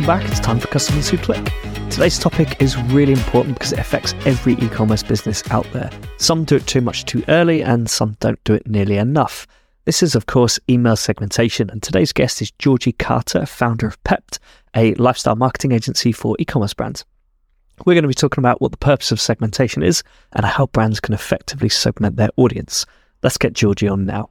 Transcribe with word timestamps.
welcome 0.00 0.24
back. 0.24 0.30
It's 0.30 0.40
time 0.40 0.58
for 0.58 0.68
Customers 0.68 1.10
Who 1.10 1.18
Click. 1.18 1.52
Today's 1.90 2.18
topic 2.18 2.62
is 2.62 2.76
really 2.84 3.12
important 3.12 3.56
because 3.56 3.72
it 3.74 3.78
affects 3.78 4.14
every 4.24 4.54
e 4.54 4.68
commerce 4.68 5.02
business 5.02 5.42
out 5.50 5.70
there. 5.72 5.90
Some 6.16 6.44
do 6.44 6.56
it 6.56 6.66
too 6.66 6.80
much 6.80 7.04
too 7.04 7.22
early, 7.28 7.62
and 7.62 7.90
some 7.90 8.16
don't 8.18 8.42
do 8.44 8.54
it 8.54 8.66
nearly 8.66 8.96
enough. 8.96 9.46
This 9.84 10.02
is, 10.02 10.14
of 10.14 10.24
course, 10.24 10.58
email 10.70 10.96
segmentation, 10.96 11.68
and 11.68 11.82
today's 11.82 12.12
guest 12.12 12.40
is 12.40 12.50
Georgie 12.52 12.92
Carter, 12.92 13.44
founder 13.44 13.86
of 13.86 14.02
Pept, 14.04 14.38
a 14.74 14.94
lifestyle 14.94 15.36
marketing 15.36 15.72
agency 15.72 16.12
for 16.12 16.34
e 16.38 16.46
commerce 16.46 16.72
brands. 16.72 17.04
We're 17.84 17.94
going 17.94 18.02
to 18.02 18.08
be 18.08 18.14
talking 18.14 18.40
about 18.40 18.62
what 18.62 18.70
the 18.70 18.78
purpose 18.78 19.12
of 19.12 19.20
segmentation 19.20 19.82
is 19.82 20.02
and 20.32 20.46
how 20.46 20.66
brands 20.68 21.00
can 21.00 21.12
effectively 21.12 21.68
segment 21.68 22.16
their 22.16 22.30
audience. 22.36 22.86
Let's 23.22 23.38
get 23.38 23.52
Georgie 23.52 23.88
on 23.88 24.06
now. 24.06 24.30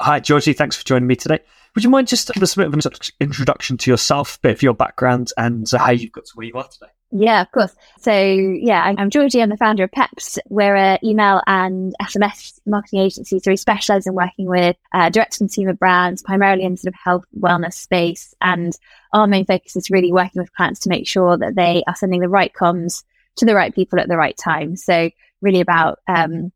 Hi, 0.00 0.20
Georgie. 0.20 0.52
Thanks 0.52 0.76
for 0.76 0.84
joining 0.84 1.06
me 1.06 1.16
today. 1.16 1.40
Would 1.74 1.84
you 1.84 1.90
mind 1.90 2.08
just 2.08 2.32
give 2.32 2.42
us 2.42 2.54
a 2.54 2.56
bit 2.58 2.66
of 2.66 2.74
an 2.74 2.80
introduction 3.20 3.76
to 3.78 3.90
yourself, 3.90 4.40
bit 4.42 4.52
of 4.52 4.62
your 4.62 4.74
background, 4.74 5.32
and 5.36 5.70
how 5.70 5.90
you've 5.90 6.12
got 6.12 6.26
to 6.26 6.32
where 6.34 6.46
you 6.46 6.54
are 6.54 6.68
today? 6.68 6.86
Yeah, 7.12 7.40
of 7.40 7.50
course. 7.52 7.74
So, 8.00 8.12
yeah, 8.12 8.82
I'm 8.82 9.10
Georgie. 9.10 9.40
I'm 9.40 9.48
the 9.48 9.56
founder 9.56 9.84
of 9.84 9.92
Pept. 9.92 10.38
We're 10.48 10.74
an 10.74 10.98
email 11.04 11.40
and 11.46 11.94
SMS 12.02 12.58
marketing 12.66 13.00
agency. 13.00 13.38
So, 13.38 13.50
we 13.50 13.56
specialize 13.56 14.06
in 14.06 14.14
working 14.14 14.46
with 14.46 14.76
uh, 14.92 15.08
direct 15.08 15.38
consumer 15.38 15.72
brands, 15.72 16.22
primarily 16.22 16.64
in 16.64 16.76
sort 16.76 16.92
of 16.92 16.98
health, 17.02 17.24
wellness 17.38 17.74
space. 17.74 18.34
And 18.40 18.76
our 19.12 19.26
main 19.26 19.46
focus 19.46 19.76
is 19.76 19.88
really 19.88 20.12
working 20.12 20.42
with 20.42 20.52
clients 20.54 20.80
to 20.80 20.88
make 20.88 21.06
sure 21.06 21.38
that 21.38 21.54
they 21.54 21.84
are 21.86 21.96
sending 21.96 22.20
the 22.20 22.28
right 22.28 22.52
comms 22.52 23.04
to 23.36 23.46
the 23.46 23.54
right 23.54 23.74
people 23.74 24.00
at 24.00 24.08
the 24.08 24.16
right 24.16 24.36
time. 24.36 24.76
So, 24.76 25.10
really 25.40 25.60
about 25.60 26.00
um, 26.08 26.52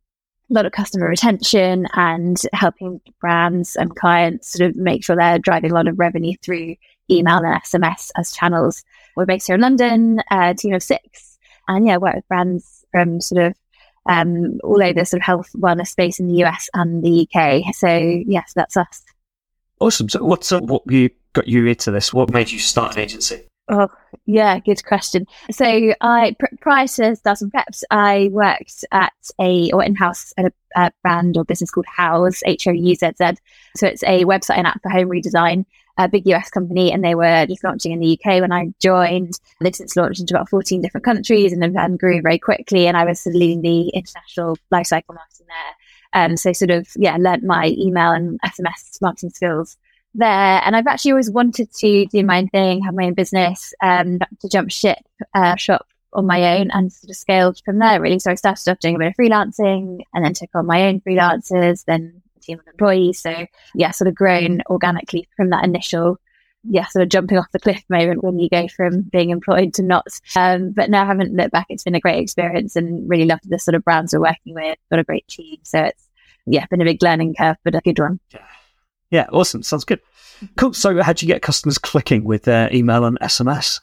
a 0.50 0.54
lot 0.54 0.66
of 0.66 0.72
customer 0.72 1.08
retention 1.08 1.86
and 1.94 2.40
helping 2.52 3.00
brands 3.20 3.76
and 3.76 3.94
clients 3.94 4.52
sort 4.52 4.68
of 4.68 4.76
make 4.76 5.04
sure 5.04 5.16
they're 5.16 5.38
driving 5.38 5.70
a 5.70 5.74
lot 5.74 5.88
of 5.88 5.98
revenue 5.98 6.34
through 6.42 6.76
email 7.10 7.38
and 7.38 7.62
SMS 7.62 8.10
as 8.16 8.32
channels. 8.32 8.82
We're 9.16 9.26
based 9.26 9.46
here 9.46 9.54
in 9.54 9.60
London, 9.60 10.20
a 10.30 10.54
team 10.54 10.74
of 10.74 10.82
six, 10.82 11.38
and 11.68 11.86
yeah, 11.86 11.96
work 11.96 12.16
with 12.16 12.28
brands 12.28 12.84
from 12.90 13.20
sort 13.20 13.46
of 13.46 13.54
um, 14.06 14.58
all 14.64 14.82
over 14.82 15.04
sort 15.04 15.20
of 15.20 15.26
health 15.26 15.50
wellness 15.56 15.88
space 15.88 16.18
in 16.18 16.26
the 16.26 16.42
US 16.44 16.68
and 16.74 17.04
the 17.04 17.28
UK. 17.28 17.74
So 17.74 17.88
yes, 17.88 18.52
that's 18.54 18.76
us. 18.76 19.02
Awesome. 19.78 20.08
So 20.08 20.24
what's 20.24 20.50
uh, 20.52 20.60
what 20.60 20.82
you 20.86 21.10
got 21.32 21.48
you 21.48 21.66
into 21.66 21.90
this? 21.90 22.12
What 22.12 22.30
made 22.30 22.50
you 22.50 22.58
start 22.58 22.94
an 22.94 23.02
agency? 23.02 23.42
Oh, 23.72 23.88
yeah, 24.26 24.58
good 24.58 24.84
question. 24.84 25.26
So, 25.52 25.94
I 26.00 26.34
pr- 26.40 26.56
prior 26.60 26.88
to 26.88 27.14
starting 27.14 27.52
Pept, 27.52 27.84
I 27.92 28.28
worked 28.32 28.84
at 28.90 29.12
a 29.40 29.70
or 29.70 29.84
in 29.84 29.94
house 29.94 30.32
at 30.36 30.46
a, 30.46 30.52
a, 30.74 30.90
brand 31.02 31.36
or 31.36 31.44
business 31.44 31.70
called 31.70 31.86
Houzz 31.86 32.42
H 32.44 32.66
O 32.66 32.72
U 32.72 32.94
Z 32.96 33.12
Z. 33.16 33.34
So 33.76 33.86
it's 33.86 34.02
a 34.02 34.24
website 34.24 34.58
and 34.58 34.66
app 34.66 34.82
for 34.82 34.90
home 34.90 35.08
redesign. 35.08 35.66
A 35.98 36.08
big 36.08 36.26
US 36.26 36.50
company, 36.50 36.90
and 36.90 37.04
they 37.04 37.14
were 37.14 37.46
just 37.46 37.62
launching 37.62 37.92
in 37.92 38.00
the 38.00 38.18
UK 38.18 38.40
when 38.40 38.50
I 38.50 38.72
joined. 38.80 39.38
They've 39.60 39.74
since 39.74 39.94
launched 39.94 40.20
into 40.20 40.34
about 40.34 40.48
14 40.48 40.80
different 40.80 41.04
countries 41.04 41.52
and, 41.52 41.62
and 41.62 41.98
grew 41.98 42.22
very 42.22 42.38
quickly. 42.38 42.88
And 42.88 42.96
I 42.96 43.04
was 43.04 43.24
leading 43.26 43.60
the 43.62 43.88
international 43.90 44.56
lifecycle 44.72 45.14
marketing 45.14 45.46
there. 45.46 46.22
Um, 46.24 46.36
so, 46.36 46.52
sort 46.52 46.70
of, 46.70 46.88
yeah, 46.96 47.16
learned 47.18 47.44
my 47.44 47.66
email 47.78 48.10
and 48.10 48.40
SMS 48.40 49.00
marketing 49.00 49.30
skills 49.30 49.76
there. 50.14 50.60
And 50.64 50.74
I've 50.74 50.86
actually 50.86 51.12
always 51.12 51.30
wanted 51.30 51.72
to 51.74 52.06
do 52.06 52.24
my 52.24 52.38
own 52.38 52.48
thing, 52.48 52.82
have 52.82 52.94
my 52.94 53.06
own 53.06 53.14
business, 53.14 53.72
um, 53.82 54.18
to 54.40 54.48
jump 54.48 54.70
ship, 54.70 54.98
uh, 55.34 55.56
shop 55.56 55.86
on 56.12 56.26
my 56.26 56.58
own 56.58 56.70
and 56.72 56.92
sort 56.92 57.10
of 57.10 57.16
scaled 57.16 57.60
from 57.64 57.78
there 57.78 58.00
really. 58.00 58.18
So 58.18 58.32
I 58.32 58.34
started 58.34 58.68
off 58.68 58.80
doing 58.80 58.96
a 58.96 58.98
bit 58.98 59.08
of 59.08 59.14
freelancing 59.14 60.00
and 60.12 60.24
then 60.24 60.34
took 60.34 60.50
on 60.54 60.66
my 60.66 60.88
own 60.88 61.00
freelancers, 61.00 61.84
then 61.84 62.22
a 62.36 62.40
team 62.40 62.58
of 62.58 62.66
employees. 62.66 63.20
So 63.20 63.46
yeah, 63.74 63.92
sort 63.92 64.08
of 64.08 64.14
grown 64.14 64.62
organically 64.68 65.28
from 65.36 65.50
that 65.50 65.64
initial 65.64 66.18
yeah, 66.64 66.86
sort 66.86 67.02
of 67.02 67.08
jumping 67.08 67.38
off 67.38 67.50
the 67.52 67.58
cliff 67.58 67.82
moment 67.88 68.22
when 68.22 68.38
you 68.38 68.48
go 68.48 68.68
from 68.68 69.02
being 69.02 69.30
employed 69.30 69.74
to 69.74 69.82
not. 69.82 70.06
Um, 70.36 70.72
but 70.72 70.90
now 70.90 71.02
I 71.04 71.06
haven't 71.06 71.34
looked 71.34 71.52
back. 71.52 71.66
It's 71.68 71.84
been 71.84 71.94
a 71.94 72.00
great 72.00 72.22
experience 72.22 72.76
and 72.76 73.08
really 73.08 73.24
loved 73.24 73.48
the 73.48 73.58
sort 73.58 73.74
of 73.74 73.84
brands 73.84 74.12
we're 74.12 74.20
working 74.20 74.54
with. 74.54 74.76
Got 74.90 75.00
a 75.00 75.04
great 75.04 75.26
team. 75.28 75.58
So 75.62 75.84
it's, 75.84 76.06
yeah, 76.46 76.66
been 76.66 76.82
a 76.82 76.84
big 76.84 77.02
learning 77.02 77.34
curve, 77.38 77.56
but 77.64 77.74
a 77.74 77.80
good 77.80 77.98
one. 77.98 78.20
Yeah. 79.10 79.20
Yeah, 79.20 79.26
awesome. 79.32 79.62
Sounds 79.62 79.84
good. 79.84 80.00
Cool. 80.56 80.72
So, 80.72 81.02
how 81.02 81.12
do 81.12 81.26
you 81.26 81.32
get 81.32 81.42
customers 81.42 81.78
clicking 81.78 82.24
with 82.24 82.44
their 82.44 82.74
email 82.74 83.04
and 83.04 83.18
SMS? 83.20 83.80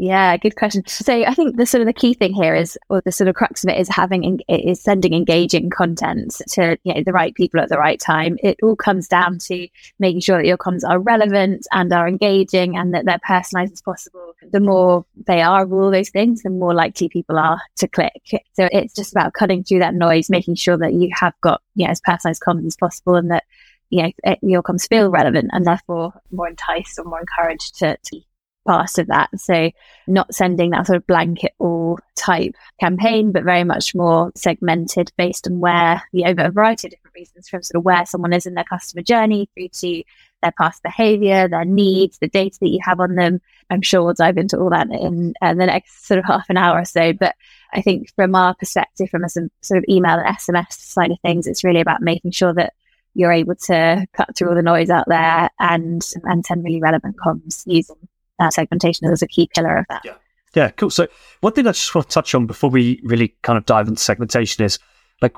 Yeah, 0.00 0.36
good 0.36 0.54
question. 0.54 0.86
So 0.86 1.24
I 1.24 1.34
think 1.34 1.56
the 1.56 1.66
sort 1.66 1.80
of 1.80 1.86
the 1.86 1.92
key 1.92 2.14
thing 2.14 2.32
here 2.32 2.54
is, 2.54 2.78
or 2.88 3.00
the 3.00 3.10
sort 3.10 3.26
of 3.26 3.34
crux 3.34 3.64
of 3.64 3.70
it 3.70 3.80
is 3.80 3.88
having 3.88 4.40
is 4.48 4.80
sending 4.80 5.12
engaging 5.12 5.70
content 5.70 6.40
to 6.50 6.78
you 6.84 6.94
know 6.94 7.02
the 7.04 7.12
right 7.12 7.34
people 7.34 7.58
at 7.58 7.68
the 7.68 7.78
right 7.78 7.98
time. 7.98 8.38
It 8.40 8.58
all 8.62 8.76
comes 8.76 9.08
down 9.08 9.38
to 9.40 9.66
making 9.98 10.20
sure 10.20 10.38
that 10.38 10.46
your 10.46 10.56
comms 10.56 10.88
are 10.88 11.00
relevant 11.00 11.66
and 11.72 11.92
are 11.92 12.06
engaging 12.06 12.76
and 12.76 12.94
that 12.94 13.06
they're 13.06 13.18
personalized 13.26 13.72
as 13.72 13.82
possible. 13.82 14.34
The 14.52 14.60
more 14.60 15.04
they 15.26 15.42
are 15.42 15.64
of 15.64 15.72
all 15.72 15.90
those 15.90 16.10
things, 16.10 16.42
the 16.42 16.50
more 16.50 16.74
likely 16.74 17.08
people 17.08 17.36
are 17.36 17.60
to 17.78 17.88
click. 17.88 18.22
So 18.52 18.68
it's 18.70 18.94
just 18.94 19.12
about 19.12 19.32
cutting 19.32 19.64
through 19.64 19.80
that 19.80 19.94
noise, 19.94 20.30
making 20.30 20.54
sure 20.54 20.76
that 20.76 20.92
you 20.92 21.10
have 21.12 21.34
got 21.40 21.60
know, 21.86 21.90
as 21.90 22.00
personalized 22.00 22.42
comms 22.46 22.66
as 22.66 22.76
possible 22.76 23.16
and 23.16 23.30
that 23.30 23.44
you 23.90 24.02
know, 24.02 24.12
it, 24.24 24.38
your 24.42 24.62
comms 24.62 24.88
feel 24.88 25.10
relevant 25.10 25.50
and 25.52 25.66
therefore 25.66 26.12
more 26.30 26.48
enticed 26.48 26.98
or 26.98 27.04
more 27.04 27.20
encouraged 27.20 27.78
to, 27.78 27.96
to 28.04 28.20
part 28.68 28.98
of 28.98 29.06
that. 29.06 29.30
So 29.38 29.70
not 30.06 30.34
sending 30.34 30.70
that 30.70 30.86
sort 30.86 30.98
of 30.98 31.06
blanket 31.06 31.52
all 31.58 31.98
type 32.16 32.54
campaign, 32.78 33.32
but 33.32 33.44
very 33.44 33.64
much 33.64 33.94
more 33.94 34.30
segmented 34.36 35.10
based 35.16 35.46
on 35.46 35.58
where, 35.58 36.02
you 36.12 36.24
know, 36.24 36.34
a 36.44 36.50
variety 36.50 36.88
of 36.88 36.90
different 36.90 37.14
reasons 37.14 37.48
from 37.48 37.62
sort 37.62 37.80
of 37.80 37.84
where 37.84 38.04
someone 38.04 38.34
is 38.34 38.46
in 38.46 38.54
their 38.54 38.64
customer 38.64 39.02
journey 39.02 39.48
through 39.54 39.68
to 39.68 40.02
their 40.42 40.52
past 40.52 40.82
behavior, 40.82 41.48
their 41.48 41.64
needs, 41.64 42.18
the 42.18 42.28
data 42.28 42.58
that 42.60 42.68
you 42.68 42.78
have 42.84 43.00
on 43.00 43.14
them. 43.14 43.40
I'm 43.70 43.82
sure 43.82 44.04
we'll 44.04 44.14
dive 44.14 44.36
into 44.36 44.58
all 44.58 44.70
that 44.70 44.88
in 44.90 45.34
uh, 45.42 45.54
the 45.54 45.66
next 45.66 46.06
sort 46.06 46.18
of 46.18 46.26
half 46.26 46.48
an 46.48 46.56
hour 46.56 46.78
or 46.78 46.84
so. 46.84 47.12
But 47.12 47.34
I 47.72 47.82
think 47.82 48.12
from 48.14 48.34
our 48.34 48.54
perspective, 48.54 49.10
from 49.10 49.24
a 49.24 49.28
sort 49.28 49.50
of 49.78 49.84
email 49.88 50.18
and 50.18 50.36
SMS 50.36 50.72
side 50.72 51.10
of 51.10 51.18
things, 51.20 51.46
it's 51.46 51.64
really 51.64 51.80
about 51.80 52.02
making 52.02 52.30
sure 52.30 52.54
that 52.54 52.74
you're 53.18 53.32
able 53.32 53.56
to 53.56 54.06
cut 54.12 54.36
through 54.36 54.48
all 54.48 54.54
the 54.54 54.62
noise 54.62 54.90
out 54.90 55.04
there 55.08 55.50
and 55.58 56.02
and 56.22 56.46
send 56.46 56.64
really 56.64 56.80
relevant 56.80 57.16
comms 57.16 57.64
using 57.66 57.96
uh, 58.38 58.48
segmentation 58.48 59.10
as 59.10 59.22
a 59.22 59.26
key 59.26 59.50
pillar 59.52 59.76
of 59.76 59.86
that. 59.90 60.02
Yeah. 60.04 60.14
Yeah, 60.54 60.70
cool. 60.70 60.88
So 60.88 61.06
one 61.40 61.52
thing 61.52 61.66
I 61.66 61.72
just 61.72 61.94
want 61.94 62.08
to 62.08 62.14
touch 62.14 62.34
on 62.34 62.46
before 62.46 62.70
we 62.70 63.00
really 63.04 63.36
kind 63.42 63.58
of 63.58 63.66
dive 63.66 63.86
into 63.86 64.00
segmentation 64.00 64.64
is 64.64 64.78
like, 65.20 65.34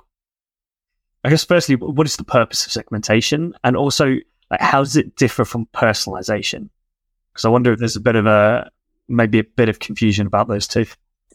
I 1.25 1.31
guess 1.31 1.45
firstly, 1.45 1.75
what 1.75 2.07
is 2.07 2.17
the 2.17 2.25
purpose 2.25 2.65
of 2.65 2.73
segmentation, 2.73 3.55
and 3.65 3.77
also 3.77 4.17
like 4.51 4.61
how 4.61 4.81
does 4.81 4.97
it 4.97 5.17
differ 5.17 5.45
from 5.45 5.67
personalization? 5.75 6.69
Because 7.33 7.45
I 7.45 7.49
wonder 7.49 7.73
if 7.73 7.79
there's 7.79 7.97
a 7.97 8.01
bit 8.01 8.15
of 8.15 8.27
a 8.27 8.71
maybe 9.09 9.41
a 9.41 9.45
bit 9.45 9.69
of 9.69 9.81
confusion 9.81 10.27
about 10.27 10.49
those 10.49 10.69
two. 10.69 10.87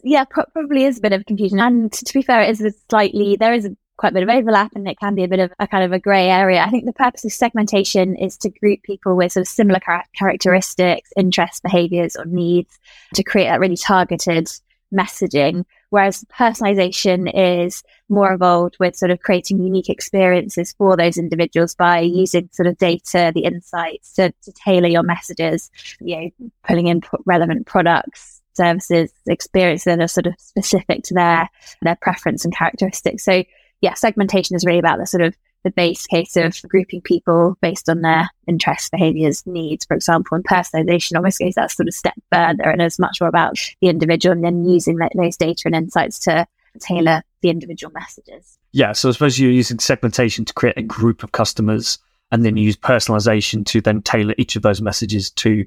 Yeah, 0.02 0.24
probably 0.24 0.84
is 0.84 0.98
a 0.98 1.02
bit 1.02 1.12
of 1.12 1.26
confusion, 1.26 1.60
and 1.60 1.92
to 1.92 2.14
be 2.14 2.22
fair, 2.22 2.42
it 2.42 2.50
is 2.50 2.62
a 2.62 2.72
slightly 2.88 3.36
there 3.36 3.52
is 3.52 3.66
a 3.66 3.76
quite 3.96 4.12
a 4.12 4.14
bit 4.14 4.22
of 4.22 4.28
overlap 4.28 4.72
and 4.74 4.86
it 4.88 4.98
can 4.98 5.14
be 5.14 5.24
a 5.24 5.28
bit 5.28 5.40
of 5.40 5.52
a 5.58 5.66
kind 5.66 5.84
of 5.84 5.92
a 5.92 5.98
grey 5.98 6.28
area. 6.28 6.62
I 6.62 6.70
think 6.70 6.84
the 6.84 6.92
purpose 6.92 7.24
of 7.24 7.32
segmentation 7.32 8.16
is 8.16 8.36
to 8.38 8.50
group 8.50 8.82
people 8.82 9.16
with 9.16 9.32
sort 9.32 9.42
of 9.42 9.48
similar 9.48 9.80
char- 9.80 10.04
characteristics, 10.14 11.10
interests, 11.16 11.60
behaviors, 11.60 12.16
or 12.16 12.24
needs 12.26 12.78
to 13.14 13.22
create 13.22 13.46
that 13.46 13.60
really 13.60 13.76
targeted 13.76 14.48
messaging. 14.94 15.64
Whereas 15.90 16.24
personalization 16.24 17.30
is 17.32 17.82
more 18.08 18.32
involved 18.32 18.76
with 18.80 18.96
sort 18.96 19.10
of 19.10 19.20
creating 19.20 19.62
unique 19.62 19.88
experiences 19.88 20.74
for 20.76 20.96
those 20.96 21.16
individuals 21.16 21.74
by 21.74 22.00
using 22.00 22.48
sort 22.52 22.66
of 22.66 22.76
data, 22.78 23.32
the 23.34 23.44
insights 23.44 24.12
to, 24.14 24.32
to 24.42 24.52
tailor 24.52 24.88
your 24.88 25.04
messages, 25.04 25.70
you 26.00 26.16
know, 26.16 26.48
pulling 26.66 26.88
in 26.88 27.02
relevant 27.24 27.66
products, 27.66 28.42
services, 28.54 29.12
experiences 29.26 29.84
that 29.84 30.00
are 30.00 30.08
sort 30.08 30.26
of 30.26 30.34
specific 30.38 31.04
to 31.04 31.14
their 31.14 31.48
their 31.82 31.96
preference 31.96 32.44
and 32.44 32.54
characteristics. 32.54 33.24
So 33.24 33.44
yeah, 33.80 33.94
segmentation 33.94 34.56
is 34.56 34.64
really 34.64 34.78
about 34.78 34.98
the 34.98 35.06
sort 35.06 35.22
of 35.22 35.36
the 35.64 35.70
base 35.72 36.06
case 36.06 36.36
of 36.36 36.62
grouping 36.68 37.00
people 37.00 37.56
based 37.60 37.88
on 37.88 38.02
their 38.02 38.30
interests, 38.46 38.88
behaviors, 38.88 39.44
needs, 39.46 39.84
for 39.84 39.94
example, 39.94 40.36
and 40.36 40.44
personalization 40.44 41.16
almost 41.16 41.40
goes 41.40 41.54
that 41.54 41.72
sort 41.72 41.88
of 41.88 41.94
step 41.94 42.14
further 42.32 42.70
and 42.70 42.80
is 42.80 43.00
much 43.00 43.20
more 43.20 43.28
about 43.28 43.58
the 43.80 43.88
individual 43.88 44.32
and 44.32 44.44
then 44.44 44.64
using 44.64 44.96
that, 44.96 45.10
those 45.16 45.36
data 45.36 45.62
and 45.66 45.74
insights 45.74 46.20
to 46.20 46.46
tailor 46.80 47.22
the 47.42 47.50
individual 47.50 47.92
messages. 47.92 48.58
Yeah, 48.72 48.92
so 48.92 49.08
I 49.08 49.12
suppose 49.12 49.38
you're 49.38 49.50
using 49.50 49.80
segmentation 49.80 50.44
to 50.44 50.54
create 50.54 50.76
a 50.76 50.82
group 50.82 51.22
of 51.22 51.32
customers 51.32 51.98
and 52.30 52.44
then 52.44 52.56
use 52.56 52.76
personalization 52.76 53.64
to 53.66 53.80
then 53.80 54.02
tailor 54.02 54.34
each 54.38 54.56
of 54.56 54.62
those 54.62 54.80
messages 54.80 55.30
to 55.30 55.64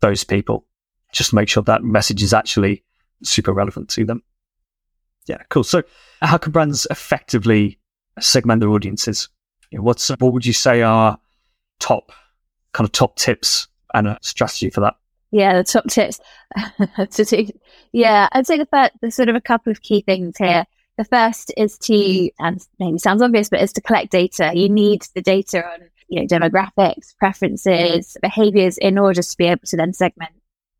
those 0.00 0.24
people, 0.24 0.66
just 1.12 1.32
make 1.32 1.48
sure 1.48 1.62
that 1.64 1.82
message 1.82 2.22
is 2.22 2.34
actually 2.34 2.84
super 3.22 3.52
relevant 3.52 3.88
to 3.90 4.04
them. 4.04 4.22
Yeah, 5.26 5.38
cool. 5.50 5.64
So, 5.64 5.82
how 6.22 6.38
can 6.38 6.52
brands 6.52 6.86
effectively 6.90 7.78
segment 8.20 8.60
their 8.60 8.70
audiences? 8.70 9.28
What's 9.72 10.08
what 10.08 10.32
would 10.32 10.46
you 10.46 10.52
say 10.52 10.82
are 10.82 11.18
top 11.80 12.12
kind 12.72 12.86
of 12.86 12.92
top 12.92 13.16
tips 13.16 13.68
and 13.94 14.06
a 14.06 14.18
strategy 14.22 14.70
for 14.70 14.80
that? 14.80 14.94
Yeah, 15.32 15.56
the 15.56 15.64
top 15.64 15.86
tips. 15.88 16.20
yeah, 17.92 18.28
I'd 18.32 18.46
say 18.46 18.58
the 18.58 18.66
first, 18.66 18.92
there's 19.00 19.16
sort 19.16 19.28
of 19.28 19.34
a 19.34 19.40
couple 19.40 19.72
of 19.72 19.82
key 19.82 20.00
things 20.02 20.36
here. 20.38 20.64
The 20.96 21.04
first 21.04 21.52
is 21.56 21.76
to, 21.78 22.30
and 22.38 22.64
maybe 22.78 22.98
sounds 22.98 23.20
obvious, 23.20 23.50
but 23.50 23.60
is 23.60 23.72
to 23.74 23.82
collect 23.82 24.12
data. 24.12 24.52
You 24.54 24.68
need 24.68 25.02
the 25.14 25.20
data 25.20 25.66
on 25.66 25.90
you 26.08 26.20
know, 26.20 26.26
demographics, 26.26 27.16
preferences, 27.18 28.16
behaviors 28.22 28.78
in 28.78 28.98
order 28.98 29.22
to 29.22 29.36
be 29.36 29.46
able 29.46 29.66
to 29.66 29.76
then 29.76 29.92
segment 29.92 30.32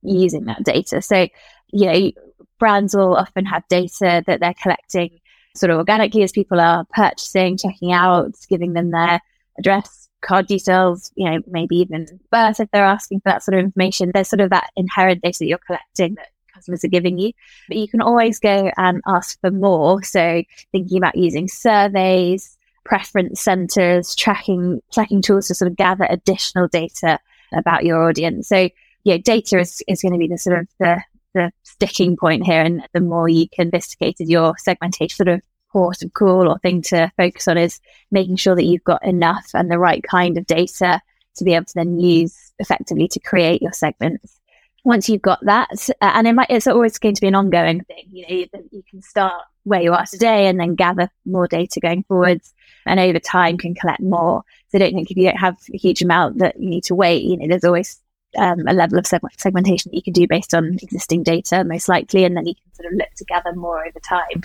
using 0.02 0.44
that 0.44 0.62
data. 0.62 1.02
So, 1.02 1.28
you 1.72 1.86
know, 1.86 2.12
brands 2.58 2.94
will 2.94 3.16
often 3.16 3.44
have 3.46 3.66
data 3.68 4.22
that 4.26 4.40
they're 4.40 4.54
collecting 4.62 5.20
sort 5.54 5.70
of 5.70 5.78
organically 5.78 6.22
as 6.22 6.32
people 6.32 6.60
are 6.60 6.84
purchasing, 6.94 7.56
checking 7.56 7.92
out, 7.92 8.34
giving 8.48 8.74
them 8.74 8.90
their 8.90 9.20
address, 9.58 10.08
card 10.20 10.46
details, 10.46 11.10
you 11.16 11.30
know, 11.30 11.40
maybe 11.46 11.76
even 11.76 12.06
birth 12.30 12.60
if 12.60 12.70
they're 12.72 12.84
asking 12.84 13.20
for 13.20 13.30
that 13.30 13.42
sort 13.42 13.58
of 13.58 13.64
information. 13.64 14.10
There's 14.12 14.28
sort 14.28 14.40
of 14.40 14.50
that 14.50 14.70
inherent 14.76 15.22
data 15.22 15.38
that 15.40 15.46
you're 15.46 15.58
collecting 15.58 16.14
that 16.16 16.28
customers 16.52 16.84
are 16.84 16.88
giving 16.88 17.18
you. 17.18 17.32
But 17.68 17.76
you 17.76 17.88
can 17.88 18.00
always 18.00 18.38
go 18.38 18.70
and 18.76 19.00
ask 19.06 19.40
for 19.40 19.50
more. 19.50 20.02
So 20.02 20.42
thinking 20.72 20.98
about 20.98 21.16
using 21.16 21.48
surveys, 21.48 22.56
preference 22.84 23.40
centers, 23.40 24.14
tracking 24.14 24.80
tracking 24.92 25.22
tools 25.22 25.48
to 25.48 25.54
sort 25.54 25.70
of 25.70 25.76
gather 25.76 26.06
additional 26.08 26.68
data 26.68 27.18
about 27.52 27.84
your 27.84 28.02
audience. 28.08 28.48
So 28.48 28.68
yeah, 29.04 29.18
data 29.18 29.60
is, 29.60 29.82
is 29.86 30.02
going 30.02 30.12
to 30.12 30.18
be 30.18 30.28
the 30.28 30.38
sort 30.38 30.58
of 30.58 30.68
the 30.80 31.02
the 31.36 31.52
sticking 31.62 32.16
point 32.16 32.44
here. 32.44 32.62
And 32.62 32.82
the 32.92 33.00
more 33.00 33.28
you 33.28 33.48
can 33.48 33.68
sophisticated 33.68 34.28
your 34.28 34.54
segmentation 34.58 35.16
sort 35.16 35.28
of 35.28 35.40
port 35.70 36.02
of 36.02 36.12
call 36.14 36.48
or 36.48 36.58
thing 36.58 36.80
to 36.80 37.12
focus 37.16 37.46
on 37.48 37.58
is 37.58 37.80
making 38.10 38.36
sure 38.36 38.54
that 38.56 38.64
you've 38.64 38.84
got 38.84 39.04
enough 39.04 39.50
and 39.54 39.70
the 39.70 39.78
right 39.78 40.02
kind 40.02 40.38
of 40.38 40.46
data 40.46 41.00
to 41.36 41.44
be 41.44 41.54
able 41.54 41.66
to 41.66 41.74
then 41.74 42.00
use 42.00 42.52
effectively 42.58 43.06
to 43.08 43.20
create 43.20 43.60
your 43.60 43.72
segments. 43.72 44.40
Once 44.84 45.08
you've 45.08 45.22
got 45.22 45.40
that, 45.44 45.68
uh, 46.00 46.12
and 46.14 46.26
it 46.26 46.32
might, 46.32 46.46
it's 46.48 46.66
always 46.66 46.96
going 46.98 47.14
to 47.14 47.20
be 47.20 47.26
an 47.26 47.34
ongoing 47.34 47.82
thing. 47.84 48.04
You 48.10 48.22
know, 48.22 48.34
you, 48.34 48.46
you 48.70 48.82
can 48.88 49.02
start 49.02 49.42
where 49.64 49.82
you 49.82 49.92
are 49.92 50.06
today 50.06 50.46
and 50.46 50.60
then 50.60 50.76
gather 50.76 51.10
more 51.26 51.48
data 51.48 51.80
going 51.80 52.04
forwards 52.04 52.54
and 52.86 53.00
over 53.00 53.18
time 53.18 53.58
can 53.58 53.74
collect 53.74 54.00
more. 54.00 54.44
So 54.68 54.78
I 54.78 54.78
don't 54.78 54.94
think 54.94 55.10
if 55.10 55.16
you 55.16 55.24
don't 55.24 55.36
have 55.36 55.56
a 55.74 55.76
huge 55.76 56.02
amount 56.02 56.38
that 56.38 56.58
you 56.58 56.70
need 56.70 56.84
to 56.84 56.94
wait, 56.94 57.24
you 57.24 57.36
know, 57.36 57.48
there's 57.48 57.64
always 57.64 58.00
um, 58.38 58.66
a 58.66 58.72
level 58.72 58.98
of 58.98 59.06
segmentation 59.06 59.90
that 59.90 59.96
you 59.96 60.02
can 60.02 60.12
do 60.12 60.26
based 60.26 60.54
on 60.54 60.76
existing 60.82 61.22
data, 61.22 61.64
most 61.64 61.88
likely, 61.88 62.24
and 62.24 62.36
then 62.36 62.46
you 62.46 62.54
can 62.54 62.74
sort 62.74 62.92
of 62.92 62.98
look 62.98 63.10
to 63.16 63.24
gather 63.24 63.54
more 63.54 63.86
over 63.86 64.00
time. 64.00 64.42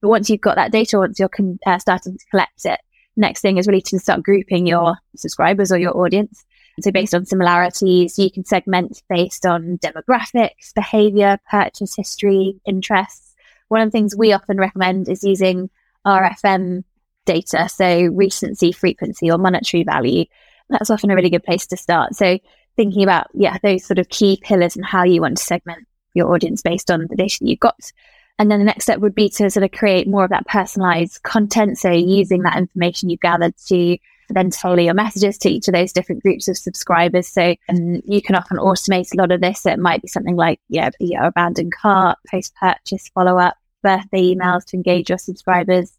But 0.00 0.08
once 0.08 0.28
you've 0.28 0.40
got 0.40 0.56
that 0.56 0.72
data, 0.72 0.98
once 0.98 1.18
you're 1.18 1.28
con- 1.28 1.58
uh, 1.66 1.78
starting 1.78 2.18
to 2.18 2.24
collect 2.30 2.64
it, 2.64 2.80
next 3.16 3.40
thing 3.40 3.58
is 3.58 3.66
really 3.66 3.82
to 3.82 3.98
start 3.98 4.22
grouping 4.22 4.66
your 4.66 4.96
subscribers 5.16 5.72
or 5.72 5.78
your 5.78 5.96
audience. 5.96 6.44
So 6.80 6.90
based 6.90 7.14
on 7.14 7.24
similarities, 7.24 8.18
you 8.18 8.30
can 8.30 8.44
segment 8.44 9.02
based 9.08 9.46
on 9.46 9.78
demographics, 9.78 10.74
behavior, 10.74 11.38
purchase 11.50 11.94
history, 11.96 12.60
interests. 12.66 13.34
One 13.68 13.80
of 13.80 13.86
the 13.86 13.92
things 13.92 14.16
we 14.16 14.32
often 14.32 14.58
recommend 14.58 15.08
is 15.08 15.22
using 15.22 15.70
RFM 16.06 16.84
data, 17.24 17.68
so 17.68 18.04
recency, 18.06 18.72
frequency, 18.72 19.30
or 19.30 19.38
monetary 19.38 19.84
value. 19.84 20.24
That's 20.68 20.90
often 20.90 21.10
a 21.10 21.14
really 21.14 21.30
good 21.30 21.44
place 21.44 21.66
to 21.68 21.76
start. 21.76 22.14
So 22.14 22.38
thinking 22.76 23.02
about, 23.02 23.28
yeah, 23.34 23.58
those 23.62 23.84
sort 23.84 23.98
of 23.98 24.08
key 24.08 24.40
pillars 24.42 24.76
and 24.76 24.84
how 24.84 25.04
you 25.04 25.20
want 25.20 25.36
to 25.36 25.44
segment 25.44 25.86
your 26.14 26.32
audience 26.32 26.62
based 26.62 26.90
on 26.90 27.06
the 27.08 27.16
data 27.16 27.38
that 27.40 27.48
you've 27.48 27.60
got. 27.60 27.78
And 28.38 28.50
then 28.50 28.58
the 28.58 28.64
next 28.64 28.84
step 28.84 28.98
would 28.98 29.14
be 29.14 29.28
to 29.30 29.50
sort 29.50 29.64
of 29.64 29.72
create 29.72 30.08
more 30.08 30.24
of 30.24 30.30
that 30.30 30.46
personalized 30.46 31.22
content. 31.22 31.78
So 31.78 31.90
using 31.90 32.42
that 32.42 32.56
information 32.56 33.10
you've 33.10 33.20
gathered 33.20 33.54
to 33.66 33.96
then 34.30 34.50
tailor 34.50 34.80
your 34.80 34.94
messages 34.94 35.38
to 35.38 35.48
each 35.48 35.68
of 35.68 35.74
those 35.74 35.92
different 35.92 36.22
groups 36.22 36.48
of 36.48 36.56
subscribers. 36.56 37.28
So 37.28 37.54
um, 37.68 38.00
you 38.04 38.22
can 38.22 38.34
often 38.34 38.56
automate 38.56 39.12
a 39.12 39.16
lot 39.16 39.30
of 39.30 39.40
this. 39.40 39.60
So 39.60 39.70
it 39.70 39.78
might 39.78 40.02
be 40.02 40.08
something 40.08 40.36
like, 40.36 40.60
yeah, 40.68 40.90
your 40.98 41.24
abandoned 41.24 41.72
cart, 41.74 42.18
post 42.28 42.54
purchase 42.56 43.08
follow 43.14 43.38
up, 43.38 43.56
birthday 43.82 44.34
emails 44.34 44.64
to 44.66 44.76
engage 44.76 45.10
your 45.10 45.18
subscribers. 45.18 45.92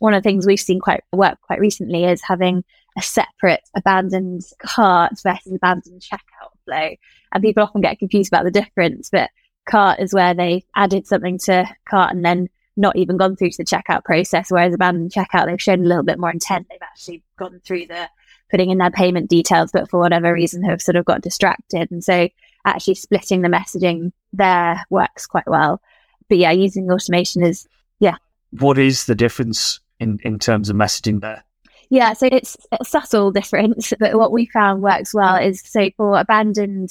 One 0.00 0.14
of 0.14 0.22
the 0.22 0.28
things 0.28 0.46
we've 0.46 0.60
seen 0.60 0.80
quite 0.80 1.02
work 1.12 1.40
quite 1.42 1.60
recently 1.60 2.04
is 2.04 2.22
having 2.22 2.64
a 2.98 3.02
separate 3.02 3.62
abandoned 3.76 4.42
cart 4.58 5.12
versus 5.22 5.52
abandoned 5.54 6.02
checkout 6.02 6.50
flow. 6.64 6.96
And 7.32 7.42
people 7.42 7.62
often 7.62 7.80
get 7.80 7.98
confused 7.98 8.32
about 8.32 8.44
the 8.44 8.50
difference, 8.50 9.10
but 9.10 9.30
cart 9.68 10.00
is 10.00 10.12
where 10.12 10.34
they 10.34 10.64
added 10.74 11.06
something 11.06 11.38
to 11.44 11.68
cart 11.88 12.14
and 12.14 12.24
then 12.24 12.48
not 12.76 12.96
even 12.96 13.16
gone 13.16 13.36
through 13.36 13.50
to 13.50 13.58
the 13.58 13.64
checkout 13.64 14.04
process. 14.04 14.50
Whereas 14.50 14.74
abandoned 14.74 15.12
checkout, 15.12 15.46
they've 15.46 15.60
shown 15.60 15.84
a 15.84 15.88
little 15.88 16.02
bit 16.02 16.18
more 16.18 16.30
intent. 16.30 16.66
They've 16.70 16.78
actually 16.82 17.22
gone 17.38 17.60
through 17.64 17.86
the 17.86 18.08
putting 18.50 18.70
in 18.70 18.78
their 18.78 18.90
payment 18.90 19.30
details, 19.30 19.70
but 19.72 19.88
for 19.88 20.00
whatever 20.00 20.32
reason 20.32 20.62
have 20.64 20.82
sort 20.82 20.96
of 20.96 21.04
got 21.04 21.20
distracted. 21.20 21.90
And 21.90 22.02
so 22.02 22.28
actually 22.64 22.94
splitting 22.94 23.42
the 23.42 23.48
messaging 23.48 24.12
there 24.32 24.84
works 24.90 25.26
quite 25.26 25.46
well. 25.46 25.80
But 26.28 26.38
yeah, 26.38 26.50
using 26.50 26.90
automation 26.90 27.42
is, 27.42 27.66
yeah. 27.98 28.16
What 28.50 28.78
is 28.78 29.06
the 29.06 29.14
difference 29.14 29.80
in, 29.98 30.18
in 30.24 30.38
terms 30.38 30.70
of 30.70 30.76
messaging 30.76 31.20
there? 31.20 31.44
Yeah, 31.90 32.12
so 32.12 32.28
it's 32.30 32.56
a 32.70 32.84
subtle 32.84 33.32
difference, 33.32 33.92
but 33.98 34.16
what 34.16 34.30
we 34.30 34.46
found 34.46 34.80
works 34.80 35.12
well 35.12 35.36
is 35.36 35.60
so 35.60 35.90
for 35.96 36.18
abandoned 36.18 36.90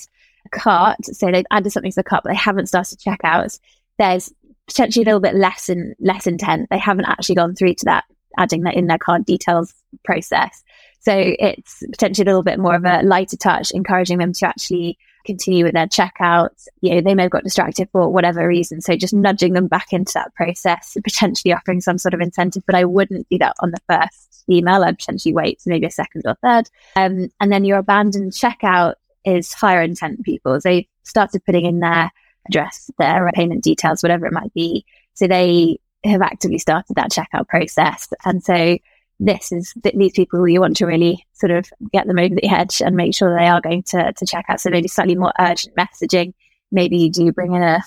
cart, 0.51 0.97
so 1.03 1.31
they've 1.31 1.45
added 1.51 1.71
something 1.71 1.91
to 1.91 1.95
the 1.95 2.03
cart, 2.03 2.23
but 2.23 2.31
they 2.31 2.35
haven't 2.35 2.67
started 2.67 2.99
checkouts. 2.99 3.59
There's 3.97 4.31
potentially 4.67 5.03
a 5.03 5.05
little 5.05 5.21
bit 5.21 5.35
less 5.35 5.69
and 5.69 5.95
less 5.99 6.27
intent. 6.27 6.67
They 6.69 6.77
haven't 6.77 7.05
actually 7.05 7.35
gone 7.35 7.55
through 7.55 7.75
to 7.75 7.85
that 7.85 8.03
adding 8.37 8.61
that 8.63 8.75
in 8.75 8.87
their 8.87 8.97
card 8.97 9.25
details 9.25 9.73
process. 10.03 10.63
So 10.99 11.13
it's 11.15 11.81
potentially 11.91 12.23
a 12.23 12.29
little 12.29 12.43
bit 12.43 12.59
more 12.59 12.75
of 12.75 12.85
a 12.85 13.01
lighter 13.03 13.37
touch, 13.37 13.71
encouraging 13.71 14.17
them 14.17 14.33
to 14.33 14.47
actually 14.47 14.97
continue 15.29 15.63
with 15.63 15.73
their 15.73 15.87
checkout. 15.87 16.49
You 16.81 16.95
know, 16.95 17.01
they 17.01 17.13
may 17.13 17.23
have 17.23 17.31
got 17.31 17.43
distracted 17.43 17.87
for 17.91 18.09
whatever 18.09 18.47
reason. 18.47 18.81
So 18.81 18.95
just 18.95 19.13
nudging 19.13 19.53
them 19.53 19.67
back 19.67 19.93
into 19.93 20.13
that 20.15 20.33
process, 20.33 20.97
potentially 21.03 21.53
offering 21.53 21.81
some 21.81 21.97
sort 21.99 22.13
of 22.13 22.21
incentive. 22.21 22.63
But 22.65 22.75
I 22.75 22.85
wouldn't 22.85 23.27
do 23.29 23.37
that 23.37 23.55
on 23.59 23.71
the 23.71 23.79
first 23.87 24.43
email. 24.49 24.83
I'd 24.83 24.97
potentially 24.97 25.33
wait 25.33 25.59
to 25.59 25.69
maybe 25.69 25.85
a 25.85 25.91
second 25.91 26.23
or 26.25 26.35
third. 26.43 26.69
Um, 26.95 27.29
and 27.39 27.51
then 27.51 27.63
your 27.63 27.77
abandoned 27.77 28.31
checkout 28.31 28.95
is 29.23 29.53
higher 29.53 29.81
intent 29.81 30.23
people. 30.23 30.59
They 30.59 30.87
started 31.03 31.45
putting 31.45 31.65
in 31.65 31.79
their 31.79 32.11
address, 32.47 32.89
their 32.97 33.29
payment 33.35 33.63
details, 33.63 34.01
whatever 34.01 34.25
it 34.25 34.33
might 34.33 34.53
be. 34.53 34.85
So 35.13 35.27
they 35.27 35.77
have 36.03 36.21
actively 36.21 36.57
started 36.57 36.95
that 36.95 37.11
checkout 37.11 37.47
process. 37.47 38.07
And 38.25 38.43
so 38.43 38.77
this 39.19 39.51
is 39.51 39.73
these 39.83 40.13
people 40.13 40.47
you 40.47 40.61
want 40.61 40.77
to 40.77 40.85
really 40.85 41.25
sort 41.33 41.51
of 41.51 41.69
get 41.91 42.07
them 42.07 42.19
over 42.19 42.33
the 42.33 42.47
edge 42.47 42.81
and 42.81 42.95
make 42.95 43.13
sure 43.13 43.37
they 43.37 43.47
are 43.47 43.61
going 43.61 43.83
to, 43.83 44.13
to 44.13 44.25
check 44.25 44.45
out. 44.47 44.61
So 44.61 44.69
maybe 44.69 44.87
slightly 44.87 45.15
more 45.15 45.33
urgent 45.39 45.75
messaging. 45.75 46.33
Maybe 46.71 46.97
you 46.97 47.11
do 47.11 47.31
bring 47.31 47.53
in 47.53 47.61
a 47.61 47.81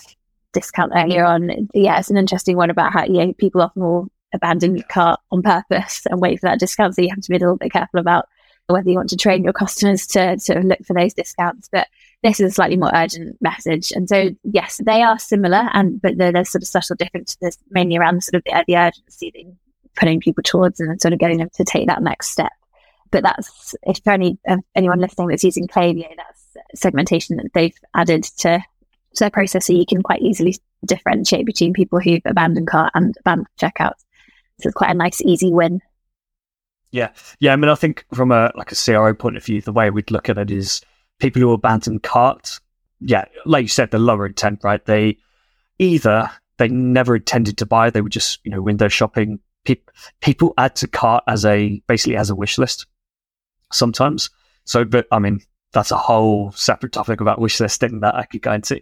discount 0.52 0.92
earlier 0.94 1.24
on. 1.24 1.68
Yeah, 1.72 1.98
it's 1.98 2.10
an 2.10 2.18
interesting 2.18 2.56
one 2.56 2.70
about 2.70 2.92
how 2.92 3.04
yeah, 3.04 3.32
people 3.38 3.62
often 3.62 3.82
will 3.82 4.08
abandon 4.34 4.76
your 4.76 4.86
cart 4.88 5.20
on 5.30 5.42
purpose 5.42 6.06
and 6.10 6.20
wait 6.20 6.40
for 6.40 6.48
that 6.48 6.60
discount. 6.60 6.94
So 6.94 7.02
you 7.02 7.10
have 7.10 7.20
to 7.20 7.30
be 7.30 7.36
a 7.36 7.40
little 7.40 7.56
bit 7.56 7.72
careful 7.72 8.00
about 8.00 8.26
whether 8.66 8.88
you 8.88 8.96
want 8.96 9.10
to 9.10 9.16
train 9.16 9.44
your 9.44 9.52
customers 9.52 10.06
to, 10.08 10.36
to 10.36 10.60
look 10.60 10.84
for 10.86 10.94
those 10.94 11.14
discounts. 11.14 11.68
But 11.70 11.88
this 12.22 12.40
is 12.40 12.52
a 12.52 12.54
slightly 12.54 12.76
more 12.76 12.90
urgent 12.94 13.36
message. 13.40 13.92
And 13.92 14.08
so, 14.08 14.30
yes, 14.44 14.80
they 14.84 15.02
are 15.02 15.18
similar, 15.18 15.68
and 15.72 16.00
but 16.00 16.16
there's 16.16 16.50
sort 16.50 16.62
of 16.62 16.68
subtle 16.68 16.96
differences 16.96 17.58
mainly 17.70 17.96
around 17.96 18.22
sort 18.22 18.36
of 18.36 18.44
the, 18.44 18.64
the 18.66 18.76
urgency 18.76 19.30
that 19.34 19.54
putting 19.96 20.20
people 20.20 20.42
towards 20.42 20.80
and 20.80 21.00
sort 21.00 21.12
of 21.12 21.20
getting 21.20 21.38
them 21.38 21.50
to 21.54 21.64
take 21.64 21.86
that 21.86 22.02
next 22.02 22.28
step. 22.28 22.52
But 23.10 23.22
that's 23.24 23.74
if 23.82 24.06
any 24.06 24.38
uh, 24.48 24.56
anyone 24.74 25.00
listening 25.00 25.28
that's 25.28 25.44
using 25.44 25.68
Klaviyo, 25.68 26.08
that's 26.16 26.56
segmentation 26.74 27.36
that 27.36 27.50
they've 27.52 27.76
added 27.94 28.24
to, 28.38 28.58
to 28.58 29.18
their 29.18 29.30
process, 29.30 29.66
so 29.66 29.74
you 29.74 29.84
can 29.86 30.02
quite 30.02 30.22
easily 30.22 30.56
differentiate 30.86 31.44
between 31.44 31.74
people 31.74 32.00
who've 32.00 32.22
abandoned 32.24 32.66
cart 32.66 32.90
and 32.94 33.14
abandoned 33.20 33.48
checkout. 33.60 33.94
So 34.60 34.68
it's 34.68 34.74
quite 34.74 34.90
a 34.90 34.94
nice, 34.94 35.20
easy 35.22 35.52
win. 35.52 35.80
Yeah, 36.90 37.10
yeah. 37.40 37.52
I 37.52 37.56
mean, 37.56 37.70
I 37.70 37.74
think 37.74 38.06
from 38.14 38.32
a 38.32 38.50
like 38.54 38.72
a 38.72 38.76
CRO 38.76 39.14
point 39.14 39.36
of 39.36 39.44
view, 39.44 39.60
the 39.60 39.72
way 39.72 39.90
we'd 39.90 40.10
look 40.10 40.28
at 40.28 40.38
it 40.38 40.50
is 40.50 40.80
people 41.18 41.40
who 41.40 41.52
abandon 41.52 41.98
cart. 41.98 42.60
Yeah, 43.00 43.24
like 43.44 43.62
you 43.62 43.68
said, 43.68 43.90
the 43.90 43.98
lower 43.98 44.26
intent, 44.26 44.60
right? 44.62 44.84
They 44.84 45.18
either 45.78 46.30
they 46.58 46.68
never 46.68 47.16
intended 47.16 47.58
to 47.58 47.66
buy; 47.66 47.90
they 47.90 48.00
were 48.00 48.08
just 48.08 48.40
you 48.44 48.50
know 48.50 48.62
window 48.62 48.88
shopping 48.88 49.40
pe- 49.64 49.76
people 50.20 50.54
add 50.58 50.76
to 50.76 50.88
cart 50.88 51.24
as 51.26 51.44
a 51.44 51.82
basically 51.86 52.16
as 52.16 52.30
a 52.30 52.34
wish 52.34 52.58
list 52.58 52.86
sometimes. 53.72 54.30
So, 54.64 54.84
but 54.84 55.06
I 55.10 55.18
mean, 55.18 55.40
that's 55.72 55.90
a 55.90 55.96
whole 55.96 56.52
separate 56.52 56.92
topic 56.92 57.20
about 57.20 57.40
wish 57.40 57.60
listing 57.60 58.00
that 58.00 58.14
I 58.14 58.24
could 58.24 58.42
go 58.42 58.52
into. 58.52 58.80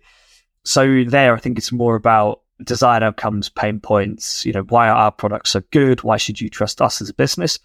So 0.65 1.05
there, 1.07 1.35
I 1.35 1.39
think 1.39 1.59
it's 1.59 1.73
more 1.73 1.95
about 1.95 2.43
desired 2.65 3.03
outcomes, 3.03 3.49
pain 3.49 3.81
points. 3.81 4.45
You 4.45 4.53
know, 4.53 4.63
why 4.63 4.89
are 4.89 4.97
our 4.97 5.13
products 5.13 5.51
so 5.51 5.63
good? 5.71 6.03
Why 6.03 6.17
should 6.17 6.41
you 6.41 6.51
trust 6.51 6.83
us 6.83 7.01
as 7.01 7.09
a 7.09 7.15
business? 7.15 7.59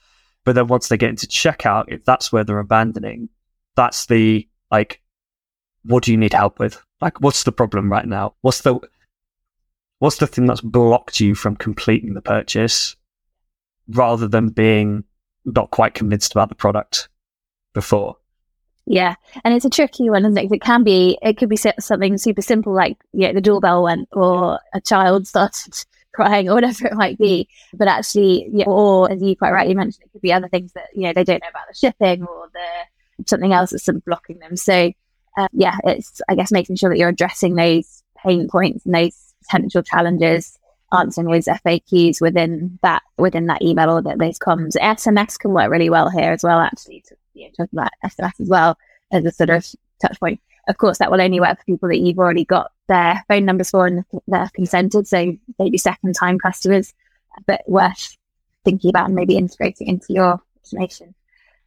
But 0.45 0.55
then 0.55 0.67
once 0.67 0.87
they 0.87 0.97
get 0.97 1.09
into 1.09 1.27
checkout, 1.27 1.85
if 1.87 2.05
that's 2.05 2.31
where 2.31 2.43
they're 2.43 2.59
abandoning, 2.59 3.29
that's 3.75 4.05
the 4.05 4.47
like, 4.71 5.01
what 5.83 6.03
do 6.03 6.11
you 6.11 6.17
need 6.17 6.33
help 6.33 6.59
with? 6.59 6.81
Like, 7.01 7.19
what's 7.19 7.43
the 7.43 7.51
problem 7.51 7.91
right 7.91 8.07
now? 8.07 8.35
What's 8.41 8.61
the 8.61 8.79
what's 9.99 10.17
the 10.17 10.27
thing 10.27 10.45
that's 10.45 10.61
blocked 10.61 11.19
you 11.19 11.35
from 11.35 11.55
completing 11.55 12.13
the 12.13 12.21
purchase? 12.21 12.95
Rather 13.87 14.27
than 14.27 14.49
being 14.49 15.03
not 15.45 15.71
quite 15.71 15.93
convinced 15.93 16.31
about 16.31 16.49
the 16.49 16.55
product 16.55 17.09
before. 17.73 18.17
Yeah, 18.87 19.15
and 19.43 19.53
it's 19.53 19.65
a 19.65 19.69
tricky 19.69 20.09
one, 20.09 20.25
isn't 20.25 20.37
it? 20.37 20.51
It 20.51 20.61
can 20.61 20.83
be, 20.83 21.17
it 21.21 21.37
could 21.37 21.49
be 21.49 21.57
something 21.57 22.17
super 22.17 22.41
simple 22.41 22.73
like, 22.73 22.97
yeah, 23.13 23.33
the 23.33 23.41
doorbell 23.41 23.83
went 23.83 24.07
or 24.11 24.59
a 24.73 24.81
child 24.81 25.27
started 25.27 25.73
crying 26.13 26.49
or 26.49 26.55
whatever 26.55 26.87
it 26.87 26.93
might 26.93 27.17
be. 27.17 27.47
But 27.73 27.87
actually, 27.87 28.47
yeah, 28.51 28.65
or 28.65 29.11
as 29.11 29.21
you 29.21 29.35
quite 29.35 29.51
rightly 29.51 29.73
mentioned, 29.73 30.03
it 30.05 30.11
could 30.11 30.21
be 30.21 30.33
other 30.33 30.47
things 30.47 30.71
that, 30.73 30.87
you 30.93 31.03
know, 31.03 31.13
they 31.13 31.23
don't 31.23 31.41
know 31.41 31.49
about 31.49 31.67
the 31.67 31.75
shipping 31.75 32.23
or 32.23 32.47
the 32.53 33.25
something 33.27 33.53
else 33.53 33.71
that's 33.71 33.85
sort 33.85 33.95
of 33.95 34.05
blocking 34.05 34.39
them. 34.39 34.55
So, 34.55 34.91
uh, 35.37 35.47
yeah, 35.51 35.77
it's, 35.83 36.21
I 36.29 36.35
guess, 36.35 36.51
making 36.51 36.75
sure 36.75 36.89
that 36.89 36.97
you're 36.97 37.09
addressing 37.09 37.55
those 37.55 38.03
pain 38.23 38.47
points 38.47 38.85
and 38.85 38.93
those 38.93 39.33
potential 39.43 39.81
challenges 39.83 40.57
answering 40.95 41.27
those 41.27 41.45
FAQs 41.45 42.21
within 42.21 42.79
that 42.81 43.03
within 43.17 43.47
that 43.47 43.61
email 43.61 43.89
or 43.91 44.01
that 44.01 44.17
those 44.17 44.39
comms. 44.39 44.75
SMS 44.81 45.37
can 45.37 45.51
work 45.51 45.69
really 45.69 45.89
well 45.89 46.09
here 46.09 46.31
as 46.31 46.43
well, 46.43 46.59
actually, 46.59 47.03
to 47.07 47.15
you 47.33 47.45
know, 47.45 47.51
talk 47.57 47.71
about 47.71 47.91
SMS 48.03 48.39
as 48.39 48.49
well 48.49 48.77
as 49.11 49.25
a 49.25 49.31
sort 49.31 49.49
of 49.49 49.65
touch 50.01 50.19
point. 50.19 50.39
Of 50.67 50.77
course, 50.77 50.97
that 50.97 51.11
will 51.11 51.21
only 51.21 51.39
work 51.39 51.59
for 51.59 51.65
people 51.65 51.89
that 51.89 51.99
you've 51.99 52.17
already 52.17 52.45
got 52.45 52.71
their 52.87 53.23
phone 53.27 53.45
numbers 53.45 53.69
for 53.69 53.85
and 53.85 54.03
they're 54.27 54.49
consented. 54.53 55.07
So 55.07 55.37
maybe 55.59 55.77
second 55.77 56.13
time 56.13 56.39
customers, 56.39 56.93
but 57.45 57.61
worth 57.67 58.17
thinking 58.63 58.89
about 58.89 59.05
and 59.05 59.15
maybe 59.15 59.37
integrating 59.37 59.87
into 59.87 60.07
your 60.09 60.41
automation. 60.63 61.13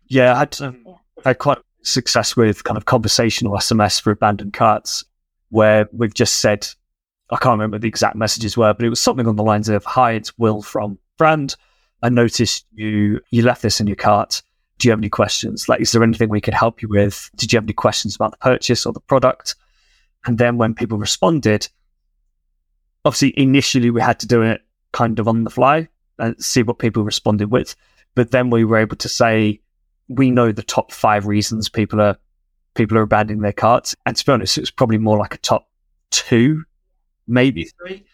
Yeah, 0.08 0.34
I 0.34 0.38
had, 0.40 0.60
um, 0.60 0.82
yeah. 0.84 0.94
I 1.24 1.28
had 1.30 1.38
quite 1.38 1.58
success 1.82 2.36
with 2.36 2.64
kind 2.64 2.76
of 2.76 2.86
conversational 2.86 3.54
SMS 3.54 4.00
for 4.00 4.10
abandoned 4.10 4.52
carts 4.52 5.04
where 5.50 5.88
we've 5.92 6.14
just 6.14 6.36
said, 6.36 6.66
I 7.30 7.36
can't 7.36 7.58
remember 7.58 7.78
the 7.78 7.88
exact 7.88 8.16
messages 8.16 8.56
were, 8.56 8.72
but 8.72 8.86
it 8.86 8.90
was 8.90 9.00
something 9.00 9.26
on 9.26 9.36
the 9.36 9.42
lines 9.42 9.68
of, 9.68 9.84
"Hi, 9.84 10.12
it's 10.12 10.36
Will 10.38 10.62
from 10.62 10.98
Brand. 11.18 11.56
I 12.02 12.08
noticed 12.08 12.66
you 12.72 13.20
you 13.30 13.42
left 13.42 13.62
this 13.62 13.80
in 13.80 13.86
your 13.86 13.96
cart. 13.96 14.42
Do 14.78 14.88
you 14.88 14.92
have 14.92 15.00
any 15.00 15.08
questions? 15.08 15.68
Like, 15.68 15.80
is 15.80 15.92
there 15.92 16.02
anything 16.04 16.28
we 16.28 16.40
could 16.40 16.54
help 16.54 16.80
you 16.82 16.88
with? 16.88 17.30
Did 17.36 17.52
you 17.52 17.56
have 17.56 17.64
any 17.64 17.72
questions 17.72 18.14
about 18.14 18.30
the 18.30 18.38
purchase 18.38 18.86
or 18.86 18.92
the 18.92 19.00
product?" 19.00 19.56
And 20.26 20.38
then 20.38 20.56
when 20.58 20.74
people 20.74 20.98
responded, 20.98 21.68
obviously 23.04 23.38
initially 23.38 23.90
we 23.90 24.00
had 24.00 24.20
to 24.20 24.26
do 24.26 24.42
it 24.42 24.62
kind 24.92 25.18
of 25.18 25.28
on 25.28 25.44
the 25.44 25.50
fly 25.50 25.88
and 26.18 26.42
see 26.42 26.62
what 26.62 26.78
people 26.78 27.04
responded 27.04 27.50
with, 27.50 27.76
but 28.14 28.30
then 28.30 28.50
we 28.50 28.64
were 28.64 28.78
able 28.78 28.96
to 28.96 29.08
say, 29.08 29.60
we 30.08 30.30
know 30.30 30.50
the 30.50 30.62
top 30.62 30.92
five 30.92 31.26
reasons 31.26 31.68
people 31.68 32.00
are 32.00 32.16
people 32.74 32.96
are 32.96 33.02
abandoning 33.02 33.42
their 33.42 33.52
carts. 33.52 33.94
And 34.06 34.16
to 34.16 34.24
be 34.24 34.32
honest, 34.32 34.56
it 34.56 34.62
was 34.62 34.70
probably 34.70 34.98
more 34.98 35.18
like 35.18 35.34
a 35.34 35.38
top 35.38 35.68
two 36.10 36.64
maybe 37.28 37.64
three. 37.64 38.04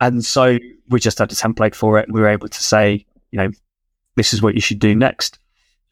And 0.00 0.24
so 0.24 0.58
we 0.88 1.00
just 1.00 1.18
had 1.18 1.32
a 1.32 1.34
template 1.34 1.74
for 1.74 1.98
it 1.98 2.06
and 2.06 2.14
we 2.14 2.20
were 2.20 2.28
able 2.28 2.48
to 2.48 2.62
say, 2.62 3.04
you 3.30 3.38
know, 3.38 3.50
this 4.14 4.32
is 4.32 4.42
what 4.42 4.54
you 4.54 4.60
should 4.60 4.78
do 4.78 4.94
next. 4.94 5.38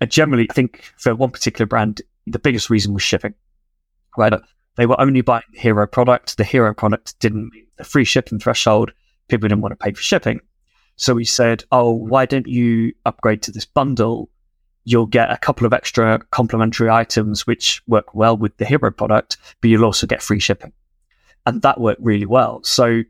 And 0.00 0.10
generally, 0.10 0.46
I 0.50 0.52
think 0.52 0.92
for 0.96 1.14
one 1.14 1.30
particular 1.30 1.66
brand, 1.66 2.02
the 2.26 2.38
biggest 2.38 2.70
reason 2.70 2.94
was 2.94 3.02
shipping, 3.02 3.34
right? 4.16 4.32
They 4.76 4.86
were 4.86 5.00
only 5.00 5.20
buying 5.20 5.42
the 5.52 5.60
hero 5.60 5.86
product. 5.86 6.36
The 6.36 6.44
hero 6.44 6.74
product 6.74 7.18
didn't 7.20 7.50
meet 7.52 7.68
the 7.76 7.84
free 7.84 8.04
shipping 8.04 8.38
threshold. 8.38 8.92
People 9.28 9.48
didn't 9.48 9.62
want 9.62 9.72
to 9.72 9.82
pay 9.82 9.92
for 9.92 10.02
shipping. 10.02 10.40
So 10.96 11.14
we 11.14 11.24
said, 11.24 11.64
oh, 11.72 11.90
why 11.90 12.26
don't 12.26 12.46
you 12.46 12.92
upgrade 13.06 13.42
to 13.42 13.52
this 13.52 13.64
bundle? 13.64 14.30
You'll 14.84 15.06
get 15.06 15.30
a 15.30 15.38
couple 15.38 15.66
of 15.66 15.72
extra 15.72 16.20
complementary 16.30 16.90
items 16.90 17.46
which 17.46 17.82
work 17.86 18.14
well 18.14 18.36
with 18.36 18.56
the 18.58 18.66
hero 18.66 18.90
product, 18.90 19.38
but 19.60 19.70
you'll 19.70 19.84
also 19.84 20.06
get 20.06 20.22
free 20.22 20.40
shipping 20.40 20.72
and 21.46 21.62
that 21.62 21.80
worked 21.80 22.00
really 22.02 22.26
well. 22.26 22.62
So 22.64 23.02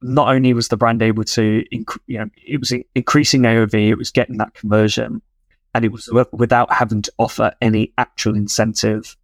not 0.00 0.28
only 0.28 0.52
was 0.52 0.68
the 0.68 0.76
brand 0.76 1.02
able 1.02 1.24
to, 1.24 1.64
inc- 1.72 1.98
you 2.06 2.18
know, 2.18 2.28
it 2.46 2.58
was 2.60 2.72
increasing 2.94 3.42
AOV, 3.42 3.88
it 3.88 3.98
was 3.98 4.10
getting 4.10 4.38
that 4.38 4.54
conversion, 4.54 5.22
and 5.74 5.84
it 5.84 5.92
was 5.92 6.08
without 6.32 6.72
having 6.72 7.02
to 7.02 7.12
offer 7.18 7.52
any 7.60 7.92
actual 7.98 8.36
incentive, 8.36 9.16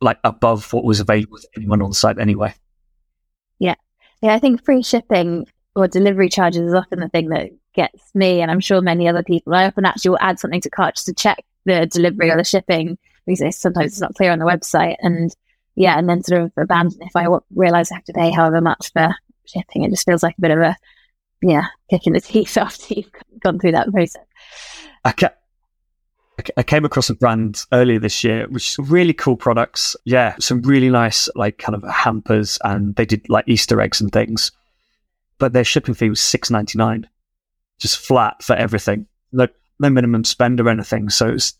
like 0.00 0.18
above 0.24 0.72
what 0.72 0.84
was 0.84 1.00
available 1.00 1.38
to 1.38 1.48
anyone 1.56 1.82
on 1.82 1.90
the 1.90 1.94
site 1.94 2.18
anyway. 2.18 2.54
Yeah, 3.58 3.74
yeah, 4.22 4.34
I 4.34 4.38
think 4.38 4.64
free 4.64 4.82
shipping 4.82 5.46
or 5.74 5.88
delivery 5.88 6.28
charges 6.28 6.62
is 6.62 6.74
often 6.74 7.00
the 7.00 7.08
thing 7.08 7.28
that 7.28 7.50
gets 7.74 8.14
me, 8.14 8.40
and 8.40 8.50
I'm 8.50 8.60
sure 8.60 8.80
many 8.80 9.08
other 9.08 9.22
people. 9.22 9.54
I 9.54 9.66
often 9.66 9.84
actually 9.84 10.10
will 10.10 10.18
add 10.20 10.40
something 10.40 10.62
to 10.62 10.70
cart 10.70 10.96
just 10.96 11.06
to 11.06 11.14
check 11.14 11.44
the 11.66 11.86
delivery 11.86 12.30
or 12.30 12.36
the 12.36 12.44
shipping 12.44 12.96
because 13.26 13.56
sometimes 13.56 13.92
it's 13.92 14.00
not 14.00 14.14
clear 14.14 14.32
on 14.32 14.38
the 14.38 14.46
website, 14.46 14.96
and 15.00 15.34
yeah, 15.76 15.98
and 15.98 16.08
then 16.08 16.22
sort 16.22 16.42
of 16.42 16.52
abandon 16.56 17.02
if 17.02 17.14
I 17.14 17.26
realize 17.54 17.92
I 17.92 17.96
have 17.96 18.04
to 18.04 18.12
pay 18.14 18.30
however 18.30 18.60
much 18.60 18.90
for 18.92 19.14
shipping. 19.44 19.84
It 19.84 19.90
just 19.90 20.06
feels 20.06 20.22
like 20.22 20.36
a 20.38 20.40
bit 20.40 20.50
of 20.50 20.58
a 20.58 20.76
yeah 21.42 21.66
kick 21.90 22.06
in 22.06 22.14
the 22.14 22.20
teeth 22.20 22.56
after 22.56 22.94
you've 22.94 23.10
gone 23.40 23.58
through 23.58 23.72
that 23.72 23.92
process. 23.92 24.24
I, 25.04 25.12
ca- 25.12 25.34
I 26.56 26.62
came 26.62 26.84
across 26.84 27.10
a 27.10 27.14
brand 27.14 27.64
earlier 27.72 27.98
this 27.98 28.24
year, 28.24 28.46
which 28.48 28.70
is 28.70 28.78
really 28.78 29.12
cool 29.12 29.36
products. 29.36 29.96
Yeah, 30.04 30.34
some 30.40 30.62
really 30.62 30.90
nice 30.90 31.28
like 31.34 31.58
kind 31.58 31.74
of 31.74 31.88
hampers, 31.88 32.58
and 32.64 32.96
they 32.96 33.04
did 33.04 33.28
like 33.28 33.46
Easter 33.46 33.80
eggs 33.80 34.00
and 34.00 34.10
things. 34.10 34.52
But 35.38 35.52
their 35.52 35.64
shipping 35.64 35.94
fee 35.94 36.08
was 36.08 36.20
six 36.20 36.50
ninety 36.50 36.78
nine, 36.78 37.06
just 37.78 37.98
flat 37.98 38.42
for 38.42 38.56
everything. 38.56 39.06
No, 39.30 39.46
no 39.78 39.90
minimum 39.90 40.24
spend 40.24 40.58
or 40.58 40.70
anything. 40.70 41.10
So 41.10 41.28
it's 41.28 41.52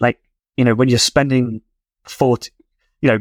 like 0.00 0.18
you 0.56 0.64
know 0.64 0.74
when 0.74 0.88
you're 0.88 0.98
spending 0.98 1.60
forty 2.04 2.50
you 3.00 3.10
know, 3.10 3.20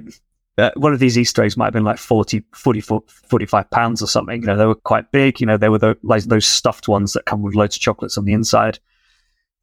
uh, 0.58 0.72
one 0.75 0.94
of 0.94 1.00
these 1.00 1.17
Easter 1.17 1.44
eggs 1.44 1.58
might 1.58 1.65
have 1.65 1.74
been 1.74 1.84
like 1.84 1.98
40, 1.98 2.44
40, 2.53 2.82
45 2.82 3.70
pounds 3.72 4.01
or 4.01 4.08
something. 4.08 4.41
You 4.41 4.48
know, 4.48 4.58
they 4.58 4.65
were 4.65 4.75
quite 4.75 5.12
big. 5.12 5.41
You 5.41 5.48
know, 5.48 5.58
they 5.58 5.70
were 5.70 5.79
the, 5.79 5.98
like 6.01 6.24
those 6.24 6.46
stuffed 6.46 6.88
ones 6.88 7.13
that 7.13 7.25
come 7.25 7.41
with 7.41 7.55
loads 7.55 7.75
of 7.75 7.82
chocolates 7.82 8.17
on 8.17 8.25
the 8.25 8.34
inside. 8.34 8.79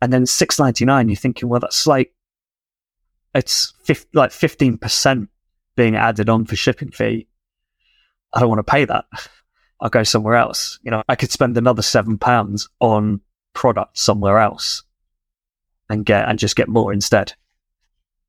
And 0.02 0.12
then 0.12 0.26
six 0.26 0.58
ninety 0.58 0.84
nine. 0.84 1.08
You're 1.08 1.16
thinking, 1.16 1.48
well, 1.48 1.60
that's 1.60 1.86
like 1.86 2.12
it's 3.34 3.72
like 4.12 4.32
fifteen 4.32 4.76
percent 4.76 5.30
being 5.76 5.96
added 5.96 6.28
on 6.28 6.44
for 6.44 6.56
shipping 6.56 6.90
fee. 6.90 7.28
I 8.32 8.40
don't 8.40 8.48
want 8.48 8.58
to 8.58 8.70
pay 8.70 8.84
that. 8.84 9.04
I'll 9.80 9.90
go 9.90 10.02
somewhere 10.02 10.34
else. 10.34 10.78
You 10.82 10.90
know, 10.90 11.02
I 11.08 11.14
could 11.14 11.30
spend 11.30 11.56
another 11.56 11.82
seven 11.82 12.18
pounds 12.18 12.68
on 12.80 13.20
product 13.54 13.98
somewhere 13.98 14.38
else 14.38 14.82
and 15.88 16.04
get 16.04 16.28
and 16.28 16.38
just 16.38 16.56
get 16.56 16.68
more 16.68 16.92
instead. 16.92 17.34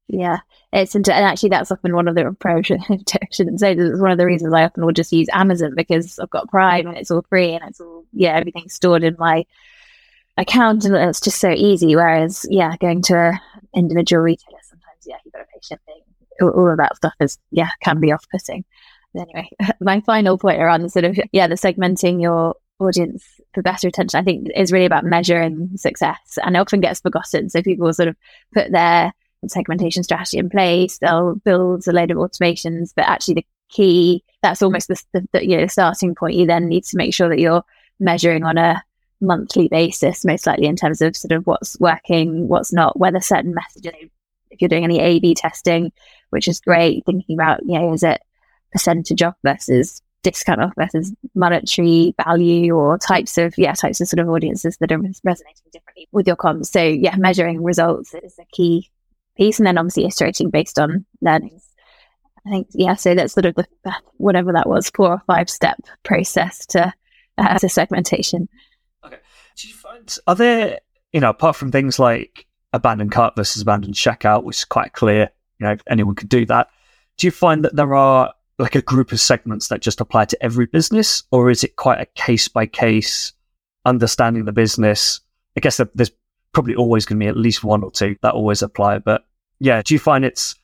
Yeah, 0.07 0.39
it's 0.73 0.95
and 0.95 1.07
actually 1.09 1.49
that's 1.49 1.71
often 1.71 1.95
one 1.95 2.07
of 2.07 2.15
the. 2.15 2.35
I 2.45 3.27
shouldn't 3.31 3.59
say 3.59 3.73
this. 3.73 3.99
One 3.99 4.11
of 4.11 4.17
the 4.17 4.25
reasons 4.25 4.53
I 4.53 4.65
often 4.65 4.85
will 4.85 4.91
just 4.91 5.13
use 5.13 5.27
Amazon 5.31 5.73
because 5.75 6.19
I've 6.19 6.29
got 6.29 6.49
Prime 6.49 6.87
and 6.87 6.97
it's 6.97 7.09
all 7.09 7.25
free 7.29 7.53
and 7.53 7.63
it's 7.67 7.79
all 7.79 8.05
yeah 8.11 8.35
everything's 8.35 8.73
stored 8.73 9.03
in 9.03 9.15
my 9.17 9.45
account 10.37 10.85
and 10.85 10.95
it's 10.95 11.21
just 11.21 11.39
so 11.39 11.49
easy. 11.51 11.95
Whereas 11.95 12.45
yeah, 12.49 12.75
going 12.77 13.01
to 13.03 13.15
an 13.15 13.39
individual 13.73 14.23
retailer 14.23 14.59
sometimes 14.61 15.07
yeah 15.07 15.15
you've 15.23 15.33
got 15.33 15.39
to 15.39 15.45
pay 15.45 15.59
shipping. 15.61 16.01
All, 16.41 16.49
all 16.49 16.71
of 16.71 16.77
that 16.77 16.97
stuff 16.97 17.13
is 17.19 17.39
yeah 17.51 17.69
can 17.81 17.99
be 17.99 18.11
off 18.11 18.25
putting. 18.29 18.65
Anyway, 19.17 19.49
my 19.79 20.01
final 20.01 20.37
point 20.37 20.61
around 20.61 20.81
the 20.81 20.89
sort 20.89 21.05
of 21.05 21.17
yeah 21.31 21.47
the 21.47 21.55
segmenting 21.55 22.21
your 22.21 22.55
audience 22.79 23.23
for 23.53 23.61
better 23.61 23.87
attention 23.87 24.19
I 24.19 24.23
think 24.23 24.49
is 24.53 24.73
really 24.73 24.85
about 24.85 25.05
measuring 25.05 25.69
success 25.77 26.37
and 26.43 26.57
often 26.57 26.81
gets 26.81 26.99
forgotten. 26.99 27.49
So 27.49 27.61
people 27.61 27.91
sort 27.93 28.09
of 28.09 28.17
put 28.53 28.71
their 28.71 29.13
segmentation 29.49 30.03
strategy 30.03 30.37
in 30.37 30.49
place. 30.49 30.97
They'll 30.99 31.35
build 31.35 31.87
a 31.87 31.91
load 31.91 32.11
of 32.11 32.17
automations, 32.17 32.91
but 32.95 33.05
actually 33.05 33.35
the 33.35 33.45
key 33.69 34.23
that's 34.41 34.61
almost 34.61 34.87
the, 34.87 35.01
the, 35.13 35.27
the 35.31 35.47
you 35.47 35.57
know 35.57 35.67
starting 35.67 36.15
point. 36.15 36.35
You 36.35 36.45
then 36.45 36.67
need 36.67 36.83
to 36.85 36.97
make 36.97 37.13
sure 37.13 37.29
that 37.29 37.39
you're 37.39 37.63
measuring 37.99 38.43
on 38.43 38.57
a 38.57 38.83
monthly 39.21 39.67
basis, 39.69 40.25
most 40.25 40.45
likely 40.45 40.67
in 40.67 40.75
terms 40.75 41.01
of 41.01 41.15
sort 41.15 41.31
of 41.31 41.47
what's 41.47 41.79
working, 41.79 42.47
what's 42.47 42.73
not, 42.73 42.99
whether 42.99 43.21
certain 43.21 43.53
messages. 43.53 44.09
If 44.51 44.61
you're 44.61 44.69
doing 44.69 44.83
any 44.83 44.99
A/B 44.99 45.33
testing, 45.35 45.91
which 46.29 46.47
is 46.47 46.59
great, 46.59 47.05
thinking 47.05 47.35
about 47.35 47.61
you 47.65 47.79
know 47.79 47.93
is 47.93 48.03
it 48.03 48.21
percentage 48.71 49.21
off 49.21 49.35
versus 49.43 50.01
discount 50.23 50.61
off 50.61 50.73
versus 50.77 51.13
monetary 51.35 52.15
value 52.23 52.73
or 52.73 52.97
types 52.97 53.37
of 53.37 53.53
yeah 53.57 53.73
types 53.73 53.99
of 54.01 54.07
sort 54.07 54.19
of 54.19 54.29
audiences 54.29 54.77
that 54.77 54.91
are 54.91 54.97
resonating 54.97 55.63
differently 55.71 56.07
with 56.11 56.27
your 56.27 56.35
comms. 56.35 56.67
So 56.67 56.81
yeah, 56.81 57.15
measuring 57.17 57.63
results 57.63 58.13
is 58.13 58.37
a 58.39 58.45
key 58.51 58.89
piece, 59.35 59.59
and 59.59 59.67
then 59.67 59.77
obviously 59.77 60.05
iterating 60.05 60.49
based 60.49 60.79
on 60.79 61.05
learnings. 61.21 61.67
I 62.45 62.49
think 62.49 62.67
yeah, 62.71 62.95
so 62.95 63.15
that's 63.15 63.33
sort 63.33 63.45
of 63.45 63.55
the 63.55 63.93
whatever 64.17 64.51
that 64.53 64.67
was 64.67 64.89
four 64.89 65.11
or 65.11 65.21
five 65.27 65.49
step 65.49 65.77
process 66.03 66.65
to 66.67 66.93
uh, 67.37 67.57
to 67.59 67.69
segmentation. 67.69 68.49
Okay, 69.05 69.19
do 69.55 69.67
you 69.67 69.73
find 69.73 70.17
are 70.27 70.35
there 70.35 70.79
you 71.13 71.19
know 71.19 71.29
apart 71.29 71.55
from 71.55 71.71
things 71.71 71.99
like 71.99 72.45
abandoned 72.73 73.11
cart 73.11 73.35
versus 73.35 73.61
abandoned 73.61 73.93
checkout, 73.93 74.43
which 74.43 74.57
is 74.57 74.65
quite 74.65 74.93
clear, 74.93 75.29
you 75.59 75.67
know 75.67 75.77
anyone 75.87 76.15
could 76.15 76.29
do 76.29 76.45
that. 76.47 76.67
Do 77.17 77.27
you 77.27 77.31
find 77.31 77.63
that 77.63 77.75
there 77.75 77.95
are 77.95 78.33
like 78.59 78.75
a 78.75 78.81
group 78.81 79.11
of 79.11 79.19
segments 79.19 79.69
that 79.69 79.81
just 79.81 80.01
apply 80.01 80.25
to 80.25 80.43
every 80.43 80.65
business, 80.65 81.23
or 81.31 81.49
is 81.49 81.63
it 81.63 81.77
quite 81.77 82.01
a 82.01 82.05
case 82.05 82.47
by 82.47 82.65
case 82.65 83.31
understanding 83.85 84.45
the 84.45 84.51
business? 84.51 85.21
I 85.55 85.59
guess 85.61 85.79
there's 85.95 86.11
probably 86.53 86.75
always 86.75 87.05
going 87.05 87.19
to 87.19 87.23
be 87.23 87.29
at 87.29 87.37
least 87.37 87.63
one 87.63 87.83
or 87.83 87.91
two 87.91 88.15
that 88.21 88.33
always 88.33 88.61
apply. 88.61 88.99
But 88.99 89.25
yeah, 89.59 89.81
do 89.81 89.93
you 89.93 89.99
find 89.99 90.23
it's, 90.23 90.55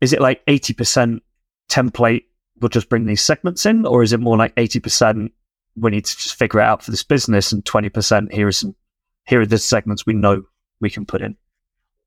is 0.00 0.12
it 0.12 0.20
like 0.20 0.44
80% 0.46 1.20
template 1.68 2.24
will 2.60 2.68
just 2.68 2.88
bring 2.88 3.06
these 3.06 3.20
segments 3.20 3.66
in, 3.66 3.84
or 3.84 4.02
is 4.02 4.12
it 4.12 4.20
more 4.20 4.36
like 4.36 4.54
80% 4.54 5.30
we 5.76 5.90
need 5.90 6.04
to 6.04 6.16
just 6.16 6.34
figure 6.34 6.60
it 6.60 6.64
out 6.64 6.82
for 6.82 6.90
this 6.90 7.02
business 7.02 7.52
and 7.52 7.64
20% 7.64 8.32
here 8.32 8.48
is 8.48 8.58
some, 8.58 8.74
here 9.26 9.40
are 9.40 9.46
the 9.46 9.58
segments 9.58 10.04
we 10.04 10.12
know 10.12 10.42
we 10.80 10.90
can 10.90 11.06
put 11.06 11.22
in? 11.22 11.36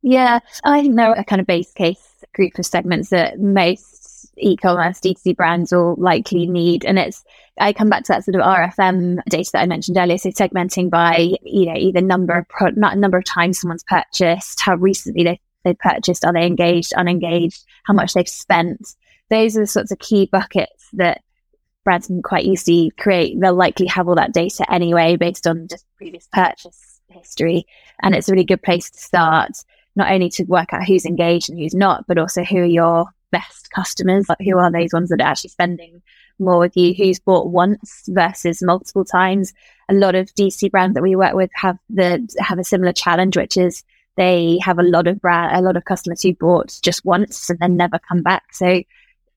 Yeah, 0.01 0.39
I 0.63 0.81
think 0.81 0.95
there 0.95 1.09
are 1.09 1.17
a 1.17 1.23
kind 1.23 1.41
of 1.41 1.47
base 1.47 1.71
case 1.73 2.23
group 2.33 2.59
of 2.59 2.65
segments 2.65 3.09
that 3.09 3.39
most 3.39 4.04
e-commerce 4.37 4.99
D2C 4.99 5.35
brands 5.35 5.71
will 5.71 5.95
likely 5.97 6.47
need. 6.47 6.85
And 6.85 6.99
it's, 6.99 7.23
I 7.59 7.73
come 7.73 7.89
back 7.89 8.03
to 8.05 8.13
that 8.13 8.25
sort 8.25 8.35
of 8.35 8.41
RFM 8.41 9.23
data 9.29 9.49
that 9.53 9.61
I 9.61 9.65
mentioned 9.65 9.97
earlier. 9.97 10.17
So 10.17 10.29
segmenting 10.29 10.89
by, 10.89 11.35
you 11.43 11.65
know, 11.65 11.75
either 11.75 12.01
number 12.01 12.37
of, 12.37 12.47
pro- 12.47 12.69
not 12.71 12.97
number 12.97 13.17
of 13.17 13.25
times 13.25 13.59
someone's 13.59 13.83
purchased, 13.83 14.61
how 14.61 14.75
recently 14.75 15.23
they, 15.23 15.39
they 15.63 15.73
purchased, 15.73 16.25
are 16.25 16.33
they 16.33 16.45
engaged, 16.45 16.93
unengaged, 16.93 17.63
how 17.85 17.93
much 17.93 18.13
they've 18.13 18.27
spent. 18.27 18.95
Those 19.29 19.57
are 19.57 19.61
the 19.61 19.67
sorts 19.67 19.91
of 19.91 19.99
key 19.99 20.29
buckets 20.31 20.89
that 20.93 21.21
brands 21.83 22.07
can 22.07 22.21
quite 22.21 22.45
easily 22.45 22.91
create. 22.97 23.39
They'll 23.39 23.55
likely 23.55 23.87
have 23.87 24.07
all 24.07 24.15
that 24.15 24.33
data 24.33 24.71
anyway 24.71 25.15
based 25.15 25.47
on 25.47 25.67
just 25.67 25.85
previous 25.97 26.27
purchase 26.33 26.99
history. 27.09 27.65
And 28.01 28.13
it's 28.13 28.27
a 28.27 28.31
really 28.31 28.43
good 28.43 28.61
place 28.61 28.89
to 28.89 28.99
start, 28.99 29.51
not 29.95 30.11
only 30.11 30.29
to 30.31 30.43
work 30.43 30.73
out 30.73 30.85
who's 30.85 31.05
engaged 31.05 31.49
and 31.49 31.57
who's 31.57 31.73
not, 31.73 32.05
but 32.07 32.17
also 32.17 32.43
who 32.43 32.57
are 32.57 32.65
your 32.65 33.05
best 33.31 33.69
customers, 33.71 34.27
like 34.29 34.39
who 34.41 34.57
are 34.57 34.71
those 34.71 34.93
ones 34.93 35.09
that 35.09 35.21
are 35.21 35.27
actually 35.27 35.49
spending 35.49 36.01
more 36.39 36.59
with 36.59 36.75
you, 36.75 36.93
who's 36.93 37.19
bought 37.19 37.49
once 37.49 38.03
versus 38.07 38.61
multiple 38.61 39.05
times. 39.05 39.53
A 39.89 39.93
lot 39.93 40.15
of 40.15 40.33
DC 40.35 40.71
brands 40.71 40.95
that 40.95 41.03
we 41.03 41.15
work 41.15 41.33
with 41.33 41.51
have 41.53 41.77
the 41.89 42.27
have 42.39 42.59
a 42.59 42.63
similar 42.63 42.93
challenge, 42.93 43.37
which 43.37 43.57
is 43.57 43.83
they 44.17 44.59
have 44.61 44.79
a 44.79 44.83
lot 44.83 45.07
of 45.07 45.21
brand, 45.21 45.55
a 45.55 45.61
lot 45.61 45.77
of 45.77 45.85
customers 45.85 46.21
who 46.21 46.33
bought 46.33 46.77
just 46.81 47.05
once 47.05 47.49
and 47.49 47.59
then 47.59 47.77
never 47.77 47.99
come 47.99 48.21
back. 48.21 48.53
So 48.53 48.81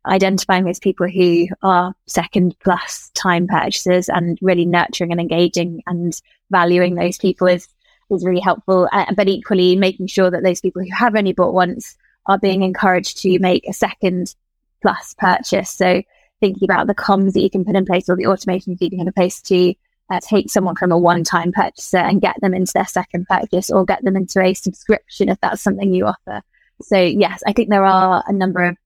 identifying 0.07 0.65
those 0.65 0.79
people 0.79 1.09
who 1.09 1.49
are 1.63 1.95
second 2.07 2.57
plus 2.61 3.11
time 3.15 3.47
purchasers 3.47 4.09
and 4.09 4.39
really 4.41 4.65
nurturing 4.65 5.11
and 5.11 5.21
engaging 5.21 5.83
and 5.87 6.21
valuing 6.51 6.95
those 6.95 7.19
people 7.19 7.47
is 7.47 7.69
is 8.11 8.25
really 8.25 8.41
helpful. 8.41 8.89
Uh, 8.91 9.13
but 9.15 9.29
equally, 9.29 9.77
making 9.77 10.07
sure 10.07 10.31
that 10.31 10.43
those 10.43 10.61
people 10.61 10.83
who 10.83 10.89
have 10.95 11.15
only 11.15 11.33
bought 11.33 11.53
once 11.53 11.97
are 12.29 12.39
being 12.39 12.63
encouraged 12.63 13.19
to 13.23 13.39
make 13.39 13.67
a 13.67 13.73
second 13.73 14.35
plus 14.83 15.15
purchase. 15.19 15.71
So 15.71 16.03
thinking 16.41 16.71
about 16.71 16.87
the 16.87 16.95
comms 16.95 17.33
that 17.33 17.41
you 17.41 17.51
can 17.51 17.65
put 17.65 17.75
in 17.75 17.87
place 17.87 18.09
or 18.09 18.17
the 18.17 18.27
automation 18.27 18.77
you 18.79 18.91
can 18.91 18.99
put 18.99 19.07
in 19.07 19.13
place 19.13 19.41
to 19.43 19.75
uh, 20.11 20.21
take 20.21 20.51
someone 20.51 20.77
from 20.77 20.93
a 20.93 20.99
one-time 20.99 21.53
purchaser 21.53 21.99
and 21.99 22.21
get 22.21 22.41
them 22.41 22.55
into 22.55 22.73
their 22.75 22.87
second 22.87 23.27
purchase 23.29 23.71
or 23.71 23.85
get 23.85 24.03
them 24.05 24.17
into 24.17 24.41
a 24.41 24.55
subscription 24.55 25.29
if 25.29 25.41
that's 25.41 25.63
something 25.63 25.93
you 25.93 26.07
offer. 26.07 26.43
So 26.83 26.99
yes, 26.99 27.43
I 27.47 27.53
think 27.53 27.71
there 27.71 27.85
are 27.85 28.23
a 28.27 28.33
number 28.33 28.63
of 28.65 28.77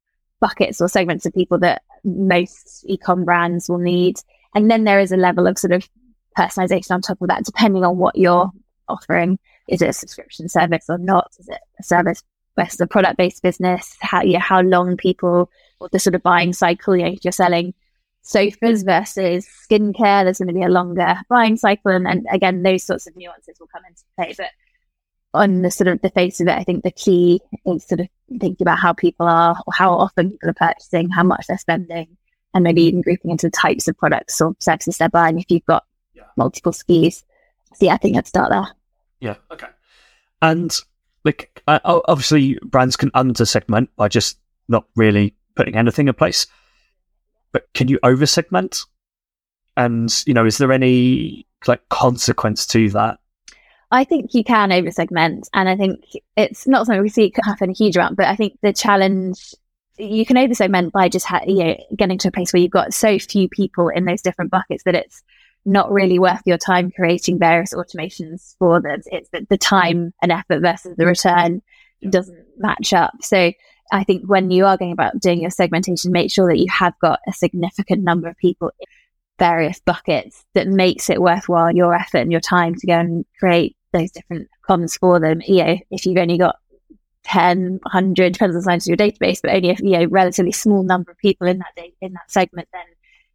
buckets 0.41 0.81
or 0.81 0.89
segments 0.89 1.27
of 1.27 1.35
people 1.35 1.59
that 1.59 1.83
most 2.05 2.85
ecom 2.89 3.25
brands 3.25 3.69
will 3.69 3.79
need. 3.79 4.19
And 4.55 4.71
then 4.71 4.85
there 4.85 5.01
is 5.01 5.13
a 5.13 5.17
level 5.17 5.47
of 5.47 5.59
sort 5.59 5.73
of 5.73 5.89
personalization 6.37 6.93
on 6.93 7.03
top 7.03 7.21
of 7.21 7.29
that, 7.29 7.45
depending 7.45 7.85
on 7.85 7.99
what 7.99 8.17
you're 8.17 8.51
offering. 8.89 9.39
Is 9.69 9.83
it 9.83 9.91
a 9.91 9.93
subscription 9.93 10.49
service 10.49 10.87
or 10.89 10.99
not? 10.99 11.31
Is 11.39 11.49
it 11.49 11.61
a 11.79 11.83
service 11.83 12.23
versus 12.57 12.81
a 12.81 12.87
product 12.87 13.17
based 13.17 13.43
business? 13.43 13.97
How 14.01 14.23
you 14.23 14.35
know, 14.35 14.41
how 14.41 14.61
long 14.61 14.97
people 14.97 15.51
or 15.81 15.89
the 15.91 15.99
sort 15.99 16.15
of 16.15 16.23
buying 16.23 16.53
cycle, 16.53 16.97
you 16.97 17.05
know, 17.05 17.13
if 17.13 17.25
you're 17.25 17.33
selling 17.33 17.75
sofas 18.23 18.85
versus 18.85 19.47
skincare, 19.69 20.25
there's 20.25 20.39
going 20.39 20.49
to 20.49 20.55
be 20.55 20.63
a 20.63 20.69
longer 20.69 21.17
buying 21.29 21.57
cycle. 21.57 21.91
And, 21.91 22.07
and 22.07 22.27
again, 22.31 22.63
those 22.63 22.85
sorts 22.85 23.07
of 23.07 23.17
nuances 23.17 23.59
will 23.59 23.67
come 23.67 23.83
into 23.89 24.03
play. 24.17 24.35
But 24.37 24.51
on 25.35 25.63
the 25.63 25.71
sort 25.71 25.89
of 25.89 26.01
the 26.01 26.11
face 26.11 26.41
of 26.41 26.49
it, 26.49 26.57
I 26.57 26.65
think 26.65 26.85
the 26.85 26.91
key 26.91 27.41
is 27.67 27.87
sort 27.87 28.01
of 28.01 28.09
thinking 28.29 28.65
about 28.65 28.79
how 28.79 28.93
people 28.93 29.27
are 29.27 29.57
or 29.67 29.73
how 29.73 29.93
often 29.93 30.31
people 30.31 30.51
are 30.51 30.55
purchasing, 30.55 31.11
how 31.11 31.25
much 31.25 31.47
they're 31.49 31.59
spending, 31.59 32.17
and 32.55 32.65
maybe 32.65 32.83
even 32.83 33.03
grouping 33.03 33.31
into 33.31 33.47
the 33.47 33.51
types 33.51 33.89
of 33.89 33.97
products 33.99 34.41
or 34.41 34.55
services 34.61 34.99
they're 34.99 35.09
buying 35.09 35.39
if 35.39 35.47
you've 35.49 35.67
got 35.67 35.85
yeah. 36.15 36.25
multiple 36.37 36.73
SKUs. 36.73 37.25
So 37.75 37.87
yeah, 37.87 37.95
I 37.95 37.97
think 37.97 38.17
I'd 38.17 38.27
start 38.27 38.51
there. 38.51 38.69
Yeah. 39.21 39.37
Okay. 39.51 39.69
And 40.41 40.77
like 41.25 41.63
uh, 41.67 41.79
obviously 41.85 42.59
brands 42.63 42.97
can 42.97 43.11
under 43.15 43.45
segment 43.45 43.91
by 43.97 44.09
just 44.09 44.39
not 44.69 44.85
really 44.97 45.35
putting 45.55 45.77
anything 45.77 46.09
in 46.09 46.15
place. 46.15 46.47
But 47.53 47.73
can 47.75 47.89
you 47.89 47.99
over 48.03 48.27
segment? 48.27 48.85
And 49.77 50.13
you 50.27 50.35
know, 50.35 50.47
is 50.47 50.59
there 50.59 50.73
any 50.73 51.47
like 51.67 51.89
consequence 51.89 52.67
to 52.69 52.89
that? 52.91 53.19
I 53.91 54.05
think 54.05 54.33
you 54.33 54.43
can 54.43 54.73
over 54.73 54.91
segment, 54.91 55.49
and 55.53 55.69
I 55.69 55.77
think 55.77 56.05
it's 56.37 56.67
not 56.67 56.87
something 56.87 57.03
we 57.03 57.11
see 57.11 57.33
happen 57.45 57.71
a 57.71 57.75
huge 57.75 57.97
amount. 57.97 58.17
But 58.17 58.27
I 58.27 58.37
think 58.37 58.59
the 58.63 58.73
challenge 58.73 59.55
you 59.99 60.25
can 60.25 60.39
over 60.39 60.55
segment 60.55 60.93
by 60.93 61.09
just 61.09 61.27
ha- 61.27 61.45
you 61.47 61.65
know 61.65 61.77
getting 61.97 62.19
to 62.19 62.29
a 62.29 62.33
place 62.33 62.53
where 62.53 62.61
you've 62.63 62.71
got 62.71 62.95
so 62.95 63.19
few 63.19 63.49
people 63.49 63.89
in 63.89 64.05
those 64.05 64.23
different 64.23 64.51
buckets 64.51 64.85
that 64.85 64.95
it's 64.95 65.23
not 65.65 65.93
really 65.93 66.19
worth 66.19 66.43
your 66.45 66.59
time 66.59 66.91
creating 66.91 67.39
various 67.39 67.73
automations 67.73 68.57
for 68.59 68.81
them. 68.81 69.01
It's 69.07 69.29
the, 69.31 69.47
the 69.49 69.59
time 69.59 70.13
and 70.21 70.33
effort 70.33 70.61
versus 70.61 70.97
the 70.97 71.07
return 71.07 71.63
doesn't 72.09 72.45
match 72.59 72.93
up. 72.93 73.13
So 73.21 73.53
I 73.93 74.05
think 74.05 74.25
when 74.27 74.51
you 74.51 74.67
are 74.67 74.77
going 74.77 74.93
about 74.93 75.21
doing 75.21 75.41
your 75.41 75.51
segmentation, 75.51 76.13
make 76.13 76.33
sure 76.33 76.49
that 76.49 76.59
you 76.59 76.67
have 76.71 76.99
got 77.01 77.21
a 77.29 77.33
significant 77.33 78.03
number 78.03 78.29
of 78.29 78.37
people 78.39 78.73
in 78.81 78.87
various 79.39 79.81
buckets 79.81 80.45
that 80.55 80.67
makes 80.67 81.11
it 81.11 81.21
worthwhile 81.21 81.75
your 81.75 81.95
effort 81.95 82.19
and 82.19 82.33
your 82.33 82.41
time 82.41 82.75
to 82.75 82.87
go 82.87 82.95
and 82.95 83.25
create 83.39 83.77
those 83.93 84.11
different 84.11 84.49
comms 84.69 84.99
for 84.99 85.21
them. 85.21 85.43
You 85.47 85.65
know, 85.65 85.79
if 85.91 86.07
you've 86.07 86.19
only 86.19 86.39
got 86.39 86.57
10, 87.25 87.81
100, 87.83 88.33
depends 88.33 88.57
on 88.57 88.61
the 88.61 88.65
size 88.65 88.87
of 88.87 88.89
your 88.89 88.97
database, 88.97 89.41
but 89.43 89.53
only 89.53 89.71
a 89.71 89.75
you 89.75 89.99
know, 89.99 90.05
relatively 90.07 90.53
small 90.53 90.83
number 90.83 91.13
of 91.13 91.19
people 91.19 91.47
in 91.47 91.59
that 91.59 91.75
day, 91.77 91.93
in 92.01 92.15
that 92.15 92.31
segment, 92.31 92.69
then 92.73 92.83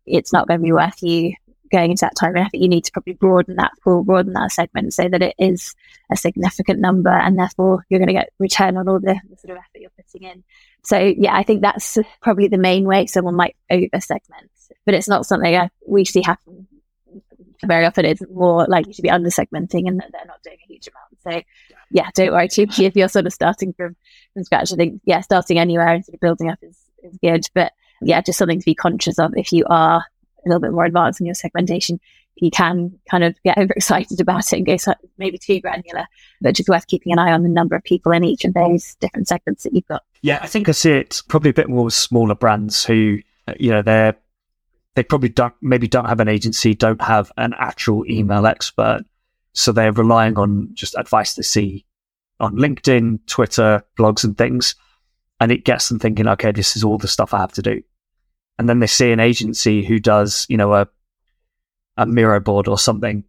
it's 0.06 0.34
not 0.34 0.48
going 0.48 0.60
to 0.60 0.64
be 0.64 0.74
worth 0.74 1.02
you 1.04 1.34
going 1.72 1.92
into 1.92 2.02
that 2.02 2.16
time 2.16 2.36
and 2.36 2.46
effort. 2.46 2.58
You 2.58 2.68
need 2.68 2.86
to 2.86 2.92
probably 2.92 3.14
broaden 3.14 3.56
that 3.58 3.72
pool, 3.84 4.04
broaden 4.04 4.34
that 4.34 4.52
segment 4.52 4.94
so 4.94 5.08
that 5.08 5.22
it 5.22 5.36
is 5.38 5.76
a 6.12 6.16
significant 6.16 6.80
number 6.80 7.10
and 7.10 7.38
therefore 7.38 7.86
you're 7.90 8.00
going 8.00 8.08
to 8.08 8.14
get 8.14 8.32
return 8.40 8.78
on 8.78 8.88
all 8.88 9.00
the, 9.00 9.20
the 9.30 9.38
sort 9.38 9.52
of 9.52 9.58
effort 9.58 9.82
you're 9.82 9.90
putting 9.92 10.28
in. 10.28 10.44
So 10.84 10.98
yeah, 10.98 11.36
I 11.36 11.44
think 11.44 11.62
that's 11.62 11.98
probably 12.22 12.48
the 12.48 12.58
main 12.58 12.86
way 12.86 13.06
someone 13.08 13.36
might 13.36 13.56
over 13.70 14.00
segment, 14.00 14.52
but 14.86 14.96
it's 14.96 15.08
not 15.08 15.26
something 15.26 15.70
we 15.88 16.06
see 16.06 16.22
happen 16.22 16.68
very 17.66 17.86
often 17.86 18.06
it's 18.06 18.22
more 18.32 18.66
likely 18.68 18.94
to 18.94 19.02
be 19.02 19.10
under 19.10 19.30
segmenting 19.30 19.88
and 19.88 20.00
that 20.00 20.12
they're 20.12 20.26
not 20.26 20.44
doing 20.44 20.58
a 20.64 20.68
huge 20.68 20.88
amount. 20.88 21.22
So 21.24 21.44
yeah, 21.90 22.10
don't 22.14 22.32
worry 22.32 22.48
too 22.48 22.66
much 22.66 22.80
if 22.80 22.96
you're 22.96 23.08
sort 23.08 23.26
of 23.26 23.34
starting 23.34 23.74
from, 23.74 23.96
from 24.34 24.44
scratch. 24.44 24.74
I 24.74 24.76
think 24.76 25.02
yeah, 25.06 25.22
starting 25.22 25.60
anywhere 25.60 25.88
and 25.88 26.06
sort 26.06 26.16
of 26.16 26.20
building 26.20 26.50
up 26.50 26.60
is, 26.62 26.78
is 27.04 27.18
good. 27.22 27.46
But 27.54 27.74
yeah, 28.02 28.22
just 28.22 28.38
something 28.38 28.60
to 28.60 28.66
be 28.66 28.76
conscious 28.76 29.20
of 29.20 29.34
if 29.36 29.52
you 29.52 29.66
are 29.70 30.06
a 30.46 30.50
little 30.50 30.62
bit 30.62 30.72
more 30.72 30.86
advanced 30.86 31.20
in 31.20 31.26
your 31.26 31.36
segmentation. 31.36 32.00
You 32.36 32.52
can 32.52 32.98
kind 33.10 33.24
of 33.24 33.36
get 33.44 33.58
overexcited 33.58 34.22
about 34.22 34.54
it 34.54 34.58
and 34.58 34.66
go 34.66 34.78
maybe 35.18 35.38
too 35.38 35.60
granular, 35.60 36.06
but 36.42 36.56
just 36.56 36.70
worth 36.70 36.88
keeping 36.88 37.12
an 37.12 37.20
eye 37.20 37.32
on 37.32 37.44
the 37.44 37.50
number 37.50 37.76
of 37.76 37.84
people 37.84 38.12
in 38.12 38.24
each 38.24 38.46
of 38.46 38.54
those 38.54 38.96
different 38.96 39.28
segments 39.28 39.64
that 39.64 39.74
you've 39.74 39.88
got. 39.88 40.04
Yeah, 40.22 40.40
I 40.42 40.48
think 40.48 40.70
I 40.70 40.74
see 40.74 40.92
it 40.92 41.22
probably 41.28 41.50
a 41.50 41.54
bit 41.54 41.70
more 41.70 41.86
with 41.86 41.94
smaller 41.94 42.36
brands 42.36 42.86
who, 42.86 43.20
uh, 43.48 43.54
you 43.60 43.72
know, 43.72 43.82
they're 43.82 44.16
they 44.96 45.04
probably 45.04 45.30
don't 45.30 45.54
maybe 45.62 45.88
don't 45.88 46.08
have 46.08 46.20
an 46.20 46.28
agency, 46.28 46.74
don't 46.74 47.02
have 47.04 47.32
an 47.38 47.54
actual 47.60 48.04
email 48.10 48.48
expert, 48.48 49.04
so 49.54 49.72
they're 49.72 49.92
relying 49.92 50.38
on 50.40 50.70
just 50.74 50.96
advice 50.96 51.36
they 51.36 51.44
see 51.44 51.86
on 52.40 52.56
LinkedIn, 52.56 53.20
Twitter, 53.28 53.84
blogs, 53.98 54.24
and 54.24 54.36
things, 54.36 54.76
and 55.40 55.52
it 55.52 55.66
gets 55.66 55.90
them 55.90 56.00
thinking, 56.00 56.28
okay, 56.28 56.52
this 56.52 56.76
is 56.76 56.84
all 56.84 56.98
the 56.98 57.08
stuff 57.08 57.34
I 57.34 57.40
have 57.40 57.54
to 57.54 57.62
do, 57.62 57.84
and 58.58 58.68
then 58.68 58.80
they 58.80 58.88
see 58.88 59.12
an 59.12 59.20
agency 59.20 59.84
who 59.84 60.00
does, 60.00 60.46
you 60.50 60.58
know, 60.58 60.74
a 60.74 60.88
a 61.98 62.06
Miro 62.06 62.40
board 62.40 62.68
or 62.68 62.78
something 62.78 63.24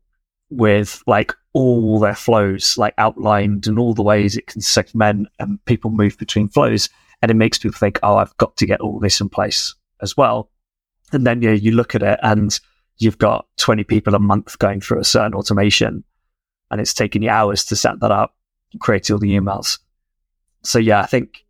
with 0.51 1.03
like 1.07 1.33
all 1.55 1.99
their 1.99 2.15
flows 2.15 2.77
like 2.77 2.95
outlined 2.99 3.67
and 3.67 3.79
all 3.79 3.95
the 3.95 4.03
ways 4.03 4.37
it 4.37 4.47
can 4.47 4.61
segment 4.61 5.29
and 5.39 5.63
people 5.65 5.91
move 5.91 6.19
between 6.19 6.49
flows 6.49 6.91
and 7.23 7.31
it 7.31 7.35
makes 7.35 7.59
people 7.59 7.77
think 7.77 7.99
oh 8.03 8.17
i've 8.17 8.37
got 8.37 8.57
to 8.57 8.67
get 8.67 8.81
all 8.81 8.99
this 8.99 9.21
in 9.21 9.29
place 9.29 9.75
as 10.01 10.17
well 10.17 10.51
and 11.13 11.27
then 11.27 11.43
yeah, 11.43 11.53
you 11.53 11.73
look 11.73 11.95
at 11.95 12.03
it 12.03 12.19
and 12.23 12.59
you've 12.99 13.19
got 13.19 13.47
20 13.59 13.85
people 13.85 14.15
a 14.15 14.19
month 14.19 14.59
going 14.59 14.81
through 14.81 15.01
a 15.01 15.05
certain 15.05 15.35
automation 15.35 16.05
and 16.71 16.81
it's 16.81 16.95
taking 16.95 17.23
you 17.23 17.31
hours 17.31 17.65
to 17.67 17.77
set 17.77 18.01
that 18.01 18.11
up, 18.11 18.35
create 18.81 19.11
all 19.11 19.19
the 19.19 19.35
emails. 19.35 19.79
So 20.63 20.79
yeah, 20.79 21.01
I 21.01 21.07
think, 21.07 21.45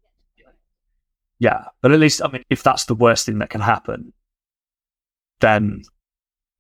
yeah, 1.38 1.64
but 1.82 1.92
at 1.92 2.00
least, 2.00 2.22
I 2.24 2.28
mean, 2.28 2.44
if 2.50 2.62
that's 2.62 2.86
the 2.86 2.94
worst 2.94 3.26
thing 3.26 3.38
that 3.38 3.50
can 3.50 3.60
happen, 3.60 4.12
then, 5.40 5.82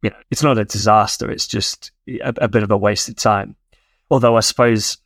you 0.02 0.10
know, 0.10 0.16
it's 0.30 0.42
not 0.42 0.58
a 0.58 0.64
disaster. 0.64 1.30
It's 1.30 1.46
just 1.46 1.90
a, 2.08 2.32
a 2.38 2.48
bit 2.48 2.62
of 2.62 2.70
a 2.70 2.76
wasted 2.76 3.16
time. 3.16 3.56
Although 4.10 4.36
I 4.36 4.40
suppose 4.40 4.98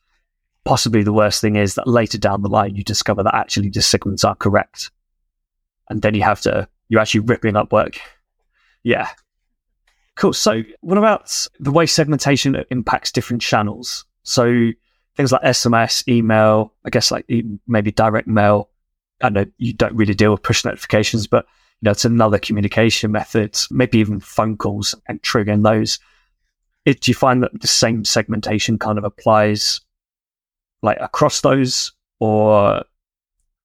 possibly 0.65 1.03
the 1.03 1.13
worst 1.13 1.41
thing 1.41 1.57
is 1.57 1.75
that 1.75 1.89
later 1.89 2.19
down 2.19 2.43
the 2.43 2.49
line, 2.49 2.77
you 2.77 2.85
discover 2.85 3.23
that 3.23 3.35
actually 3.35 3.71
the 3.71 3.83
segments 3.83 4.25
are 4.25 4.35
correct. 4.35 4.91
And 5.89 6.03
then 6.03 6.15
you 6.15 6.23
have 6.23 6.41
to 6.43 6.69
you're 6.89 7.01
actually 7.01 7.21
ripping 7.21 7.57
up 7.57 7.73
work. 7.73 7.99
Yeah. 8.83 9.09
Cool. 10.15 10.35
So, 10.35 10.63
what 10.83 10.99
about 10.99 11.49
the 11.59 11.73
way 11.73 11.87
segmentation 11.87 12.63
impacts 12.71 13.11
different 13.11 13.41
channels? 13.41 14.05
So, 14.25 14.73
things 15.17 15.33
like 15.33 15.41
SMS, 15.41 16.07
email, 16.07 16.75
I 16.85 16.91
guess 16.91 17.11
like 17.11 17.27
maybe 17.67 17.93
direct 17.93 18.29
mail. 18.29 18.69
I 19.23 19.29
know 19.29 19.47
you 19.59 19.73
don't 19.73 19.95
really 19.95 20.15
deal 20.15 20.33
with 20.33 20.43
push 20.43 20.65
notifications, 20.65 21.27
but 21.27 21.47
you 21.81 21.87
know 21.87 21.93
it's 21.93 22.05
another 22.05 22.39
communication 22.39 23.13
method. 23.13 23.59
Maybe 23.71 23.99
even 23.99 24.21
phone 24.21 24.57
calls 24.57 24.95
and 25.09 25.23
triggering 25.23 25.63
those. 25.63 25.99
It, 26.85 27.01
do 27.01 27.11
you 27.11 27.15
find 27.15 27.43
that 27.43 27.61
the 27.61 27.69
same 27.69 28.05
segmentation 28.05 28.79
kind 28.79 28.99
of 28.99 29.05
applies 29.05 29.81
like 30.83 30.99
across 31.01 31.41
those, 31.41 31.93
or 32.19 32.83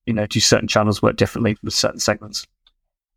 you 0.05 0.13
know, 0.13 0.25
do 0.25 0.39
certain 0.39 0.67
channels 0.67 1.01
work 1.01 1.17
differently 1.17 1.57
with 1.61 1.73
certain 1.73 1.99
segments? 1.99 2.47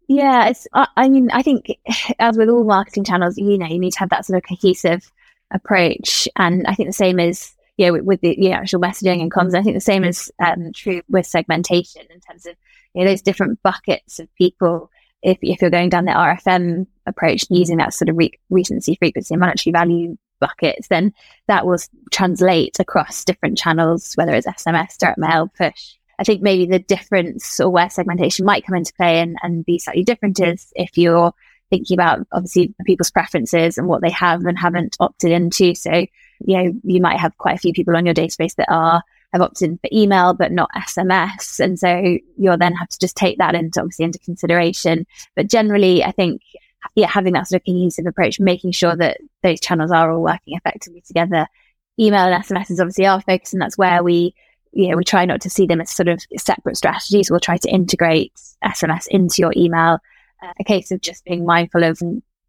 Yeah, 0.08 0.48
it's. 0.48 0.66
I, 0.72 0.88
I 0.96 1.08
mean, 1.08 1.30
I 1.32 1.42
think 1.42 1.78
as 2.18 2.36
with 2.36 2.48
all 2.48 2.64
marketing 2.64 3.04
channels, 3.04 3.38
you 3.38 3.56
know, 3.56 3.66
you 3.66 3.78
need 3.78 3.92
to 3.92 4.00
have 4.00 4.10
that 4.10 4.26
sort 4.26 4.38
of 4.38 4.48
cohesive 4.48 5.10
approach, 5.52 6.28
and 6.36 6.66
I 6.66 6.74
think 6.74 6.88
the 6.88 6.94
same 6.94 7.20
is 7.20 7.52
yeah 7.80 7.90
with, 7.90 8.04
with 8.04 8.20
the 8.20 8.52
actual 8.52 8.80
messaging 8.80 9.22
and 9.22 9.32
comms. 9.32 9.54
I 9.54 9.62
think 9.62 9.74
the 9.74 9.80
same 9.80 10.04
is 10.04 10.30
um, 10.38 10.72
true 10.74 11.00
with 11.08 11.26
segmentation 11.26 12.02
in 12.10 12.20
terms 12.20 12.46
of 12.46 12.54
you 12.94 13.02
know 13.02 13.10
those 13.10 13.22
different 13.22 13.62
buckets 13.62 14.18
of 14.18 14.32
people. 14.36 14.90
If 15.22 15.38
if 15.40 15.60
you're 15.60 15.70
going 15.70 15.88
down 15.88 16.04
the 16.04 16.12
RFM 16.12 16.86
approach, 17.06 17.46
using 17.48 17.78
that 17.78 17.94
sort 17.94 18.10
of 18.10 18.16
re- 18.16 18.38
recency, 18.50 18.96
frequency, 18.96 19.34
and 19.34 19.40
monetary 19.40 19.72
value 19.72 20.18
buckets, 20.40 20.88
then 20.88 21.14
that 21.48 21.66
will 21.66 21.78
translate 22.10 22.78
across 22.78 23.24
different 23.24 23.56
channels, 23.56 24.12
whether 24.14 24.34
it's 24.34 24.46
SMS, 24.46 24.98
direct 24.98 25.18
mail, 25.18 25.50
push. 25.56 25.94
I 26.18 26.24
think 26.24 26.42
maybe 26.42 26.66
the 26.66 26.78
difference 26.78 27.60
or 27.60 27.70
where 27.70 27.88
segmentation 27.88 28.44
might 28.44 28.66
come 28.66 28.76
into 28.76 28.92
play 28.92 29.20
and, 29.20 29.36
and 29.42 29.64
be 29.64 29.78
slightly 29.78 30.04
different 30.04 30.38
is 30.38 30.70
if 30.76 30.98
you're 30.98 31.32
thinking 31.70 31.94
about 31.94 32.26
obviously 32.32 32.74
people's 32.84 33.10
preferences 33.10 33.78
and 33.78 33.86
what 33.86 34.02
they 34.02 34.10
have 34.10 34.44
and 34.44 34.58
haven't 34.58 34.96
opted 35.00 35.32
into. 35.32 35.74
So, 35.74 36.06
you 36.44 36.56
know, 36.56 36.72
you 36.84 37.00
might 37.00 37.18
have 37.18 37.36
quite 37.38 37.56
a 37.56 37.60
few 37.60 37.72
people 37.72 37.96
on 37.96 38.06
your 38.06 38.14
database 38.14 38.54
that 38.56 38.70
are 38.70 39.02
have 39.32 39.42
opted 39.42 39.78
for 39.80 39.88
email 39.92 40.34
but 40.34 40.50
not 40.50 40.70
SMS. 40.76 41.60
And 41.60 41.78
so 41.78 42.18
you'll 42.36 42.58
then 42.58 42.74
have 42.74 42.88
to 42.88 42.98
just 42.98 43.16
take 43.16 43.38
that 43.38 43.54
into 43.54 43.80
obviously 43.80 44.04
into 44.04 44.18
consideration. 44.18 45.06
But 45.36 45.48
generally 45.48 46.02
I 46.02 46.10
think 46.10 46.42
yeah, 46.94 47.06
having 47.06 47.34
that 47.34 47.48
sort 47.48 47.60
of 47.60 47.66
cohesive 47.66 48.06
approach, 48.06 48.40
making 48.40 48.72
sure 48.72 48.96
that 48.96 49.18
those 49.42 49.60
channels 49.60 49.90
are 49.90 50.10
all 50.10 50.22
working 50.22 50.56
effectively 50.56 51.02
together. 51.02 51.46
Email 51.98 52.20
and 52.20 52.42
SMS 52.42 52.70
is 52.70 52.80
obviously 52.80 53.06
our 53.06 53.20
focus, 53.20 53.52
and 53.52 53.60
that's 53.60 53.76
where 53.76 54.02
we, 54.02 54.34
you 54.72 54.88
know, 54.88 54.96
we 54.96 55.04
try 55.04 55.24
not 55.24 55.40
to 55.42 55.50
see 55.50 55.66
them 55.66 55.80
as 55.80 55.90
sort 55.90 56.08
of 56.08 56.20
separate 56.38 56.76
strategies. 56.76 57.30
We'll 57.30 57.40
try 57.40 57.58
to 57.58 57.70
integrate 57.70 58.32
SMS 58.64 59.06
into 59.08 59.42
your 59.42 59.52
email. 59.56 59.98
A 60.58 60.64
case 60.64 60.90
of 60.90 61.02
just 61.02 61.24
being 61.26 61.44
mindful 61.44 61.84
of 61.84 62.00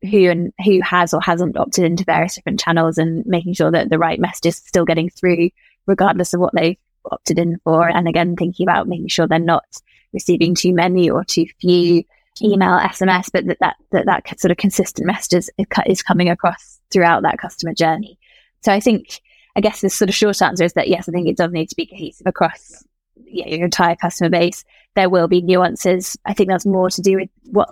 who 0.10 0.30
and 0.30 0.52
who 0.66 0.82
has 0.82 1.14
or 1.14 1.22
hasn't 1.22 1.58
opted 1.58 1.84
into 1.84 2.04
various 2.04 2.36
different 2.36 2.60
channels 2.60 2.98
and 2.98 3.26
making 3.26 3.54
sure 3.54 3.72
that 3.72 3.90
the 3.90 4.00
right 4.00 4.20
message 4.20 4.48
is 4.48 4.58
still 4.58 4.86
getting 4.86 5.10
through, 5.10 5.50
regardless 5.86 6.34
of 6.34 6.40
what 6.40 6.54
they've 6.56 6.78
opted 7.12 7.40
in 7.40 7.58
for. 7.64 7.88
And 7.88 8.08
again, 8.08 8.36
thinking 8.36 8.68
about 8.68 8.88
making 8.88 9.10
sure 9.10 9.28
they're 9.28 9.40
not 9.40 9.66
receiving 10.14 10.56
too 10.56 10.74
many 10.74 11.10
or 11.10 11.24
too 11.24 11.46
few 11.60 12.04
email, 12.42 12.80
SMS, 12.80 13.30
but 13.32 13.46
that 13.48 13.58
that, 13.60 13.76
that, 13.92 14.06
that 14.06 14.40
sort 14.40 14.52
of 14.52 14.58
consistent 14.58 15.06
messages 15.06 15.50
is 15.86 16.02
coming 16.02 16.30
across 16.30 16.80
throughout 16.92 17.24
that 17.24 17.38
customer 17.38 17.74
journey. 17.74 18.18
So 18.62 18.72
I 18.72 18.80
think, 18.80 19.22
I 19.56 19.62
guess 19.62 19.82
the 19.82 19.90
sort 19.90 20.10
of 20.10 20.16
short 20.16 20.42
answer 20.42 20.64
is 20.64 20.74
that 20.74 20.88
yes, 20.88 21.08
I 21.08 21.12
think 21.12 21.28
it 21.28 21.38
does 21.38 21.52
need 21.52 21.70
to 21.70 21.76
be 21.76 21.86
cohesive 21.86 22.28
across 22.28 22.84
your 23.26 23.66
entire 23.66 23.96
customer 23.96 24.30
base. 24.30 24.64
There 24.96 25.10
will 25.10 25.28
be 25.28 25.42
nuances. 25.42 26.18
I 26.26 26.34
think 26.34 26.50
that's 26.50 26.66
more 26.66 26.90
to 26.90 27.02
do 27.02 27.18
with 27.18 27.30
what 27.46 27.70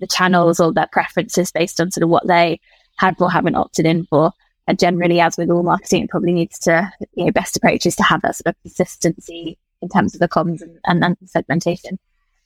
the 0.00 0.06
channels 0.06 0.60
or 0.60 0.72
their 0.72 0.88
preferences 0.90 1.52
based 1.52 1.80
on 1.80 1.90
sort 1.90 2.02
of 2.02 2.08
what 2.08 2.26
they 2.26 2.60
have 2.96 3.20
or 3.20 3.30
haven't 3.30 3.56
opted 3.56 3.86
in 3.86 4.04
for. 4.04 4.32
And 4.66 4.78
generally, 4.78 5.20
as 5.20 5.36
with 5.36 5.50
all 5.50 5.62
marketing, 5.62 6.04
it 6.04 6.10
probably 6.10 6.32
needs 6.32 6.58
to, 6.60 6.90
you 7.14 7.26
know, 7.26 7.32
best 7.32 7.56
approach 7.56 7.84
is 7.84 7.96
to 7.96 8.02
have 8.02 8.22
that 8.22 8.36
sort 8.36 8.54
of 8.54 8.62
consistency 8.62 9.58
in 9.82 9.88
terms 9.88 10.14
of 10.14 10.20
the 10.20 10.28
comms 10.28 10.62
and, 10.62 10.78
and, 10.86 11.04
and 11.04 11.16
segmentation. 11.26 11.98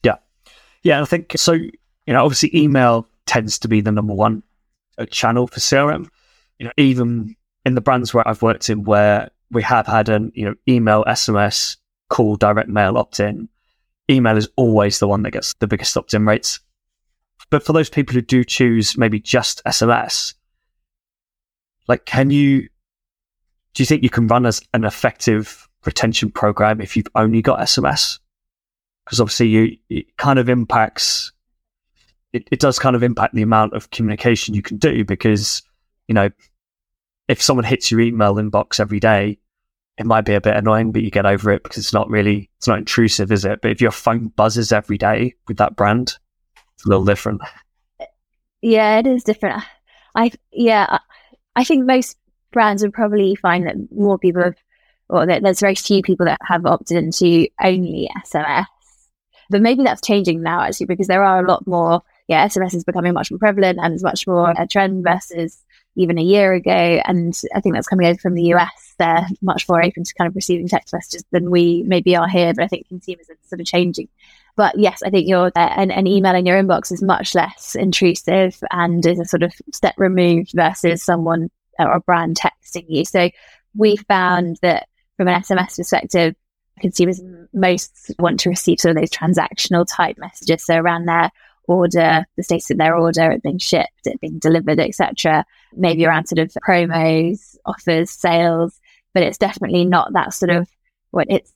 Yeah, 0.03 0.17
Yeah. 0.83 1.01
I 1.01 1.05
think 1.05 1.35
so. 1.37 1.53
You 1.53 1.73
know, 2.15 2.25
obviously, 2.25 2.51
email 2.57 3.07
tends 3.27 3.59
to 3.61 3.69
be 3.69 3.81
the 3.81 3.93
number 3.93 4.15
one 4.15 4.43
uh, 4.97 5.07
channel 5.07 5.47
for 5.47 5.61
CRM. 5.61 6.09
You 6.59 6.67
know, 6.67 6.73
even 6.77 7.37
in 7.65 7.75
the 7.75 7.81
brands 7.81 8.13
where 8.13 8.27
I've 8.27 8.43
worked 8.43 8.69
in, 8.69 8.83
where 8.83 9.31
we 9.51 9.63
have 9.63 9.87
had 9.87 10.09
an 10.09 10.33
you 10.35 10.47
know 10.47 10.55
email, 10.69 11.05
SMS, 11.05 11.77
call, 12.09 12.37
direct 12.37 12.69
mail 12.69 12.99
opt 12.99 13.21
in, 13.21 13.49
email 14.11 14.37
is 14.37 14.49
always 14.57 14.99
the 14.99 15.09
one 15.09 15.23
that 15.23 15.31
gets 15.31 15.55
the 15.55 15.67
biggest 15.69 15.97
opt 15.97 16.15
in 16.15 16.27
rates. 16.27 16.61
But 17.51 17.65
for 17.65 17.73
those 17.73 17.91
people 17.91 18.15
who 18.15 18.21
do 18.21 18.45
choose 18.45 18.99
maybe 18.99 19.21
just 19.21 19.63
SMS, 19.65 20.35
like, 21.87 22.05
can 22.05 22.31
you? 22.31 22.69
Do 23.75 23.83
you 23.83 23.87
think 23.87 24.03
you 24.03 24.11
can 24.11 24.27
run 24.27 24.45
as 24.45 24.61
an 24.75 24.85
effective 24.85 25.69
retention 25.85 26.31
program 26.31 26.81
if 26.81 26.97
you've 26.97 27.09
only 27.15 27.43
got 27.43 27.61
SMS? 27.61 28.19
because 29.09 29.21
obviously 29.21 29.49
you 29.49 29.77
it 29.89 30.17
kind 30.19 30.39
of 30.39 30.51
impacts 30.51 31.33
it, 32.35 32.47
it 32.53 32.61
does 32.61 32.79
kind 32.79 32.95
of 32.95 33.03
impact 33.03 33.35
the 33.35 33.43
amount 33.43 33.73
of 33.73 33.91
communication 33.91 34.55
you 34.55 34.61
can 34.61 34.77
do 34.77 35.03
because 35.03 35.63
you 36.09 36.15
know 36.15 36.29
if 37.27 37.41
someone 37.41 37.65
hits 37.65 37.91
your 37.91 38.01
email 38.01 38.35
inbox 38.35 38.79
every 38.79 39.01
day 39.01 39.39
it 39.97 40.05
might 40.05 40.27
be 40.27 40.35
a 40.35 40.41
bit 40.43 40.57
annoying 40.57 40.93
but 40.93 41.01
you 41.01 41.11
get 41.11 41.25
over 41.25 41.51
it 41.51 41.63
because 41.63 41.79
it's 41.79 41.95
not 41.95 42.11
really 42.11 42.51
it's 42.59 42.69
not 42.69 42.79
intrusive 42.79 43.33
is 43.33 43.47
it 43.47 43.61
but 43.63 43.71
if 43.71 43.81
your 43.81 43.91
phone 43.91 44.29
buzzes 44.29 44.73
every 44.73 44.99
day 44.99 45.35
with 45.47 45.57
that 45.57 45.75
brand 45.75 46.19
it's 46.79 46.87
a 46.87 46.89
little 46.89 47.05
different 47.05 47.41
yeah 48.63 48.99
it 48.99 49.07
is 49.07 49.25
different 49.25 49.63
i 50.15 50.31
yeah 50.53 50.99
i 51.57 51.65
think 51.65 51.85
most 51.85 52.17
brands 52.53 52.83
would 52.83 52.93
probably 52.93 53.35
find 53.37 53.67
that 53.67 53.77
more 53.91 54.19
people 54.19 54.43
have 54.43 54.57
or 55.11 55.27
that 55.27 55.43
there's 55.43 55.61
very 55.61 55.75
few 55.75 56.03
people 56.03 56.27
that 56.27 56.39
have 56.47 56.67
opted 56.67 56.97
into 56.97 57.47
only 57.63 58.09
sms 58.25 58.67
but 59.51 59.63
maybe 59.63 59.83
that's 59.83 60.07
changing 60.07 60.43
now 60.43 60.61
actually 60.61 60.87
because 60.87 61.07
there 61.07 61.25
are 61.25 61.45
a 61.45 61.49
lot 61.49 61.67
more. 61.67 62.03
Yeah, 62.29 62.47
SMS 62.47 62.75
is 62.75 62.85
becoming 62.85 63.15
much 63.15 63.31
more 63.31 63.39
prevalent 63.39 63.79
and 63.81 63.95
is 63.95 64.03
much 64.03 64.27
more 64.27 64.53
a 64.59 64.67
trend 64.67 65.03
versus 65.03 65.65
even 65.97 66.19
a 66.19 66.23
year 66.23 66.53
ago. 66.53 66.71
And 66.71 67.35
I 67.55 67.61
think 67.61 67.75
that's 67.75 67.89
coming 67.89 68.07
over 68.07 68.19
from 68.19 68.35
the 68.35 68.53
US. 68.55 68.95
They're 68.99 69.27
much 69.41 69.67
more 69.67 69.83
open 69.83 70.05
to 70.05 70.15
kind 70.15 70.29
of 70.29 70.37
receiving 70.37 70.69
text 70.69 70.93
messages 70.93 71.25
than 71.31 71.51
we 71.51 71.85
maybe 71.87 72.17
are 72.17 72.29
here. 72.29 72.53
But 72.53 72.65
I 72.65 72.69
think 72.69 72.89
consumers 72.89 73.31
are 73.31 73.37
sort 73.47 73.61
of 73.61 73.67
changing. 73.67 74.09
But 74.59 74.77
yes, 74.77 75.05
I 75.05 75.11
think 75.11 75.29
your 75.29 75.53
uh, 75.55 75.75
an, 75.77 75.93
an 75.93 76.09
email 76.09 76.35
in 76.35 76.45
your 76.45 76.61
inbox 76.61 76.91
is 76.91 77.01
much 77.01 77.33
less 77.37 77.77
intrusive 77.77 78.61
and 78.73 79.07
is 79.07 79.21
a 79.21 79.25
sort 79.25 79.45
of 79.45 79.55
step 79.73 79.95
removed 79.97 80.51
versus 80.53 81.01
someone 81.01 81.49
or 81.79 81.93
a 81.93 82.01
brand 82.01 82.37
texting 82.37 82.85
you. 82.89 83.05
So 83.05 83.31
we 83.77 83.97
found 83.97 84.59
that 84.63 84.89
from 85.17 85.29
an 85.29 85.41
SMS 85.41 85.77
perspective, 85.77 86.35
consumers 86.81 87.21
most 87.53 88.13
want 88.19 88.41
to 88.41 88.49
receive 88.49 88.81
sort 88.81 88.97
of 88.97 89.01
those 89.01 89.11
transactional 89.11 89.87
type 89.89 90.19
messages. 90.19 90.67
So 90.67 90.75
around 90.75 91.07
their 91.07 91.31
order, 91.69 92.27
the 92.37 92.43
status 92.43 92.73
of 92.73 92.79
their 92.79 92.97
order, 92.97 93.31
it 93.31 93.45
being 93.45 93.59
shipped, 93.59 94.07
it 94.07 94.21
being 94.21 94.41
delivered, 94.41 94.81
etc. 94.81 95.45
Maybe 95.73 96.05
around 96.05 96.27
sort 96.27 96.41
of 96.41 96.51
promos, 96.67 97.57
offers, 97.65 98.11
sales, 98.11 98.81
but 99.15 99.23
it's 99.23 99.39
definitely 99.39 99.85
not 99.85 100.15
that 100.15 100.35
sort 100.35 100.51
of 100.51 100.69
what 101.13 101.29
it's 101.31 101.53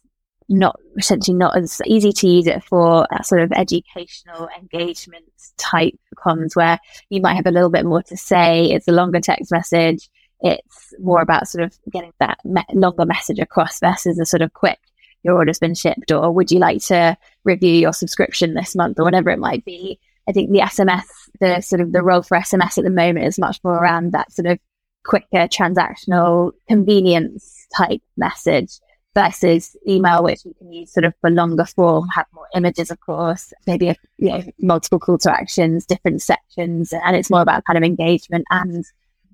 not 0.49 0.79
essentially 0.97 1.37
not 1.37 1.57
as 1.57 1.81
easy 1.87 2.13
to 2.13 2.29
use 2.29 2.47
it 2.47 2.63
for 2.65 3.07
that 3.11 3.27
sort 3.27 3.43
of 3.43 3.53
educational 3.53 4.49
engagement 4.59 5.25
type 5.57 5.95
comms 6.17 6.55
where 6.55 6.79
you 7.11 7.21
might 7.21 7.35
have 7.35 7.47
a 7.47 7.51
little 7.51 7.71
bit 7.71 7.85
more 7.85 8.03
to 8.03 8.17
say. 8.17 8.65
It's 8.67 8.89
a 8.89 8.93
longer 8.93 9.21
text 9.21 9.51
message. 9.51 10.09
It's 10.41 10.95
more 10.99 11.23
about 11.23 11.49
sort 11.49 11.65
of 11.65 11.79
getting 11.91 12.13
that 12.21 12.39
me- 12.45 12.65
longer 12.73 13.07
message 13.07 13.39
across 13.39 13.81
versus 13.81 14.19
a 14.19 14.27
sort 14.27 14.43
of 14.43 14.53
quick 14.53 14.79
your 15.23 15.37
order's 15.37 15.59
been 15.59 15.75
shipped 15.75 16.11
or 16.11 16.33
would 16.33 16.51
you 16.51 16.59
like 16.59 16.83
to 16.83 17.17
review 17.45 17.73
your 17.73 17.93
subscription 17.93 18.55
this 18.55 18.75
month 18.75 18.99
or 18.99 19.05
whatever 19.05 19.31
it 19.31 19.39
might 19.39 19.65
be. 19.65 19.99
I 20.29 20.33
think 20.33 20.51
the 20.51 20.61
SMS, 20.61 21.05
the 21.41 21.61
sort 21.61 21.81
of 21.81 21.93
the 21.93 22.03
role 22.03 22.23
for 22.23 22.37
SMS 22.37 22.79
at 22.79 22.85
the 22.85 22.91
moment 22.91 23.27
is 23.27 23.39
much 23.39 23.59
more 23.65 23.77
around 23.77 24.13
that 24.13 24.33
sort 24.33 24.47
of 24.47 24.59
quicker 25.05 25.49
transactional 25.49 26.53
convenience 26.69 27.67
type 27.77 28.01
message 28.17 28.79
versus 29.15 29.77
email, 29.87 30.23
which 30.23 30.45
you 30.45 30.55
can 30.59 30.73
use 30.73 30.93
sort 30.93 31.05
of 31.05 31.15
for 31.21 31.31
longer 31.31 31.65
form, 31.65 32.09
have 32.09 32.27
more 32.33 32.47
images, 32.55 32.91
of 32.91 33.01
course, 33.01 33.53
maybe 33.67 33.89
a, 33.89 33.97
you 34.19 34.31
know, 34.31 34.43
multiple 34.59 34.99
call 34.99 35.19
to 35.19 35.31
actions, 35.31 35.85
different 35.85 36.23
sections, 36.23 36.93
and 36.93 37.17
it's 37.17 37.31
more 37.31 37.43
about 37.43 37.65
kind 37.65 37.77
of 37.77 37.85
engagement 37.85 38.45
and 38.51 38.85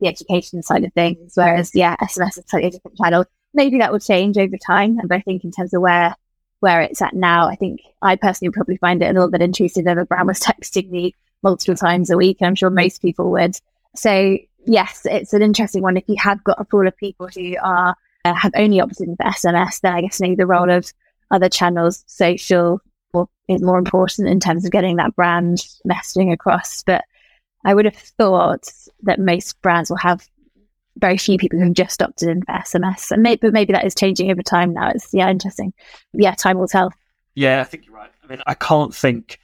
the 0.00 0.08
education 0.08 0.62
side 0.62 0.84
of 0.84 0.92
things. 0.94 1.32
Whereas, 1.34 1.74
yeah, 1.74 1.96
SMS 1.96 2.38
is 2.38 2.44
slightly 2.48 2.70
different 2.70 2.98
channel 2.98 3.24
maybe 3.54 3.78
that 3.78 3.92
will 3.92 4.00
change 4.00 4.36
over 4.36 4.56
time. 4.56 4.98
But 5.04 5.16
I 5.16 5.20
think 5.20 5.44
in 5.44 5.50
terms 5.50 5.74
of 5.74 5.82
where 5.82 6.14
where 6.60 6.80
it's 6.80 7.00
at 7.00 7.14
now, 7.14 7.48
I 7.48 7.54
think 7.54 7.82
I 8.02 8.16
personally 8.16 8.48
would 8.48 8.56
probably 8.56 8.78
find 8.78 9.00
it 9.00 9.06
a 9.06 9.12
little 9.12 9.30
bit 9.30 9.42
intrusive 9.42 9.86
if 9.86 9.98
a 9.98 10.04
brand 10.04 10.26
was 10.26 10.40
texting 10.48 10.90
me 10.90 11.14
multiple 11.42 11.76
times 11.76 12.10
a 12.10 12.16
week. 12.16 12.38
I'm 12.40 12.54
sure 12.54 12.70
most 12.70 13.00
people 13.00 13.30
would. 13.32 13.56
So 13.94 14.38
yes, 14.66 15.02
it's 15.04 15.32
an 15.32 15.42
interesting 15.42 15.82
one. 15.82 15.96
If 15.96 16.04
you 16.08 16.16
have 16.18 16.42
got 16.44 16.60
a 16.60 16.64
pool 16.64 16.86
of 16.86 16.96
people 16.96 17.28
who 17.28 17.56
are 17.62 17.96
Uh, 18.28 18.34
have 18.34 18.52
only 18.56 18.80
opted 18.80 19.08
in 19.08 19.16
for 19.16 19.24
SMS, 19.24 19.80
then 19.80 19.94
I 19.94 20.02
guess 20.02 20.20
maybe 20.20 20.34
the 20.34 20.46
role 20.46 20.70
of 20.70 20.92
other 21.30 21.48
channels, 21.48 22.04
social, 22.06 22.80
is 23.48 23.62
more 23.62 23.78
important 23.78 24.28
in 24.28 24.38
terms 24.38 24.64
of 24.64 24.70
getting 24.70 24.96
that 24.96 25.16
brand 25.16 25.66
messaging 25.86 26.32
across. 26.32 26.82
But 26.82 27.04
I 27.64 27.74
would 27.74 27.86
have 27.86 27.96
thought 27.96 28.68
that 29.02 29.18
most 29.18 29.60
brands 29.62 29.88
will 29.88 29.96
have 29.96 30.28
very 30.98 31.16
few 31.16 31.38
people 31.38 31.58
who've 31.58 31.72
just 31.72 32.02
opted 32.02 32.28
in 32.28 32.42
for 32.42 32.52
SMS. 32.52 33.10
And 33.10 33.22
maybe, 33.22 33.38
but 33.42 33.52
maybe 33.52 33.72
that 33.72 33.86
is 33.86 33.94
changing 33.94 34.30
over 34.30 34.42
time 34.42 34.74
now. 34.74 34.90
It's 34.90 35.08
yeah, 35.14 35.30
interesting. 35.30 35.72
Yeah, 36.12 36.34
time 36.34 36.58
will 36.58 36.68
tell. 36.68 36.92
Yeah, 37.34 37.60
I 37.60 37.64
think 37.64 37.86
you're 37.86 37.94
right. 37.94 38.10
I 38.22 38.26
mean, 38.26 38.42
I 38.46 38.54
can't 38.54 38.94
think, 38.94 39.38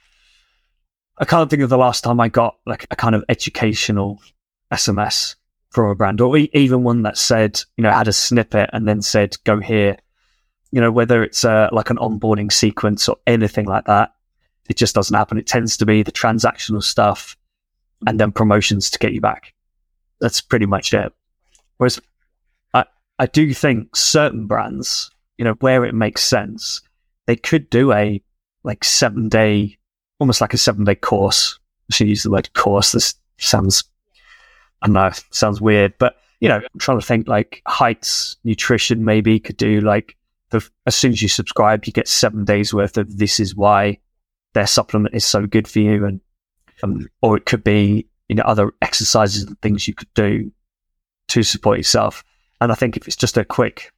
I 1.17 1.25
can't 1.25 1.49
think 1.49 1.63
of 1.63 1.69
the 1.69 1.77
last 1.77 2.03
time 2.03 2.19
I 2.19 2.29
got 2.29 2.57
like 2.67 2.85
a 2.91 2.95
kind 2.95 3.15
of 3.15 3.23
educational 3.29 4.21
SMS 4.71 5.35
from 5.75 5.89
a 5.89 5.95
brand, 5.95 6.21
or 6.21 6.37
even 6.37 6.83
one 6.83 7.03
that 7.03 7.17
said, 7.17 7.59
you 7.75 7.83
know, 7.83 7.91
had 7.91 8.07
a 8.07 8.13
snippet 8.13 8.69
and 8.71 8.87
then 8.87 9.01
said, 9.01 9.35
"Go 9.43 9.59
here." 9.59 9.97
You 10.71 10.81
know, 10.81 10.91
whether 10.91 11.23
it's 11.23 11.45
uh, 11.45 11.69
like 11.71 11.89
an 11.89 11.97
onboarding 11.97 12.51
sequence 12.51 13.07
or 13.07 13.17
anything 13.27 13.65
like 13.65 13.85
that. 13.85 14.13
it 14.69 14.77
just 14.77 14.95
doesn't 14.95 15.15
happen. 15.15 15.37
It 15.37 15.47
tends 15.47 15.77
to 15.77 15.85
be 15.85 16.01
the 16.01 16.11
transactional 16.11 16.81
stuff 16.81 17.37
and 18.07 18.19
then 18.19 18.31
promotions 18.31 18.89
to 18.89 18.99
get 18.99 19.13
you 19.13 19.21
back. 19.21 19.53
That's 20.19 20.41
pretty 20.41 20.65
much 20.65 20.93
it. 20.93 21.13
Whereas 21.77 21.99
I, 22.73 22.85
I 23.19 23.27
do 23.27 23.53
think 23.53 23.95
certain 23.95 24.47
brands, 24.47 25.11
you 25.37 25.45
know, 25.45 25.53
where 25.59 25.85
it 25.85 25.93
makes 25.93 26.23
sense, 26.23 26.81
they 27.25 27.35
could 27.35 27.69
do 27.69 27.91
a 27.91 28.21
like 28.63 28.83
seven 28.83 29.29
day, 29.29 29.77
almost 30.19 30.41
like 30.41 30.53
a 30.53 30.57
seven 30.57 30.83
day 30.83 30.95
course. 30.95 31.59
I 31.91 31.95
should 31.95 32.07
use 32.07 32.23
the 32.23 32.31
word 32.31 32.51
course. 32.53 32.91
This 32.91 33.13
sounds, 33.37 33.83
I 34.85 34.87
don't 34.87 34.93
know, 34.93 35.11
sounds 35.31 35.59
weird, 35.59 35.95
but 35.97 36.17
you 36.41 36.49
know, 36.49 36.57
I'm 36.57 36.79
trying 36.79 36.99
to 36.99 37.05
think 37.05 37.27
like 37.27 37.63
Heights 37.65 38.37
Nutrition 38.43 39.03
maybe 39.03 39.39
could 39.39 39.57
do 39.57 39.81
like 39.81 40.15
the, 40.51 40.67
as 40.85 40.95
soon 40.95 41.11
as 41.11 41.21
you 41.23 41.27
subscribe, 41.27 41.85
you 41.85 41.93
get 41.93 42.07
seven 42.07 42.45
days 42.45 42.71
worth 42.71 42.97
of 42.97 43.17
this 43.17 43.39
is 43.39 43.55
why 43.55 43.97
their 44.53 44.67
supplement 44.67 45.15
is 45.15 45.25
so 45.25 45.47
good 45.47 45.67
for 45.67 45.79
you. 45.79 46.05
And, 46.05 46.21
um, 46.83 47.07
or 47.23 47.35
it 47.35 47.47
could 47.47 47.63
be, 47.63 48.07
you 48.29 48.35
know, 48.35 48.43
other 48.43 48.71
exercises 48.83 49.43
and 49.43 49.59
things 49.61 49.87
you 49.87 49.95
could 49.95 50.13
do 50.13 50.51
to 51.29 51.41
support 51.41 51.77
yourself. 51.77 52.23
And 52.61 52.71
I 52.71 52.75
think 52.75 52.95
if 52.95 53.07
it's 53.07 53.15
just 53.15 53.37
a 53.37 53.45
quick, 53.45 53.91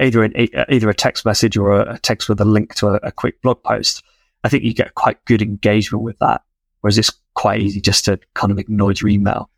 either 0.00 0.24
an, 0.24 0.32
either 0.70 0.88
a 0.88 0.94
text 0.94 1.26
message 1.26 1.58
or 1.58 1.80
a, 1.80 1.98
text 1.98 2.30
with 2.30 2.40
a 2.40 2.46
link 2.46 2.76
to 2.76 2.88
a, 2.88 2.94
a 3.02 3.12
quick 3.12 3.42
blog 3.42 3.62
post, 3.62 4.02
I 4.42 4.48
think 4.48 4.64
you 4.64 4.72
get 4.72 4.94
quite 4.94 5.22
good 5.26 5.42
engagement 5.42 6.02
with 6.02 6.18
that. 6.20 6.40
Whereas 6.80 6.96
it's 6.96 7.12
quite 7.34 7.60
easy 7.60 7.82
just 7.82 8.06
to 8.06 8.18
kind 8.34 8.50
of 8.50 8.58
ignore 8.58 8.92
your 8.92 9.10
email. 9.10 9.50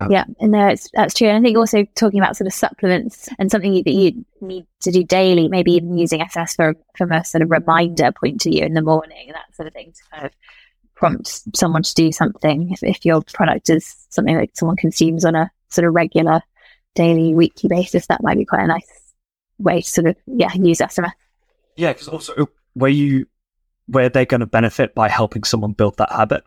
Um, 0.00 0.10
yeah, 0.10 0.24
and 0.40 0.54
it's, 0.54 0.90
that's 0.92 1.14
true. 1.14 1.28
And 1.28 1.38
I 1.38 1.40
think 1.40 1.56
also 1.56 1.84
talking 1.94 2.20
about 2.20 2.36
sort 2.36 2.46
of 2.46 2.52
supplements 2.52 3.28
and 3.38 3.50
something 3.50 3.74
that 3.74 3.92
you 3.92 4.24
need 4.40 4.66
to 4.80 4.90
do 4.90 5.04
daily, 5.04 5.48
maybe 5.48 5.72
even 5.72 5.96
using 5.96 6.20
SS 6.20 6.56
for 6.56 6.74
from 6.96 7.12
a 7.12 7.24
sort 7.24 7.42
of 7.42 7.50
reminder 7.50 8.10
point 8.12 8.40
to 8.42 8.54
you 8.54 8.64
in 8.64 8.74
the 8.74 8.82
morning, 8.82 9.30
that 9.32 9.54
sort 9.54 9.68
of 9.68 9.72
thing 9.72 9.92
to 9.92 10.02
kind 10.10 10.26
of 10.26 10.32
prompt 10.94 11.56
someone 11.56 11.82
to 11.82 11.94
do 11.94 12.10
something. 12.10 12.72
If, 12.72 12.82
if 12.82 13.04
your 13.04 13.22
product 13.22 13.70
is 13.70 14.06
something 14.10 14.36
that 14.36 14.56
someone 14.56 14.76
consumes 14.76 15.24
on 15.24 15.36
a 15.36 15.50
sort 15.68 15.86
of 15.86 15.94
regular, 15.94 16.40
daily, 16.94 17.34
weekly 17.34 17.68
basis, 17.68 18.06
that 18.08 18.22
might 18.22 18.38
be 18.38 18.44
quite 18.44 18.64
a 18.64 18.68
nice 18.68 19.12
way 19.58 19.80
to 19.80 19.88
sort 19.88 20.08
of 20.08 20.16
yeah 20.26 20.52
use 20.54 20.78
SMS. 20.78 21.12
Yeah, 21.76 21.92
because 21.92 22.08
also 22.08 22.48
where 22.74 22.90
you 22.90 23.26
where 23.86 24.08
they're 24.08 24.24
going 24.24 24.40
to 24.40 24.46
benefit 24.46 24.94
by 24.94 25.08
helping 25.08 25.44
someone 25.44 25.72
build 25.72 25.98
that 25.98 26.10
habit. 26.10 26.44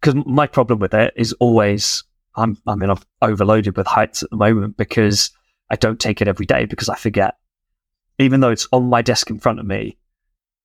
Because 0.00 0.22
my 0.26 0.46
problem 0.46 0.80
with 0.80 0.92
it 0.92 1.14
is 1.16 1.32
always 1.34 2.04
I'm, 2.36 2.56
I 2.66 2.74
mean, 2.74 2.90
I'm 2.90 2.98
overloaded 3.22 3.76
with 3.76 3.86
heights 3.86 4.22
at 4.22 4.30
the 4.30 4.36
moment 4.36 4.76
because 4.76 5.30
I 5.70 5.76
don't 5.76 6.00
take 6.00 6.20
it 6.20 6.28
every 6.28 6.46
day 6.46 6.64
because 6.64 6.88
I 6.88 6.96
forget. 6.96 7.36
Even 8.18 8.40
though 8.40 8.50
it's 8.50 8.68
on 8.72 8.84
my 8.84 9.02
desk 9.02 9.30
in 9.30 9.38
front 9.38 9.60
of 9.60 9.66
me, 9.66 9.98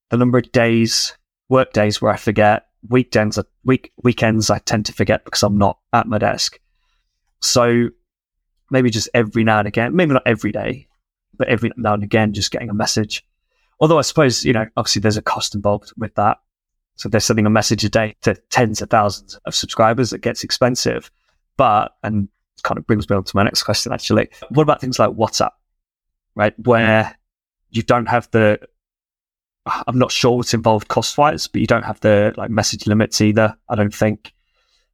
the 0.10 0.17
number 0.17 0.38
of 0.38 0.51
days, 0.51 1.15
work 1.47 1.73
days 1.73 2.01
where 2.01 2.12
I 2.12 2.17
forget, 2.17 2.67
weekends, 2.88 3.39
week 3.63 3.91
weekends, 4.03 4.49
I 4.49 4.60
tend 4.60 4.86
to 4.88 4.93
forget 4.93 5.25
because 5.25 5.43
I'm 5.43 5.58
not 5.58 5.79
at 5.93 6.08
my 6.08 6.17
desk. 6.17 6.60
So 7.41 7.89
maybe 8.69 8.89
just 8.89 9.10
every 9.13 9.43
now 9.43 9.60
and 9.60 9.67
again, 9.67 9.95
maybe 9.95 10.13
not 10.13 10.23
every 10.25 10.51
day, 10.51 10.88
but 11.38 11.47
every 11.47 11.71
now 11.77 11.93
and 11.93 12.03
again, 12.03 12.34
just 12.34 12.51
getting 12.51 12.69
a 12.69 12.73
message. 12.73 13.25
Although 13.79 13.97
I 13.97 14.03
suppose 14.03 14.43
you 14.43 14.53
know, 14.53 14.67
obviously, 14.77 15.01
there's 15.01 15.17
a 15.17 15.21
cost 15.21 15.55
involved 15.55 15.91
with 15.97 16.13
that. 16.15 16.38
So 16.95 17.08
they're 17.08 17.21
sending 17.21 17.45
a 17.45 17.49
message 17.49 17.86
a 17.86 17.89
day 17.89 18.15
to 18.23 18.36
tens 18.49 18.82
of 18.82 18.89
thousands 18.89 19.36
of 19.45 19.55
subscribers. 19.55 20.12
It 20.12 20.21
gets 20.21 20.43
expensive. 20.43 21.10
But, 21.60 21.91
and 22.02 22.30
kind 22.63 22.78
of 22.78 22.88
brings 22.88 23.10
me 23.10 23.17
on 23.17 23.26
to 23.26 23.36
my 23.36 23.43
next 23.43 23.63
question 23.63 23.91
actually. 23.91 24.30
What 24.50 24.63
about 24.63 24.80
things 24.80 24.98
like 24.98 25.10
WhatsApp, 25.12 25.52
right? 26.36 26.54
Where 26.58 27.15
you 27.69 27.84
don't 27.84 28.08
have 28.08 28.32
the, 28.32 28.60
I'm 29.65 30.00
not 30.00 30.12
sure 30.12 30.38
what's 30.38 30.54
involved 30.54 30.88
cost 30.88 31.17
wise, 31.17 31.48
but 31.48 31.60
you 31.60 31.67
don't 31.67 31.84
have 31.84 32.00
the 32.00 32.34
like 32.38 32.50
message 32.50 32.88
limits 32.88 33.19
either. 33.19 33.58
I 33.67 33.76
don't 33.76 33.93
think. 33.93 34.34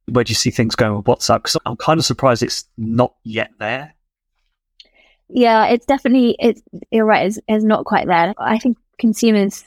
Where 0.08 0.24
do 0.24 0.30
you 0.30 0.36
see 0.36 0.50
things 0.50 0.76
going 0.76 0.96
with 0.96 1.06
WhatsApp? 1.06 1.38
Because 1.38 1.56
I'm 1.66 1.76
kind 1.76 1.98
of 1.98 2.06
surprised 2.06 2.42
it's 2.42 2.64
not 2.76 3.14
yet 3.24 3.50
there. 3.58 3.94
Yeah, 5.28 5.66
it's 5.66 5.86
definitely, 5.86 6.36
it's, 6.38 6.62
you're 6.92 7.04
right, 7.04 7.26
it's, 7.26 7.40
it's 7.48 7.64
not 7.64 7.84
quite 7.84 8.06
there. 8.06 8.32
I 8.38 8.58
think 8.58 8.76
consumers 8.98 9.64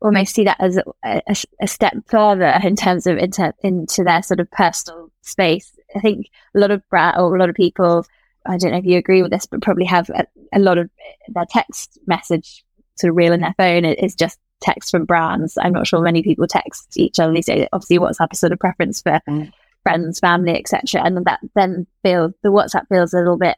almost 0.00 0.34
see 0.34 0.44
that 0.44 0.58
as 0.60 0.76
a, 0.76 0.84
a, 1.04 1.34
a 1.60 1.66
step 1.66 1.94
further 2.06 2.60
in 2.62 2.76
terms 2.76 3.06
of 3.06 3.18
into, 3.18 3.52
into 3.64 4.04
their 4.04 4.22
sort 4.22 4.38
of 4.38 4.48
personal 4.52 5.10
space. 5.22 5.72
I 5.94 6.00
think 6.00 6.30
a 6.54 6.58
lot 6.58 6.70
of 6.70 6.86
brand 6.88 7.18
or 7.18 7.34
a 7.34 7.38
lot 7.38 7.48
of 7.48 7.54
people, 7.54 8.06
I 8.46 8.56
don't 8.56 8.72
know 8.72 8.78
if 8.78 8.84
you 8.84 8.98
agree 8.98 9.22
with 9.22 9.30
this, 9.30 9.46
but 9.46 9.62
probably 9.62 9.84
have 9.86 10.08
a, 10.10 10.26
a 10.52 10.58
lot 10.58 10.78
of 10.78 10.90
their 11.28 11.46
text 11.48 11.98
message 12.06 12.64
sort 12.96 13.10
of 13.10 13.16
reel 13.16 13.32
in 13.32 13.40
their 13.40 13.54
phone 13.56 13.84
It 13.84 14.02
is 14.02 14.14
just 14.14 14.38
text 14.60 14.90
from 14.90 15.04
brands. 15.04 15.56
I'm 15.60 15.72
not 15.72 15.86
sure 15.86 16.00
many 16.00 16.22
people 16.22 16.46
text 16.46 16.96
each 16.96 17.18
other 17.18 17.32
these 17.32 17.46
days. 17.46 17.66
Obviously, 17.72 17.98
WhatsApp 17.98 18.32
is 18.32 18.40
sort 18.40 18.52
of 18.52 18.58
preference 18.58 19.00
for 19.00 19.20
mm. 19.28 19.50
friends, 19.82 20.20
family, 20.20 20.58
etc. 20.58 21.02
And 21.02 21.24
that 21.24 21.40
then 21.54 21.86
feels 22.02 22.32
the 22.42 22.50
WhatsApp 22.50 22.86
feels 22.88 23.14
a 23.14 23.18
little 23.18 23.38
bit, 23.38 23.56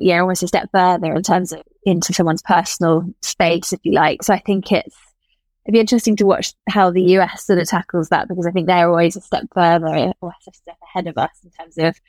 yeah, 0.00 0.20
almost 0.20 0.42
a 0.42 0.48
step 0.48 0.68
further 0.72 1.14
in 1.14 1.22
terms 1.22 1.52
of 1.52 1.62
into 1.84 2.12
someone's 2.12 2.42
personal 2.42 3.04
space, 3.22 3.72
if 3.72 3.80
you 3.84 3.92
like. 3.92 4.22
So 4.22 4.34
I 4.34 4.40
think 4.40 4.70
it's 4.72 4.96
it'd 5.64 5.72
be 5.72 5.80
interesting 5.80 6.16
to 6.16 6.26
watch 6.26 6.54
how 6.68 6.90
the 6.90 7.02
US 7.18 7.46
sort 7.46 7.58
of 7.58 7.68
tackles 7.68 8.08
that 8.08 8.28
because 8.28 8.46
I 8.46 8.50
think 8.50 8.66
they're 8.66 8.88
always 8.88 9.16
a 9.16 9.20
step 9.20 9.44
further 9.54 10.12
or 10.20 10.30
a 10.30 10.52
step 10.52 10.76
ahead 10.82 11.06
of 11.06 11.18
us 11.18 11.30
in 11.44 11.50
terms 11.50 11.78
of 11.78 12.00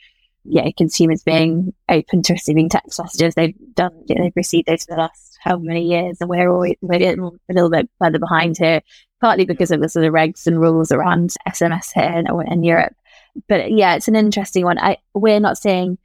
yeah 0.45 0.69
consumers 0.75 1.23
being 1.23 1.73
open 1.87 2.21
to 2.23 2.33
receiving 2.33 2.69
text 2.69 2.99
messages. 2.99 3.35
They've 3.35 3.55
done 3.75 4.03
they've 4.07 4.33
received 4.35 4.67
those 4.67 4.85
for 4.85 4.95
the 4.95 5.01
last 5.01 5.37
how 5.41 5.57
many 5.57 5.85
years, 5.87 6.17
and 6.19 6.29
we're 6.29 6.49
always 6.49 6.75
we're 6.81 7.13
a 7.13 7.31
little 7.49 7.69
bit 7.69 7.89
further 7.99 8.19
behind 8.19 8.57
here, 8.57 8.81
partly 9.21 9.45
because 9.45 9.71
of 9.71 9.81
the 9.81 9.89
sort 9.89 10.05
of 10.05 10.13
regs 10.13 10.47
and 10.47 10.59
rules 10.59 10.91
around 10.91 11.33
SMS 11.47 11.91
here 11.93 12.11
in, 12.11 12.27
in 12.51 12.63
Europe. 12.63 12.95
But 13.47 13.71
yeah, 13.71 13.95
it's 13.95 14.07
an 14.07 14.15
interesting 14.15 14.63
one. 14.63 14.79
I 14.79 14.97
we're 15.13 15.39
not 15.39 15.57
seeing 15.57 15.97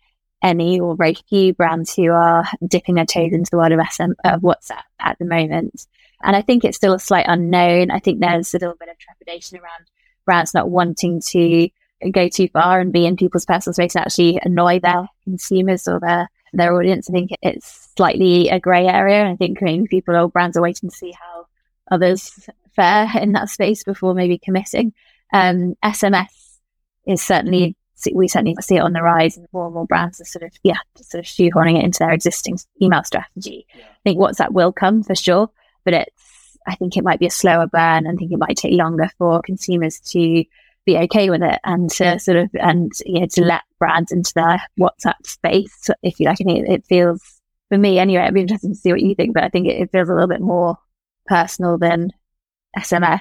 any 0.42 0.78
or 0.78 0.96
very 0.96 1.16
few 1.28 1.52
brands 1.52 1.94
who 1.94 2.10
are 2.10 2.44
dipping 2.66 2.94
their 2.94 3.06
toes 3.06 3.32
into 3.32 3.50
the 3.50 3.56
world 3.56 3.72
of 3.72 3.80
SM 3.90 4.12
of 4.24 4.40
WhatsApp 4.40 4.82
at 5.00 5.18
the 5.18 5.24
moment. 5.24 5.86
And 6.22 6.34
I 6.34 6.42
think 6.42 6.64
it's 6.64 6.76
still 6.76 6.94
a 6.94 6.98
slight 6.98 7.26
unknown. 7.28 7.90
I 7.90 7.98
think 8.00 8.20
there's 8.20 8.54
a 8.54 8.58
little 8.58 8.74
bit 8.78 8.88
of 8.88 8.98
trepidation 8.98 9.58
around 9.58 9.86
brands 10.24 10.54
not 10.54 10.68
wanting 10.68 11.20
to 11.28 11.68
go 12.12 12.28
too 12.28 12.48
far 12.48 12.80
and 12.80 12.92
be 12.92 13.06
in 13.06 13.16
people's 13.16 13.44
personal 13.44 13.74
space 13.74 13.94
and 13.94 14.04
actually 14.04 14.40
annoy 14.42 14.80
their 14.80 15.08
consumers 15.24 15.88
or 15.88 16.00
their 16.00 16.28
their 16.52 16.74
audience. 16.74 17.08
I 17.10 17.12
think 17.12 17.30
it's 17.42 17.92
slightly 17.96 18.48
a 18.48 18.60
grey 18.60 18.86
area. 18.86 19.26
I 19.26 19.36
think 19.36 19.60
maybe 19.60 19.86
people 19.86 20.16
or 20.16 20.28
brands 20.28 20.56
are 20.56 20.62
waiting 20.62 20.90
to 20.90 20.96
see 20.96 21.12
how 21.12 21.46
others 21.90 22.48
fare 22.74 23.08
in 23.20 23.32
that 23.32 23.50
space 23.50 23.84
before 23.84 24.14
maybe 24.14 24.38
committing. 24.38 24.92
Um, 25.32 25.74
SMS 25.84 26.58
is 27.06 27.22
certainly 27.22 27.76
we 28.14 28.28
certainly 28.28 28.54
see 28.60 28.76
it 28.76 28.82
on 28.82 28.92
the 28.92 29.02
rise, 29.02 29.36
and 29.36 29.48
more 29.52 29.66
and 29.66 29.74
more 29.74 29.86
brands 29.86 30.20
are 30.20 30.24
sort 30.24 30.44
of 30.44 30.52
yeah, 30.62 30.78
sort 30.96 31.18
of 31.18 31.26
shoehorning 31.26 31.78
it 31.78 31.84
into 31.84 31.98
their 31.98 32.12
existing 32.12 32.58
email 32.80 33.02
strategy. 33.02 33.66
Yeah. 33.74 33.84
I 33.84 33.98
think 34.04 34.18
WhatsApp 34.18 34.52
will 34.52 34.72
come 34.72 35.02
for 35.02 35.16
sure, 35.16 35.50
but 35.88 35.94
it's 35.94 36.58
I 36.66 36.74
think 36.74 36.96
it 36.96 37.04
might 37.04 37.18
be 37.18 37.26
a 37.26 37.30
slower 37.30 37.66
burn. 37.66 38.06
I 38.06 38.12
think 38.12 38.30
it 38.30 38.38
might 38.38 38.58
take 38.58 38.74
longer 38.74 39.10
for 39.16 39.40
consumers 39.40 40.00
to 40.10 40.44
be 40.84 40.98
okay 40.98 41.30
with 41.30 41.42
it 41.42 41.58
and 41.64 41.90
to 41.92 42.18
sort 42.18 42.36
of 42.36 42.50
and 42.54 42.92
you 43.06 43.20
know 43.20 43.26
to 43.26 43.42
let 43.42 43.62
brands 43.78 44.12
into 44.12 44.32
their 44.34 44.60
WhatsApp 44.78 45.24
space, 45.24 45.88
if 46.02 46.20
you 46.20 46.26
like. 46.26 46.40
I 46.40 46.44
think 46.44 46.58
it, 46.58 46.70
it 46.70 46.86
feels 46.86 47.40
for 47.70 47.78
me 47.78 47.98
anyway. 47.98 48.22
I'd 48.22 48.34
be 48.34 48.42
interested 48.42 48.68
to 48.68 48.74
see 48.74 48.92
what 48.92 49.00
you 49.00 49.14
think, 49.14 49.32
but 49.32 49.44
I 49.44 49.48
think 49.48 49.66
it, 49.66 49.80
it 49.80 49.90
feels 49.90 50.10
a 50.10 50.12
little 50.12 50.28
bit 50.28 50.42
more 50.42 50.76
personal 51.26 51.78
than 51.78 52.10
SMS 52.76 53.20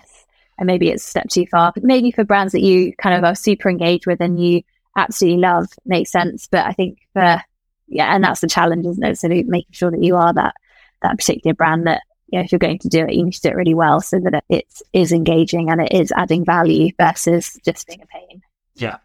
and 0.58 0.68
maybe 0.68 0.90
it's 0.90 1.06
a 1.06 1.10
step 1.10 1.30
too 1.30 1.46
far. 1.50 1.72
But 1.74 1.84
maybe 1.84 2.12
for 2.12 2.26
brands 2.26 2.52
that 2.52 2.62
you 2.62 2.94
kind 2.98 3.16
of 3.16 3.24
are 3.24 3.36
super 3.36 3.70
engaged 3.70 4.08
with 4.08 4.20
and 4.20 4.44
you 4.44 4.64
absolutely 4.98 5.40
love 5.40 5.68
makes 5.86 6.12
sense. 6.12 6.48
But 6.48 6.66
I 6.66 6.74
think 6.74 7.00
for 7.14 7.42
yeah, 7.88 8.14
and 8.14 8.24
that's 8.24 8.42
the 8.42 8.50
challenge, 8.50 8.86
isn't 8.86 9.04
it? 9.04 9.18
So 9.18 9.30
making 9.30 9.72
sure 9.72 9.92
that 9.92 10.04
you 10.04 10.18
are 10.18 10.34
that 10.34 10.56
that 11.02 11.18
particular 11.18 11.54
brand 11.54 11.88
that 11.88 12.02
you 12.28 12.40
know, 12.40 12.44
if 12.44 12.52
you're 12.52 12.60
going 12.60 12.80
to 12.80 12.90
do 12.90 13.06
it, 13.06 13.14
you 13.14 13.24
need 13.24 13.34
to 13.34 13.42
do 13.42 13.50
it 13.50 13.56
really 13.56 13.74
well 13.74 14.02
so 14.02 14.20
that 14.20 14.44
it 14.50 14.66
is 14.94 15.12
engaging 15.12 15.70
and 15.70 15.82
it 15.82 15.94
is 15.94 16.12
adding 16.16 16.44
value 16.44 16.92
versus 17.00 17.58
just 17.64 17.88
being 17.88 18.02
a 18.02 18.06
pain. 18.08 18.42
Yeah. 18.76 18.98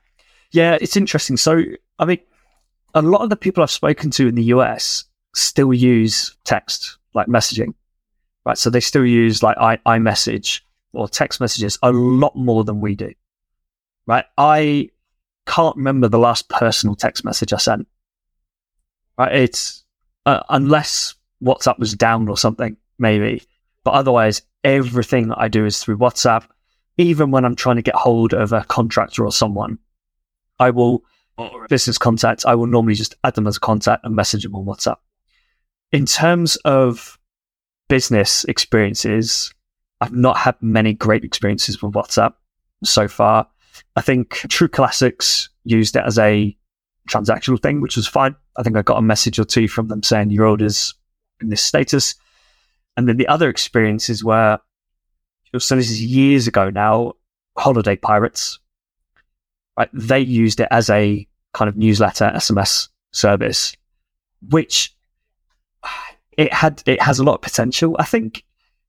Yeah, 0.50 0.76
it's 0.80 0.96
interesting. 0.96 1.36
So, 1.36 1.62
I 1.98 2.04
mean, 2.04 2.18
a 2.94 3.02
lot 3.02 3.22
of 3.22 3.30
the 3.30 3.36
people 3.36 3.62
I've 3.62 3.70
spoken 3.70 4.10
to 4.12 4.28
in 4.28 4.34
the 4.34 4.44
US 4.44 5.04
still 5.34 5.72
use 5.72 6.36
text, 6.44 6.98
like 7.14 7.26
messaging, 7.26 7.74
right? 8.44 8.58
So 8.58 8.70
they 8.70 8.80
still 8.80 9.06
use 9.06 9.42
like 9.42 9.56
I, 9.58 9.76
iMessage 9.86 10.60
or 10.92 11.08
text 11.08 11.40
messages 11.40 11.78
a 11.82 11.92
lot 11.92 12.36
more 12.36 12.64
than 12.64 12.80
we 12.80 12.94
do, 12.94 13.12
right? 14.06 14.24
I 14.36 14.90
can't 15.46 15.76
remember 15.76 16.08
the 16.08 16.18
last 16.18 16.48
personal 16.48 16.94
text 16.96 17.24
message 17.24 17.52
I 17.52 17.58
sent, 17.58 17.86
right? 19.16 19.34
It's 19.34 19.84
uh, 20.26 20.42
unless 20.50 21.14
WhatsApp 21.42 21.78
was 21.78 21.94
down 21.94 22.28
or 22.28 22.36
something, 22.36 22.76
maybe. 23.02 23.42
But 23.84 23.92
otherwise, 23.92 24.40
everything 24.64 25.28
that 25.28 25.38
I 25.38 25.48
do 25.48 25.66
is 25.66 25.82
through 25.82 25.98
WhatsApp. 25.98 26.44
Even 26.96 27.30
when 27.30 27.44
I'm 27.44 27.56
trying 27.56 27.76
to 27.76 27.82
get 27.82 27.94
hold 27.94 28.32
of 28.32 28.52
a 28.52 28.64
contractor 28.64 29.24
or 29.24 29.32
someone, 29.32 29.78
I 30.58 30.70
will, 30.70 31.02
or 31.36 31.66
business 31.68 31.98
contacts, 31.98 32.46
I 32.46 32.54
will 32.54 32.66
normally 32.66 32.94
just 32.94 33.16
add 33.24 33.34
them 33.34 33.46
as 33.46 33.56
a 33.56 33.60
contact 33.60 34.04
and 34.04 34.14
message 34.14 34.44
them 34.44 34.54
on 34.54 34.64
WhatsApp. 34.64 34.96
In 35.90 36.06
terms 36.06 36.56
of 36.64 37.18
business 37.88 38.44
experiences, 38.44 39.52
I've 40.00 40.12
not 40.12 40.36
had 40.36 40.54
many 40.60 40.94
great 40.94 41.24
experiences 41.24 41.82
with 41.82 41.92
WhatsApp 41.92 42.34
so 42.84 43.08
far. 43.08 43.48
I 43.96 44.00
think 44.00 44.30
True 44.30 44.68
Classics 44.68 45.48
used 45.64 45.96
it 45.96 46.04
as 46.06 46.18
a 46.18 46.56
transactional 47.08 47.60
thing, 47.60 47.80
which 47.80 47.96
was 47.96 48.06
fine. 48.06 48.36
I 48.56 48.62
think 48.62 48.76
I 48.76 48.82
got 48.82 48.98
a 48.98 49.02
message 49.02 49.38
or 49.38 49.44
two 49.44 49.66
from 49.66 49.88
them 49.88 50.02
saying 50.02 50.30
your 50.30 50.46
order's 50.46 50.94
in 51.40 51.48
this 51.48 51.62
status. 51.62 52.14
And 52.96 53.08
then 53.08 53.16
the 53.16 53.28
other 53.28 53.48
experiences 53.48 54.22
were, 54.22 54.58
so 55.58 55.76
this 55.76 55.90
is 55.90 56.02
years 56.02 56.46
ago 56.46 56.70
now, 56.70 57.14
Holiday 57.56 57.96
Pirates, 57.96 58.58
right? 59.78 59.88
They 59.92 60.20
used 60.20 60.60
it 60.60 60.68
as 60.70 60.90
a 60.90 61.26
kind 61.54 61.68
of 61.68 61.76
newsletter 61.76 62.32
SMS 62.34 62.88
service, 63.12 63.76
which 64.48 64.94
it 66.36 66.52
had, 66.52 66.82
it 66.86 67.00
has 67.02 67.18
a 67.18 67.24
lot 67.24 67.34
of 67.34 67.42
potential. 67.42 67.96
I 67.98 68.04
think 68.04 68.44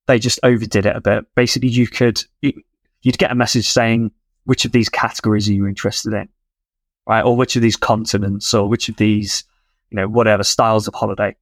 they 0.07 0.19
just 0.19 0.39
overdid 0.43 0.85
it 0.85 0.95
a 0.95 1.01
bit. 1.01 1.25
Basically, 1.35 1.69
you 1.69 1.87
could, 1.87 2.23
you'd 2.41 3.17
get 3.17 3.31
a 3.31 3.35
message 3.35 3.67
saying, 3.67 4.11
which 4.45 4.65
of 4.65 4.71
these 4.71 4.89
categories 4.89 5.47
are 5.47 5.53
you 5.53 5.67
interested 5.67 6.13
in? 6.13 6.27
Right. 7.07 7.23
Or 7.23 7.35
which 7.35 7.55
of 7.55 7.61
these 7.61 7.77
continents 7.77 8.53
or 8.53 8.67
which 8.67 8.89
of 8.89 8.97
these, 8.97 9.43
you 9.89 9.97
know, 9.97 10.07
whatever 10.07 10.43
styles 10.43 10.87
of 10.87 10.93
holiday. 10.93 11.35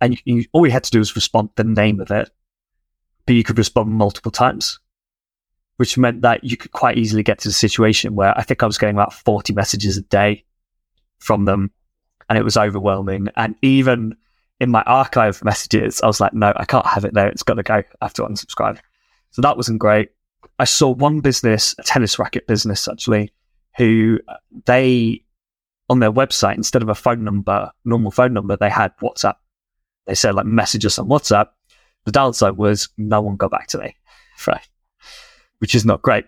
And 0.00 0.14
you, 0.14 0.36
you, 0.36 0.44
all 0.52 0.66
you 0.66 0.72
had 0.72 0.84
to 0.84 0.90
do 0.90 0.98
was 0.98 1.14
respond 1.16 1.50
the 1.56 1.64
name 1.64 2.00
of 2.00 2.10
it, 2.10 2.30
but 3.26 3.34
you 3.34 3.44
could 3.44 3.58
respond 3.58 3.90
multiple 3.90 4.30
times, 4.30 4.78
which 5.76 5.98
meant 5.98 6.22
that 6.22 6.44
you 6.44 6.56
could 6.56 6.72
quite 6.72 6.98
easily 6.98 7.22
get 7.22 7.38
to 7.40 7.48
the 7.48 7.54
situation 7.54 8.14
where 8.14 8.36
I 8.36 8.42
think 8.42 8.62
I 8.62 8.66
was 8.66 8.78
getting 8.78 8.96
about 8.96 9.12
40 9.12 9.52
messages 9.52 9.96
a 9.96 10.02
day 10.02 10.44
from 11.18 11.44
them 11.44 11.70
and 12.28 12.38
it 12.38 12.44
was 12.44 12.56
overwhelming. 12.56 13.28
And 13.36 13.54
even 13.62 14.16
in 14.60 14.70
my 14.70 14.82
archive 14.82 15.42
messages, 15.44 16.00
I 16.02 16.06
was 16.06 16.20
like, 16.20 16.34
no, 16.34 16.52
I 16.56 16.64
can't 16.64 16.86
have 16.86 17.04
it 17.04 17.14
there. 17.14 17.28
It's 17.28 17.42
got 17.42 17.54
to 17.54 17.62
go. 17.62 17.74
I 17.74 17.84
have 18.00 18.14
to 18.14 18.22
unsubscribe. 18.22 18.78
So 19.30 19.42
that 19.42 19.56
wasn't 19.56 19.78
great. 19.78 20.10
I 20.58 20.64
saw 20.64 20.90
one 20.90 21.20
business, 21.20 21.74
a 21.78 21.82
tennis 21.82 22.18
racket 22.18 22.46
business 22.46 22.88
actually, 22.88 23.32
who 23.76 24.18
uh, 24.28 24.36
they 24.64 25.22
on 25.88 26.00
their 26.00 26.12
website 26.12 26.56
instead 26.56 26.82
of 26.82 26.88
a 26.88 26.94
phone 26.94 27.22
number, 27.22 27.70
normal 27.84 28.10
phone 28.10 28.32
number, 28.32 28.56
they 28.56 28.70
had 28.70 28.96
WhatsApp. 28.98 29.34
They 30.06 30.14
said 30.14 30.34
like 30.34 30.46
message 30.46 30.84
us 30.86 30.98
on 30.98 31.08
WhatsApp. 31.08 31.48
The 32.04 32.12
downside 32.12 32.56
was 32.56 32.88
no 32.96 33.20
one 33.20 33.36
got 33.36 33.50
back 33.50 33.66
to 33.68 33.78
me, 33.78 33.96
right? 34.46 34.66
Which 35.58 35.74
is 35.74 35.84
not 35.84 36.02
great. 36.02 36.26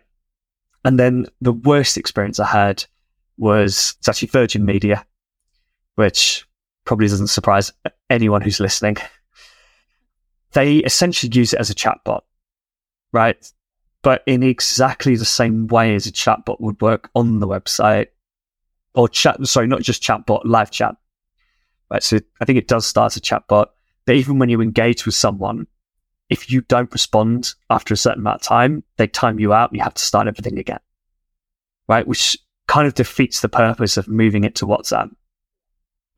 And 0.85 0.99
then 0.99 1.27
the 1.41 1.53
worst 1.53 1.97
experience 1.97 2.41
I 2.41 2.47
had 2.47 2.85
was 3.37 3.95
it's 3.99 4.09
actually 4.09 4.29
Virgin 4.29 4.64
Media, 4.64 5.07
which 5.95 6.47
probably 6.85 7.09
doesn't 7.09 7.29
surprise 7.29 7.73
anyone 8.11 8.41
who's 8.41 8.61
listening. 8.61 8.97
They 10.53 10.77
essentially 10.79 11.31
use 11.33 11.53
it 11.53 11.61
as 11.61 11.71
a 11.71 11.75
chatbot, 11.75 12.23
right? 13.12 13.37
but 14.03 14.23
in 14.27 14.43
exactly 14.43 15.17
the 15.17 15.25
same 15.25 15.67
way 15.67 15.95
as 15.95 16.07
a 16.07 16.12
chatbot 16.12 16.61
would 16.61 16.81
work 16.81 17.11
on 17.14 17.41
the 17.41 17.47
website 17.47 18.07
or 18.95 19.09
chat. 19.09 19.45
Sorry, 19.47 19.67
not 19.67 19.83
just 19.83 20.03
chatbot, 20.03 20.43
live 20.45 20.71
chat. 20.71 20.95
Right. 21.90 22.03
So 22.03 22.18
I 22.40 22.44
think 22.44 22.59
it 22.59 22.68
does 22.68 22.87
start 22.87 23.12
as 23.12 23.16
a 23.16 23.20
chatbot, 23.20 23.66
but 24.05 24.16
even 24.16 24.38
when 24.38 24.48
you 24.48 24.61
engage 24.61 25.07
with 25.07 25.14
someone, 25.14 25.66
if 26.29 26.51
you 26.51 26.61
don't 26.62 26.92
respond 26.92 27.55
after 27.70 27.94
a 27.94 27.96
certain 27.96 28.20
amount 28.20 28.42
of 28.42 28.46
time, 28.46 28.85
they 28.96 29.07
time 29.07 29.38
you 29.38 29.53
out 29.53 29.70
and 29.70 29.79
you 29.79 29.83
have 29.83 29.94
to 29.94 30.03
start 30.03 30.29
everything 30.29 30.59
again. 30.59 30.81
Right. 31.88 32.07
Which 32.07 32.37
kind 32.66 32.87
of 32.87 32.94
defeats 32.94 33.40
the 33.40 33.48
purpose 33.48 33.96
of 33.96 34.09
moving 34.09 34.44
it 34.44 34.55
to 34.57 34.66
WhatsApp. 34.66 35.11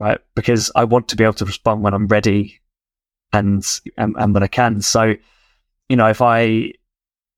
Right. 0.01 0.19
Because 0.35 0.73
I 0.75 0.85
want 0.85 1.09
to 1.09 1.17
be 1.17 1.23
able 1.23 1.35
to 1.35 1.45
respond 1.45 1.83
when 1.83 1.95
I'm 1.95 2.09
ready 2.09 2.61
and, 3.33 3.65
and, 3.97 4.17
and 4.19 4.35
when 4.35 4.43
I 4.43 4.49
can. 4.49 4.81
So, 4.81 5.15
you 5.89 5.97
know, 5.97 6.09
if 6.09 6.21
I, 6.21 6.73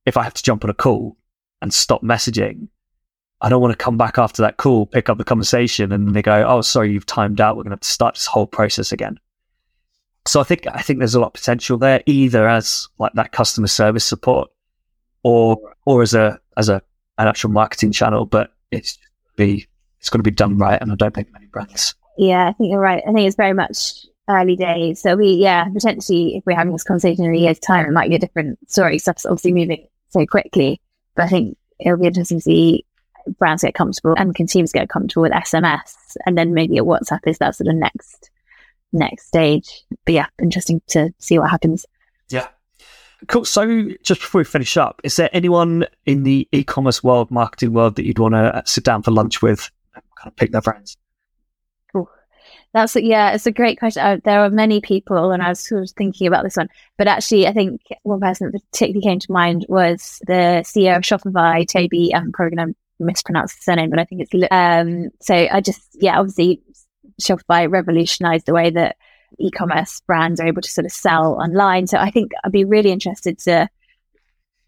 if 0.07 0.17
I 0.17 0.23
have 0.23 0.35
to 0.35 0.43
jump 0.43 0.65
on 0.65 0.71
a 0.71 0.75
call 0.75 1.19
and 1.61 1.75
stop 1.75 2.03
messaging, 2.03 2.69
I 3.43 3.49
don't 3.49 3.61
want 3.61 3.73
to 3.73 3.85
come 3.85 3.97
back 3.97 4.19
after 4.19 4.41
that 4.43 4.57
call, 4.57 4.87
pick 4.87 5.09
up 5.09 5.19
the 5.19 5.25
conversation, 5.25 5.91
and 5.93 6.15
they 6.15 6.23
go, 6.23 6.45
"Oh, 6.47 6.61
sorry, 6.61 6.93
you've 6.93 7.07
timed 7.07 7.41
out. 7.41 7.57
We're 7.57 7.65
going 7.65 7.71
to 7.71 7.75
have 7.75 7.81
to 7.81 7.89
start 7.89 8.15
this 8.15 8.27
whole 8.27 8.47
process 8.47 8.93
again." 8.93 9.19
So 10.27 10.41
I 10.41 10.45
think 10.45 10.67
I 10.73 10.81
think 10.81 11.01
there's 11.01 11.17
a 11.17 11.21
lot 11.21 11.29
of 11.29 11.33
potential 11.35 11.77
there, 11.77 12.03
either 12.07 12.49
as 12.49 12.89
like 12.99 13.13
that 13.15 13.33
customer 13.33 13.67
service 13.67 14.05
support, 14.05 14.51
or 15.25 15.59
or 15.85 16.03
as 16.03 16.15
a 16.15 16.41
as 16.57 16.69
a 16.69 16.81
an 17.19 17.27
actual 17.27 17.51
marketing 17.51 17.91
channel. 17.91 18.25
But 18.25 18.53
it's 18.71 18.97
be 19.37 19.67
it's 19.99 20.09
going 20.09 20.21
to 20.21 20.31
be 20.31 20.35
done 20.35 20.57
right, 20.57 20.81
and 20.81 20.93
I 20.93 20.95
don't 20.95 21.15
think 21.15 21.33
many 21.33 21.47
brands. 21.47 21.95
Yeah, 22.17 22.49
I 22.49 22.53
think 22.53 22.71
you're 22.71 22.81
right. 22.81 23.03
I 23.07 23.13
think 23.13 23.27
it's 23.27 23.37
very 23.37 23.55
much 23.55 24.07
early 24.29 24.55
days. 24.55 25.01
So 25.01 25.17
we, 25.17 25.33
yeah, 25.33 25.65
potentially 25.69 26.37
if 26.37 26.47
we're 26.47 26.57
having 26.57 26.73
this 26.73 26.85
conversation 26.85 27.25
in 27.25 27.35
a 27.35 27.39
year's 27.39 27.59
time, 27.59 27.87
it 27.87 27.93
might 27.93 28.09
be 28.09 28.17
a 28.17 28.21
different 28.21 28.59
story. 28.71 28.99
Stuff's 28.99 29.27
obviously 29.27 29.53
moving 29.53 29.87
so 30.11 30.25
quickly. 30.27 30.81
But 31.17 31.25
I 31.25 31.29
think 31.29 31.57
it'll 31.81 31.99
be 31.99 32.07
interesting 32.07 32.39
to 32.39 32.43
see 32.43 32.85
brands 33.39 33.63
get 33.63 33.75
comfortable 33.75 34.15
and 34.17 34.35
consumers 34.35 34.73
get 34.73 34.89
comfortable 34.89 35.23
with 35.23 35.33
SMS, 35.33 36.17
and 36.27 36.37
then 36.37 36.55
maybe 36.55 36.79
a 36.79 36.85
WhatsApp 36.85 37.21
is 37.27 37.39
that 37.39 37.55
sort 37.57 37.69
of 37.69 37.77
next 37.77 38.31
next 38.93 39.27
stage. 39.27 39.85
But 40.05 40.15
yeah, 40.15 40.27
interesting 40.41 40.81
to 40.89 41.11
see 41.19 41.39
what 41.39 41.51
happens. 41.51 41.87
Yeah. 42.29 42.49
Cool. 43.29 43.45
So, 43.45 43.89
just 44.03 44.21
before 44.21 44.41
we 44.41 44.45
finish 44.45 44.77
up, 44.77 45.01
is 45.05 45.17
there 45.17 45.31
anyone 45.33 45.87
in 46.07 46.25
the 46.25 46.49
e-commerce 46.51 47.05
world, 47.05 47.31
marketing 47.31 47.73
world, 47.73 47.97
that 47.97 48.05
you'd 48.05 48.19
want 48.19 48.35
to 48.35 48.63
sit 48.67 48.85
down 48.85 49.03
for 49.03 49.13
lunch 49.13 49.41
with, 49.41 49.71
and 49.95 50.03
kind 50.17 50.29
of 50.29 50.37
pick 50.37 50.51
their 50.51 50.61
brains? 50.61 50.97
Cool. 51.93 52.11
That's 52.75 52.97
yeah, 52.97 53.33
it's 53.33 53.47
a 53.47 53.53
great 53.53 53.79
question. 53.79 54.03
Uh, 54.03 54.17
there 54.25 54.41
are 54.41 54.51
many 54.51 54.81
people, 54.81 55.31
and 55.31 55.41
I 55.41 55.51
was 55.51 55.61
sort 55.61 55.85
of 55.85 55.91
thinking 55.91 56.27
about 56.27 56.43
this 56.43 56.57
one, 56.57 56.69
but 56.99 57.07
actually, 57.07 57.47
I 57.47 57.53
think 57.53 57.81
one 58.03 58.21
person 58.21 58.51
that 58.51 58.61
particularly 58.73 59.03
came 59.03 59.21
to 59.21 59.33
mind 59.33 59.67
was 59.69 60.21
the 60.27 60.65
CEO 60.65 60.97
of 60.97 61.03
Shopify, 61.03 61.65
Tobi 61.65 62.13
I'm 62.13 62.33
probably 62.33 62.57
going 62.57 62.69
to 62.69 62.79
mispronounce 63.03 63.55
his 63.55 63.65
surname, 63.65 63.91
but 63.91 63.99
I 63.99 64.05
think 64.05 64.23
it's 64.23 64.49
um. 64.51 65.11
So 65.21 65.35
I 65.35 65.61
just 65.61 65.83
yeah, 65.95 66.19
obviously, 66.19 66.63
Shopify 67.21 67.71
revolutionized 67.71 68.47
the 68.47 68.55
way 68.55 68.71
that 68.71 68.97
e-commerce 69.39 70.01
brands 70.07 70.41
are 70.41 70.47
able 70.47 70.63
to 70.63 70.71
sort 70.71 70.85
of 70.85 70.93
sell 70.93 71.35
online. 71.35 71.87
So 71.87 71.99
I 71.99 72.11
think 72.11 72.33
I'd 72.45 72.53
be 72.53 72.65
really 72.65 72.91
interested 72.91 73.39
to 73.41 73.69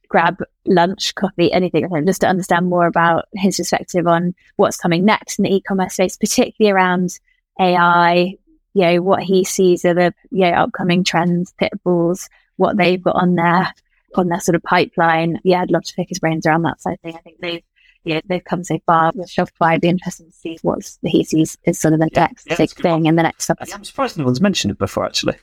grab 0.09 0.42
lunch, 0.66 1.14
coffee, 1.14 1.53
anything 1.53 1.88
just 2.07 2.20
to 2.20 2.29
understand 2.29 2.66
more 2.66 2.87
about 2.87 3.27
his 3.35 3.57
perspective 3.57 4.07
on 4.07 4.35
what's 4.57 4.77
coming 4.77 5.05
next 5.05 5.38
in 5.38 5.42
the 5.42 5.55
e-commerce 5.55 5.94
space, 5.94 6.16
particularly 6.16 6.73
around 6.73 7.18
AI, 7.61 8.37
you 8.75 8.83
know, 8.83 9.03
what 9.03 9.23
he 9.23 9.44
sees 9.44 9.85
are 9.85 9.94
the 9.94 10.14
you 10.31 10.42
know, 10.42 10.53
upcoming 10.53 11.05
trends, 11.05 11.53
pitfalls, 11.59 12.29
what 12.57 12.77
they've 12.77 13.03
got 13.03 13.16
on 13.16 13.35
their 13.35 13.73
on 14.16 14.29
their 14.29 14.40
sort 14.40 14.55
of 14.55 14.62
pipeline. 14.62 15.40
Yeah, 15.42 15.62
I'd 15.62 15.70
love 15.70 15.83
to 15.83 15.94
pick 15.94 16.09
his 16.09 16.20
brains 16.20 16.47
around 16.47 16.62
that 16.62 16.81
side 16.81 17.01
thing. 17.03 17.16
I 17.16 17.18
think 17.18 17.38
they've 17.40 17.62
yeah, 18.05 18.21
they've 18.27 18.45
come 18.45 18.64
so 18.64 18.79
far 18.87 19.12
with 19.14 19.31
Shopify. 19.31 19.73
It'd 19.73 19.83
be 19.83 19.88
interesting 19.88 20.27
to 20.27 20.33
see 20.33 20.59
what 20.62 20.81
he 21.03 21.25
sees 21.25 21.57
is 21.64 21.79
sort 21.79 21.95
of 21.95 22.01
the 22.01 22.11
yeah, 22.12 22.21
next 22.21 22.47
yeah, 22.49 22.57
big 22.57 22.71
thing 22.71 23.07
in 23.07 23.17
the 23.17 23.23
next 23.23 23.45
stuff. 23.45 23.59
I'm 23.61 23.85
surprised 23.85 24.19
no 24.19 24.25
one's 24.25 24.40
mentioned 24.40 24.73
it 24.73 24.79
before, 24.79 25.05
actually. 25.05 25.37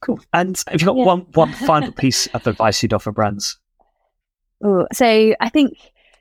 Cool. 0.00 0.20
And 0.32 0.62
have 0.68 0.80
you 0.80 0.86
got 0.86 0.96
yeah. 0.96 1.04
one 1.04 1.20
one 1.32 1.52
final 1.66 1.92
piece 1.92 2.26
of 2.28 2.46
advice 2.46 2.82
you'd 2.82 2.92
offer 2.92 3.12
brands? 3.12 3.58
Ooh, 4.64 4.86
so 4.92 5.34
I 5.40 5.48
think 5.48 5.78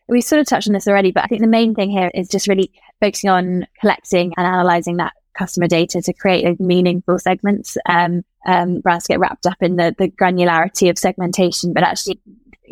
we 0.08 0.22
sort 0.22 0.40
of 0.40 0.48
touched 0.48 0.68
on 0.68 0.74
this 0.74 0.88
already, 0.88 1.12
but 1.12 1.24
I 1.24 1.28
think 1.28 1.42
the 1.42 1.48
main 1.48 1.76
thing 1.76 1.90
here 1.90 2.12
is 2.14 2.28
just 2.28 2.48
really 2.48 2.72
focusing 3.00 3.30
on 3.30 3.68
collecting 3.80 4.34
and 4.38 4.46
analyzing 4.46 4.98
that 4.98 5.14
customer 5.34 5.68
data 5.68 6.02
to 6.02 6.14
create 6.14 6.60
meaningful 6.60 7.20
segments. 7.20 7.78
Um, 7.88 8.24
um, 8.46 8.82
brands 8.82 9.08
get 9.08 9.20
wrapped 9.20 9.46
up 9.46 9.58
in 9.62 9.78
the, 9.78 9.96
the 9.98 10.10
granularity 10.10 10.90
of 10.90 10.98
segmentation, 10.98 11.74
but 11.74 11.84
actually, 11.84 12.20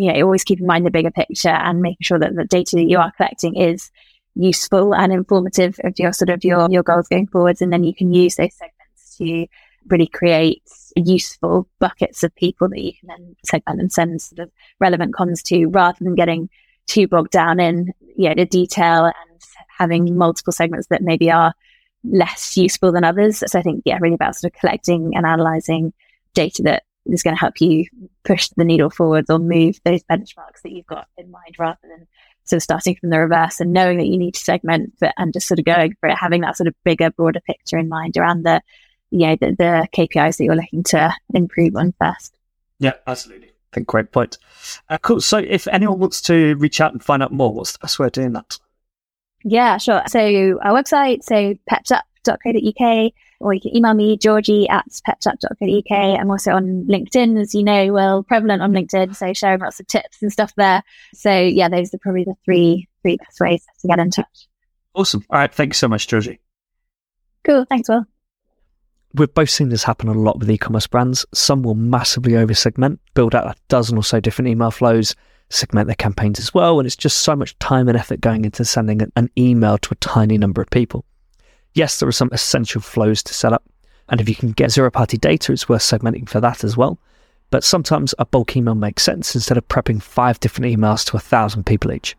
you 0.01 0.11
know, 0.11 0.21
always 0.21 0.43
keep 0.43 0.59
in 0.59 0.65
mind 0.65 0.85
the 0.85 0.91
bigger 0.91 1.11
picture 1.11 1.49
and 1.49 1.81
making 1.81 2.03
sure 2.03 2.19
that 2.19 2.35
the 2.35 2.45
data 2.45 2.75
that 2.75 2.89
you 2.89 2.97
are 2.97 3.11
collecting 3.11 3.55
is 3.55 3.91
useful 4.35 4.95
and 4.95 5.11
informative 5.11 5.79
of 5.83 5.97
your 5.99 6.13
sort 6.13 6.29
of 6.29 6.43
your, 6.43 6.69
your 6.69 6.83
goals 6.83 7.07
going 7.07 7.27
forwards. 7.27 7.61
And 7.61 7.71
then 7.71 7.83
you 7.83 7.93
can 7.93 8.13
use 8.13 8.35
those 8.35 8.53
segments 8.53 9.17
to 9.17 9.47
really 9.87 10.07
create 10.07 10.63
useful 10.95 11.67
buckets 11.79 12.23
of 12.23 12.35
people 12.35 12.69
that 12.69 12.81
you 12.81 12.93
can 12.99 13.07
then 13.07 13.35
segment 13.45 13.79
and 13.79 13.91
send 13.91 14.21
sort 14.21 14.39
of 14.39 14.51
relevant 14.79 15.13
cons 15.13 15.41
to 15.43 15.67
rather 15.67 15.97
than 16.01 16.15
getting 16.15 16.49
too 16.87 17.07
bogged 17.07 17.31
down 17.31 17.59
in 17.59 17.91
you 18.15 18.29
know, 18.29 18.35
the 18.35 18.45
detail 18.45 19.05
and 19.05 19.41
having 19.77 20.17
multiple 20.17 20.53
segments 20.53 20.87
that 20.87 21.01
maybe 21.01 21.31
are 21.31 21.53
less 22.03 22.57
useful 22.57 22.91
than 22.91 23.03
others. 23.03 23.43
So 23.45 23.59
I 23.59 23.61
think, 23.61 23.83
yeah, 23.85 23.97
really 23.99 24.15
about 24.15 24.35
sort 24.35 24.53
of 24.53 24.59
collecting 24.59 25.15
and 25.15 25.25
analyzing 25.25 25.93
data 26.33 26.63
that 26.63 26.83
is 27.05 27.23
going 27.23 27.35
to 27.35 27.39
help 27.39 27.59
you 27.59 27.85
push 28.23 28.49
the 28.49 28.65
needle 28.65 28.89
forwards 28.89 29.29
or 29.29 29.39
move 29.39 29.79
those 29.83 30.03
benchmarks 30.03 30.61
that 30.63 30.71
you've 30.71 30.85
got 30.85 31.07
in 31.17 31.31
mind 31.31 31.55
rather 31.57 31.79
than 31.83 32.07
sort 32.43 32.57
of 32.57 32.63
starting 32.63 32.95
from 32.95 33.09
the 33.09 33.19
reverse 33.19 33.59
and 33.59 33.73
knowing 33.73 33.97
that 33.97 34.07
you 34.07 34.17
need 34.17 34.33
to 34.33 34.39
segment 34.39 34.93
but 34.99 35.13
and 35.17 35.33
just 35.33 35.47
sort 35.47 35.59
of 35.59 35.65
going 35.65 35.95
for 35.99 36.09
it, 36.09 36.17
having 36.17 36.41
that 36.41 36.57
sort 36.57 36.67
of 36.67 36.75
bigger, 36.83 37.09
broader 37.11 37.39
picture 37.41 37.77
in 37.77 37.89
mind 37.89 38.17
around 38.17 38.43
the, 38.43 38.61
you 39.09 39.27
know, 39.27 39.35
the, 39.39 39.55
the 39.57 39.87
KPIs 39.93 40.37
that 40.37 40.43
you're 40.43 40.55
looking 40.55 40.83
to 40.83 41.13
improve 41.33 41.75
on 41.75 41.93
first. 41.99 42.33
Yeah, 42.79 42.93
absolutely. 43.05 43.47
I 43.47 43.75
think 43.75 43.87
great 43.87 44.11
point. 44.11 44.37
Uh, 44.89 44.97
cool. 44.97 45.21
So, 45.21 45.37
if 45.37 45.67
anyone 45.67 45.99
wants 45.99 46.21
to 46.23 46.55
reach 46.55 46.81
out 46.81 46.91
and 46.91 47.03
find 47.03 47.23
out 47.23 47.31
more, 47.31 47.53
what's 47.53 47.71
the 47.73 47.79
best 47.79 47.99
way 47.99 48.07
of 48.07 48.11
doing 48.11 48.33
that? 48.33 48.57
Yeah, 49.43 49.77
sure. 49.77 50.03
So 50.07 50.19
our 50.61 50.73
website, 50.81 51.23
so 51.23 51.55
pept.co.uk 52.23 53.11
or 53.39 53.53
you 53.53 53.61
can 53.61 53.75
email 53.75 53.93
me, 53.93 54.17
georgie 54.17 54.69
at 54.69 54.85
pept.co.uk. 55.05 55.91
I'm 55.91 56.29
also 56.29 56.51
on 56.51 56.85
LinkedIn, 56.87 57.39
as 57.39 57.55
you 57.55 57.63
know, 57.63 57.91
well, 57.91 58.23
prevalent 58.23 58.61
on 58.61 58.71
LinkedIn, 58.71 59.15
so 59.15 59.33
sharing 59.33 59.59
lots 59.59 59.79
of 59.79 59.87
tips 59.87 60.21
and 60.21 60.31
stuff 60.31 60.53
there. 60.55 60.83
So 61.13 61.31
yeah, 61.31 61.69
those 61.69 61.93
are 61.93 61.97
probably 61.99 62.23
the 62.23 62.35
three 62.45 62.87
three 63.01 63.17
best 63.17 63.39
ways 63.39 63.65
to 63.81 63.87
get 63.87 63.99
in 63.99 64.11
touch. 64.11 64.47
Awesome. 64.93 65.25
All 65.29 65.39
right. 65.39 65.53
Thanks 65.53 65.77
so 65.77 65.87
much, 65.87 66.07
Georgie. 66.07 66.39
Cool. 67.43 67.65
Thanks, 67.65 67.89
Will. 67.89 68.05
We've 69.13 69.33
both 69.33 69.49
seen 69.49 69.69
this 69.69 69.83
happen 69.83 70.07
a 70.07 70.13
lot 70.13 70.39
with 70.39 70.49
e-commerce 70.49 70.87
brands. 70.87 71.25
Some 71.33 71.63
will 71.63 71.75
massively 71.75 72.37
over 72.37 72.53
segment, 72.53 72.99
build 73.13 73.35
out 73.35 73.47
a 73.47 73.55
dozen 73.67 73.97
or 73.97 74.03
so 74.03 74.19
different 74.19 74.49
email 74.49 74.71
flows, 74.71 75.15
segment 75.49 75.87
their 75.87 75.95
campaigns 75.95 76.39
as 76.39 76.53
well, 76.53 76.79
and 76.79 76.85
it's 76.85 76.95
just 76.95 77.17
so 77.17 77.35
much 77.35 77.57
time 77.59 77.89
and 77.89 77.97
effort 77.97 78.21
going 78.21 78.45
into 78.45 78.63
sending 78.63 79.01
an 79.15 79.29
email 79.37 79.77
to 79.79 79.89
a 79.91 79.95
tiny 79.95 80.37
number 80.37 80.61
of 80.61 80.69
people. 80.69 81.03
Yes, 81.73 81.99
there 81.99 82.09
are 82.09 82.13
some 82.13 82.29
essential 82.31 82.81
flows 82.81 83.23
to 83.23 83.33
set 83.33 83.53
up, 83.53 83.63
and 84.09 84.19
if 84.19 84.27
you 84.27 84.35
can 84.35 84.51
get 84.51 84.71
zero-party 84.71 85.17
data, 85.17 85.53
it's 85.53 85.69
worth 85.69 85.81
segmenting 85.81 86.27
for 86.27 86.41
that 86.41 86.63
as 86.63 86.75
well. 86.75 86.99
But 87.49 87.63
sometimes 87.63 88.15
a 88.17 88.25
bulk 88.25 88.55
email 88.55 88.75
makes 88.75 89.03
sense 89.03 89.35
instead 89.35 89.57
of 89.57 89.67
prepping 89.67 90.01
five 90.01 90.39
different 90.39 90.73
emails 90.73 91.05
to 91.05 91.17
a 91.17 91.21
thousand 91.21 91.65
people 91.65 91.91
each. 91.91 92.15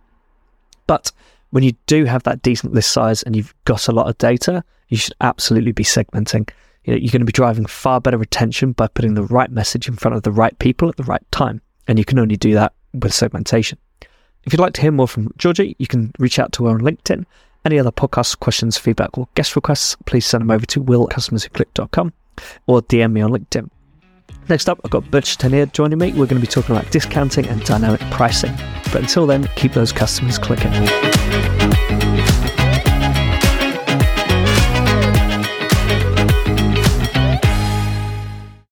But 0.87 1.11
when 1.51 1.63
you 1.63 1.73
do 1.87 2.05
have 2.05 2.23
that 2.25 2.43
decent 2.43 2.73
list 2.73 2.93
size 2.93 3.23
and 3.23 3.37
you've 3.37 3.55
got 3.65 3.89
a 3.89 3.93
lot 3.93 4.09
of 4.09 4.19
data, 4.19 4.65
you 4.89 4.97
should 4.97 5.15
absolutely 5.21 5.73
be 5.73 5.85
segmenting. 5.85 6.49
You 6.85 6.93
know, 6.93 6.99
you're 6.99 7.13
going 7.13 7.21
to 7.21 7.27
be 7.27 7.33
driving 7.33 7.67
far 7.67 8.01
better 8.01 8.19
retention 8.19 8.73
by 8.73 8.89
putting 8.89 9.15
the 9.15 9.25
right 9.25 9.51
message 9.51 9.89
in 9.89 9.97
front 9.97 10.17
of 10.17 10.23
the 10.23 10.33
right 10.33 10.59
people 10.59 10.89
at 10.89 10.97
the 10.97 11.05
right 11.05 11.23
time. 11.31 11.61
And 11.89 11.99
you 11.99 12.05
can 12.05 12.19
only 12.19 12.37
do 12.37 12.55
that 12.55 12.73
with 12.93 13.15
segmentation. 13.15 13.79
If 14.45 14.53
you'd 14.53 14.61
like 14.61 14.75
to 14.75 14.81
hear 14.81 14.93
more 14.93 15.09
from 15.09 15.33
Georgie, 15.37 15.77
you 15.79 15.87
can 15.87 16.13
reach 16.19 16.39
out 16.39 16.53
to 16.53 16.67
her 16.67 16.73
on 16.73 16.81
LinkedIn. 16.81 17.25
Any 17.65 17.79
other 17.79 17.93
podcast 17.93 18.41
questions, 18.41 18.77
feedback, 18.77 19.17
or 19.17 19.29
guest 19.35 19.55
requests, 19.55 19.97
please 20.05 20.27
send 20.27 20.43
them 20.43 20.51
over 20.51 20.67
to 20.67 20.81
will@customerswhoclick.com 20.81 22.13
or 22.67 22.83
DM 22.83 23.13
me 23.13 23.21
on 23.21 23.31
LinkedIn. 23.31 23.71
Next 24.49 24.69
up, 24.69 24.81
I've 24.85 24.91
got 24.91 25.09
Butch 25.11 25.39
Tenier 25.39 25.73
joining 25.73 25.99
me. 25.99 26.09
We're 26.09 26.27
going 26.27 26.41
to 26.41 26.41
be 26.41 26.47
talking 26.47 26.75
about 26.75 26.91
discounting 26.91 27.47
and 27.47 27.63
dynamic 27.65 28.01
pricing. 28.11 28.53
But 28.85 29.03
until 29.03 29.27
then, 29.27 29.49
keep 29.55 29.73
those 29.73 29.93
customers 29.93 30.39
clicking. 30.39 30.73